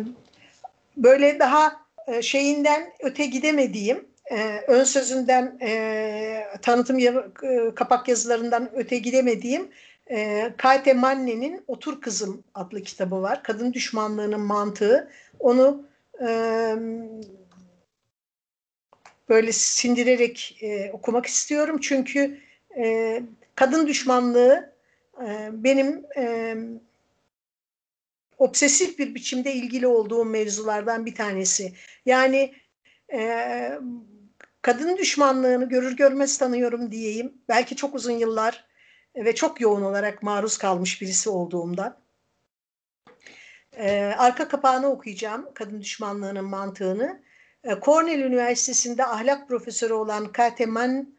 böyle 0.98 1.40
daha 1.40 1.74
e, 2.08 2.22
şeyinden 2.22 2.94
öte 3.00 3.26
gidemediğim, 3.26 4.06
e, 4.32 4.64
ön 4.68 4.84
sözünden 4.84 5.58
e, 5.62 6.44
tanıtım 6.62 7.00
e, 7.00 7.14
kapak 7.76 8.08
yazılarından 8.08 8.70
öte 8.74 8.98
gidemediğim 8.98 9.72
e, 10.12 10.54
Kate 10.58 10.94
Manne'nin 10.94 11.64
Otur 11.68 12.02
Kızım 12.02 12.44
adlı 12.56 12.84
kitabı 12.84 13.22
var. 13.22 13.44
Kadın 13.44 13.74
düşmanlığının 13.74 14.42
mantığı. 14.42 15.12
Onu 15.40 15.86
e, 16.22 16.28
böyle 19.30 19.52
sindirerek 19.52 20.58
e, 20.62 20.92
okumak 20.92 21.26
istiyorum. 21.26 21.78
Çünkü 21.82 22.40
e, 22.78 23.22
kadın 23.56 23.88
düşmanlığı 23.88 24.72
ee, 25.20 25.50
benim 25.54 26.06
e, 26.18 26.56
obsesif 28.38 29.00
bir 29.00 29.16
biçimde 29.16 29.54
ilgili 29.54 29.88
olduğum 29.88 30.26
mevzulardan 30.26 31.06
bir 31.06 31.16
tanesi. 31.16 31.74
Yani 32.06 32.54
e, 33.14 33.72
kadın 34.62 34.98
düşmanlığını 34.98 35.70
görür 35.70 35.98
görmez 35.98 36.38
tanıyorum 36.38 36.92
diyeyim. 36.92 37.34
Belki 37.50 37.76
çok 37.76 37.96
uzun 37.96 38.12
yıllar 38.12 38.66
ve 39.16 39.36
çok 39.36 39.62
yoğun 39.62 39.82
olarak 39.82 40.24
maruz 40.24 40.58
kalmış 40.58 41.02
birisi 41.02 41.30
olduğumdan. 41.30 41.98
Ee, 43.78 44.14
arka 44.18 44.48
kapağını 44.48 44.88
okuyacağım 44.88 45.50
kadın 45.54 45.82
düşmanlığının 45.82 46.46
mantığını. 46.46 47.22
Ee, 47.64 47.76
Cornell 47.82 48.20
Üniversitesi'nde 48.20 49.06
ahlak 49.06 49.48
profesörü 49.48 49.94
olan 49.94 50.32
Kateman 50.32 51.14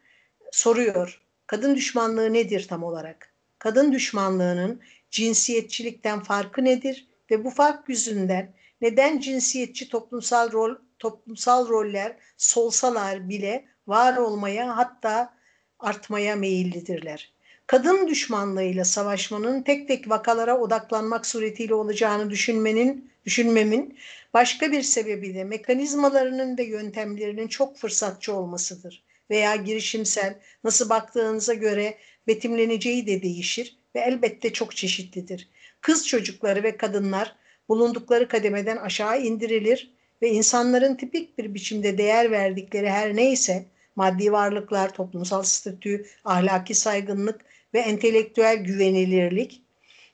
soruyor. 0.51 1.21
Kadın 1.47 1.75
düşmanlığı 1.75 2.33
nedir 2.33 2.67
tam 2.67 2.83
olarak? 2.83 3.33
Kadın 3.59 3.91
düşmanlığının 3.91 4.81
cinsiyetçilikten 5.11 6.19
farkı 6.19 6.65
nedir 6.65 7.07
ve 7.31 7.43
bu 7.43 7.49
fark 7.49 7.89
yüzünden 7.89 8.53
neden 8.81 9.19
cinsiyetçi 9.19 9.89
toplumsal 9.89 10.51
rol 10.51 10.75
toplumsal 10.99 11.69
roller 11.69 12.17
solsalar 12.37 13.29
bile 13.29 13.65
var 13.87 14.17
olmaya 14.17 14.77
hatta 14.77 15.33
artmaya 15.79 16.35
meyillidirler. 16.35 17.32
Kadın 17.67 18.07
düşmanlığıyla 18.07 18.85
savaşmanın 18.85 19.61
tek 19.61 19.87
tek 19.87 20.09
vakalara 20.09 20.59
odaklanmak 20.59 21.25
suretiyle 21.25 21.73
olacağını 21.73 22.29
düşünmenin, 22.29 23.11
düşünmemin 23.25 23.97
başka 24.33 24.71
bir 24.71 24.81
sebebi 24.81 25.35
de 25.35 25.43
mekanizmalarının 25.43 26.57
ve 26.57 26.63
yöntemlerinin 26.63 27.47
çok 27.47 27.77
fırsatçı 27.77 28.33
olmasıdır. 28.33 29.03
Veya 29.29 29.55
girişimsel, 29.55 30.39
nasıl 30.63 30.89
baktığınıza 30.89 31.53
göre 31.53 31.97
betimleneceği 32.27 33.07
de 33.07 33.21
değişir 33.21 33.77
ve 33.95 33.99
elbette 33.99 34.53
çok 34.53 34.75
çeşitlidir. 34.75 35.49
Kız 35.81 36.07
çocukları 36.07 36.63
ve 36.63 36.77
kadınlar 36.77 37.35
bulundukları 37.69 38.27
kademeden 38.27 38.77
aşağı 38.77 39.21
indirilir 39.21 39.93
ve 40.21 40.29
insanların 40.29 40.95
tipik 40.95 41.37
bir 41.37 41.53
biçimde 41.53 41.97
değer 41.97 42.31
verdikleri 42.31 42.89
her 42.89 43.15
neyse 43.15 43.65
maddi 43.95 44.31
varlıklar, 44.31 44.93
toplumsal 44.93 45.43
statü, 45.43 46.05
ahlaki 46.25 46.75
saygınlık 46.75 47.52
ve 47.73 47.79
entelektüel 47.79 48.57
güvenilirlik 48.57 49.61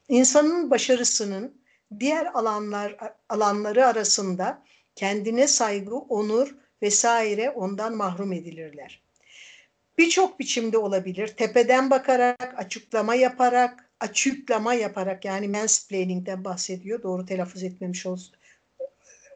insanın 0.09 0.71
başarısının 0.71 1.61
diğer 1.99 2.25
alanlar 2.25 2.95
alanları 3.29 3.85
arasında 3.85 4.63
kendine 4.95 5.47
saygı, 5.47 5.95
onur 5.95 6.55
vesaire 6.81 7.49
ondan 7.49 7.95
mahrum 7.95 8.33
edilirler. 8.33 9.01
Birçok 9.97 10.39
biçimde 10.39 10.77
olabilir. 10.77 11.27
Tepeden 11.27 11.89
bakarak, 11.89 12.53
açıklama 12.57 13.15
yaparak, 13.15 13.89
açıklama 13.99 14.73
yaparak 14.73 15.25
yani 15.25 15.47
mansplaining'den 15.47 16.45
bahsediyor. 16.45 17.03
Doğru 17.03 17.25
telaffuz 17.25 17.63
etmemiş 17.63 18.05
ol, 18.05 18.19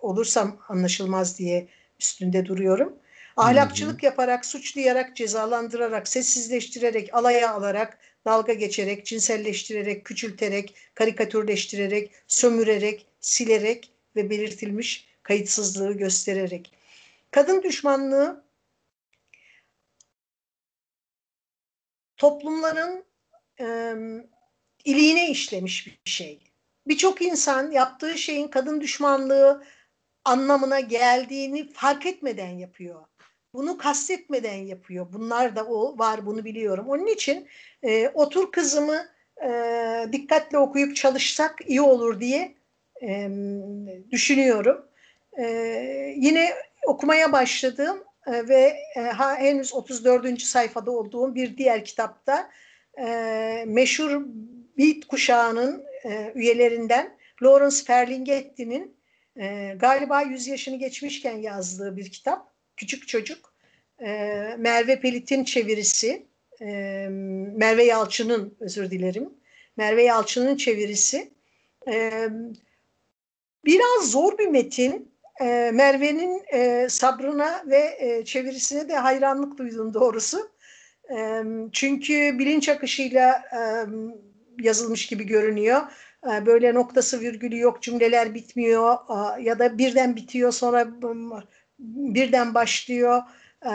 olursam 0.01 0.57
anlaşılmaz 0.69 1.39
diye 1.39 1.67
üstünde 1.99 2.45
duruyorum. 2.45 2.93
Ahlakçılık 3.38 4.03
yaparak, 4.03 4.45
suçlayarak, 4.45 5.15
cezalandırarak, 5.15 6.07
sessizleştirerek, 6.07 7.15
alaya 7.15 7.51
alarak, 7.51 7.99
dalga 8.26 8.53
geçerek, 8.53 9.05
cinselleştirerek, 9.05 10.05
küçülterek, 10.05 10.76
karikatürleştirerek, 10.93 12.11
sömürerek, 12.28 13.07
silerek 13.19 13.91
ve 14.15 14.30
belirtilmiş 14.30 15.07
kayıtsızlığı 15.24 15.93
göstererek. 15.93 16.71
Kadın 17.32 17.63
düşmanlığı 17.63 18.43
toplumların 22.17 23.05
e, 23.59 23.95
iliğine 24.86 25.30
işlemiş 25.30 25.88
bir 25.88 26.11
şey. 26.11 26.39
Birçok 26.88 27.21
insan 27.21 27.71
yaptığı 27.71 28.17
şeyin 28.17 28.47
kadın 28.47 28.82
düşmanlığı 28.82 29.63
anlamına 30.26 30.80
geldiğini 30.80 31.74
fark 31.74 32.05
etmeden 32.05 32.49
yapıyor. 32.49 33.05
Bunu 33.54 33.78
kastetmeden 33.78 34.56
yapıyor. 34.56 35.08
Bunlar 35.14 35.56
da 35.56 35.66
o 35.66 35.97
var 35.97 36.26
bunu 36.26 36.45
biliyorum. 36.45 36.86
Onun 36.89 37.08
için 37.08 37.47
e, 37.84 38.10
otur 38.10 38.51
kızımı 38.51 39.06
e, 39.43 39.49
dikkatle 40.12 40.58
okuyup 40.58 40.95
çalışsak 40.95 41.60
iyi 41.68 41.82
olur 41.82 42.20
diye 42.20 42.56
e, 43.01 43.30
düşünüyorum. 44.12 44.86
E, 45.38 45.45
yine 46.18 46.49
okumaya 46.86 47.32
başladığım 47.32 48.04
e, 48.28 48.47
ve 48.47 48.76
e, 48.95 48.99
ha, 48.99 49.36
henüz 49.38 49.74
34. 49.74 50.41
sayfada 50.41 50.91
olduğum 50.91 51.36
bir 51.36 51.58
diğer 51.58 51.86
kitapta 51.86 52.49
e, 52.99 53.64
meşhur 53.68 54.22
Beat 54.78 55.06
kuşağının 55.08 55.86
e, 56.06 56.32
üyelerinden 56.36 57.18
Lawrence 57.43 57.84
Ferlinghetti'nin 57.86 58.97
e, 59.36 59.76
galiba 59.80 60.22
100 60.22 60.47
yaşını 60.47 60.76
geçmişken 60.76 61.38
yazdığı 61.38 61.97
bir 61.97 62.12
kitap. 62.12 62.53
Küçük 62.78 63.07
Çocuk. 63.07 63.53
E, 63.99 64.07
Merve 64.57 64.99
Pelit'in 64.99 65.43
çevirisi. 65.43 66.26
E, 66.61 66.65
Merve 67.55 67.84
Yalçın'ın 67.84 68.57
özür 68.59 68.91
dilerim. 68.91 69.30
Merve 69.78 70.03
Yalçın'ın 70.03 70.57
çevirisi. 70.57 71.32
E, 71.88 72.28
biraz 73.65 74.11
zor 74.11 74.38
bir 74.38 74.47
metin. 74.47 75.13
E, 75.41 75.71
Merve'nin 75.74 76.41
e, 76.53 76.88
sabrına 76.89 77.63
ve 77.67 77.97
e, 77.99 78.26
çevirisine 78.26 78.89
de 78.89 78.95
hayranlık 78.95 79.57
duydum 79.57 79.93
doğrusu. 79.93 80.51
E, 81.17 81.43
çünkü 81.71 82.39
bilinç 82.39 82.69
akışıyla 82.69 83.32
e, 83.32 83.59
yazılmış 84.63 85.07
gibi 85.07 85.24
görünüyor. 85.24 85.82
E, 86.34 86.45
böyle 86.45 86.74
noktası 86.74 87.19
virgülü 87.19 87.59
yok 87.59 87.82
cümleler 87.82 88.34
bitmiyor 88.34 88.97
ya 89.39 89.59
da 89.59 89.78
birden 89.78 90.15
bitiyor 90.15 90.51
sonra 90.51 91.01
birden 91.84 92.54
başlıyor. 92.54 93.22
E, 93.66 93.72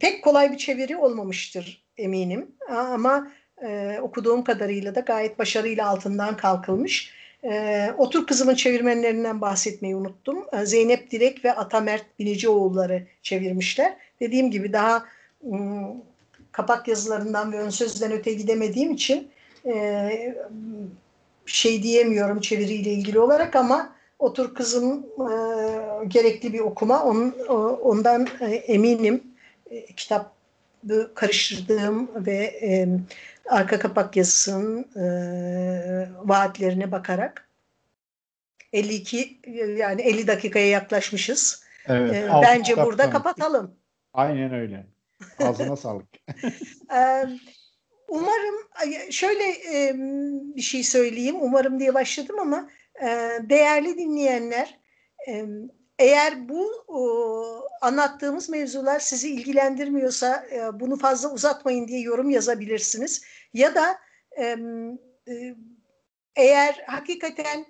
pek 0.00 0.24
kolay 0.24 0.52
bir 0.52 0.58
çeviri 0.58 0.96
olmamıştır 0.96 1.84
eminim 1.96 2.50
ama 2.70 3.32
e, 3.62 3.98
okuduğum 4.02 4.44
kadarıyla 4.44 4.94
da 4.94 5.00
gayet 5.00 5.38
başarıyla 5.38 5.88
altından 5.88 6.36
kalkılmış. 6.36 7.14
Otur 7.98 8.26
Kızımın 8.26 8.54
çevirmenlerinden 8.54 9.40
bahsetmeyi 9.40 9.96
unuttum. 9.96 10.44
Zeynep 10.64 11.10
Direk 11.10 11.44
ve 11.44 11.52
Atamert 11.52 12.18
Binicioğulları 12.18 13.06
çevirmişler. 13.22 13.96
Dediğim 14.20 14.50
gibi 14.50 14.72
daha 14.72 15.04
kapak 16.52 16.88
yazılarından 16.88 17.52
ve 17.52 17.58
ön 17.58 17.70
sözden 17.70 18.12
öte 18.12 18.32
gidemediğim 18.32 18.92
için 18.92 19.28
e, 19.66 20.36
şey 21.46 21.82
diyemiyorum 21.82 22.40
çeviriyle 22.40 22.90
ilgili 22.90 23.18
olarak 23.18 23.56
ama 23.56 23.93
otur 24.18 24.54
kızım 24.54 25.06
e, 25.18 25.28
gerekli 26.08 26.52
bir 26.52 26.60
okuma 26.60 27.04
onun 27.04 27.30
ondan 27.82 28.28
e, 28.40 28.46
eminim 28.46 29.22
e, 29.70 29.86
kitap 29.86 30.34
karıştırdığım 31.14 32.26
ve 32.26 32.36
e, 32.62 32.88
arka 33.48 33.78
kapak 33.78 34.16
yazısının 34.16 34.82
e, 34.96 36.08
vaatlerine 36.24 36.92
bakarak 36.92 37.48
52 38.72 39.38
yani 39.76 40.02
50 40.02 40.26
dakikaya 40.26 40.68
yaklaşmışız. 40.68 41.64
Evet, 41.86 42.14
e, 42.14 42.30
bence 42.42 42.76
burada 42.76 43.10
kapatalım. 43.10 43.74
Aynen 44.12 44.54
öyle. 44.54 44.86
Ağzına 45.38 45.76
sağlık. 45.86 46.08
umarım 48.08 48.54
şöyle 49.10 49.44
bir 50.56 50.62
şey 50.62 50.84
söyleyeyim. 50.84 51.36
Umarım 51.40 51.80
diye 51.80 51.94
başladım 51.94 52.38
ama 52.40 52.68
değerli 53.40 53.98
dinleyenler 53.98 54.78
eğer 55.98 56.48
bu 56.48 56.70
anlattığımız 57.80 58.48
mevzular 58.48 58.98
sizi 58.98 59.30
ilgilendirmiyorsa 59.30 60.46
bunu 60.72 60.96
fazla 60.96 61.32
uzatmayın 61.32 61.88
diye 61.88 62.00
yorum 62.00 62.30
yazabilirsiniz. 62.30 63.24
Ya 63.52 63.74
da 63.74 63.98
eğer 66.36 66.84
hakikaten 66.86 67.66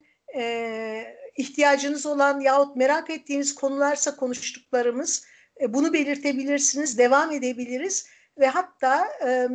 ihtiyacınız 1.36 2.06
olan 2.06 2.40
yahut 2.40 2.76
merak 2.76 3.10
ettiğiniz 3.10 3.54
konularsa 3.54 4.16
konuştuklarımız 4.16 5.26
bunu 5.68 5.92
belirtebilirsiniz. 5.92 6.98
Devam 6.98 7.32
edebiliriz 7.32 8.06
ve 8.38 8.46
hatta 8.46 9.06
e, 9.26 9.48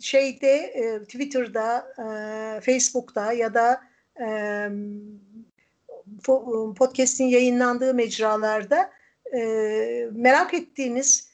şeyde 0.00 0.52
e, 0.52 1.02
Twitter'da, 1.04 1.86
e, 1.98 2.60
Facebook'ta 2.60 3.32
ya 3.32 3.54
da 3.54 3.80
podcast'in 6.76 7.24
yayınlandığı 7.24 7.94
mecralarda 7.94 8.90
merak 10.12 10.54
ettiğiniz 10.54 11.28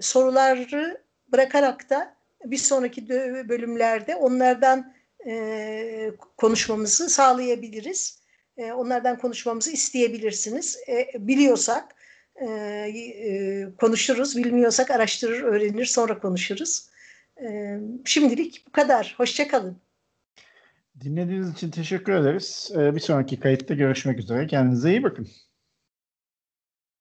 soruları 0.00 1.02
bırakarak 1.32 1.90
da 1.90 2.16
bir 2.44 2.56
sonraki 2.56 3.08
bölümlerde 3.48 4.16
onlardan 4.16 4.94
konuşmamızı 6.36 7.08
sağlayabiliriz. 7.08 8.26
Onlardan 8.58 9.18
konuşmamızı 9.18 9.70
isteyebilirsiniz. 9.70 10.78
E, 10.88 11.06
biliyorsak 11.14 11.94
e, 12.40 13.66
konuşuruz. 13.80 14.36
Bilmiyorsak 14.36 14.90
araştırır, 14.90 15.42
öğrenir, 15.42 15.84
sonra 15.84 16.18
konuşuruz. 16.18 16.88
Şimdilik 18.04 18.64
bu 18.66 18.72
kadar. 18.72 19.14
Hoşçakalın. 19.16 19.85
Dinlediğiniz 21.00 21.52
için 21.52 21.70
teşekkür 21.70 22.12
ederiz. 22.12 22.70
E, 22.76 22.94
bir 22.94 23.00
sonraki 23.00 23.40
kayıtta 23.40 23.74
görüşmek 23.74 24.18
üzere. 24.18 24.46
Kendinize 24.46 24.90
iyi 24.90 25.02
bakın. 25.02 25.28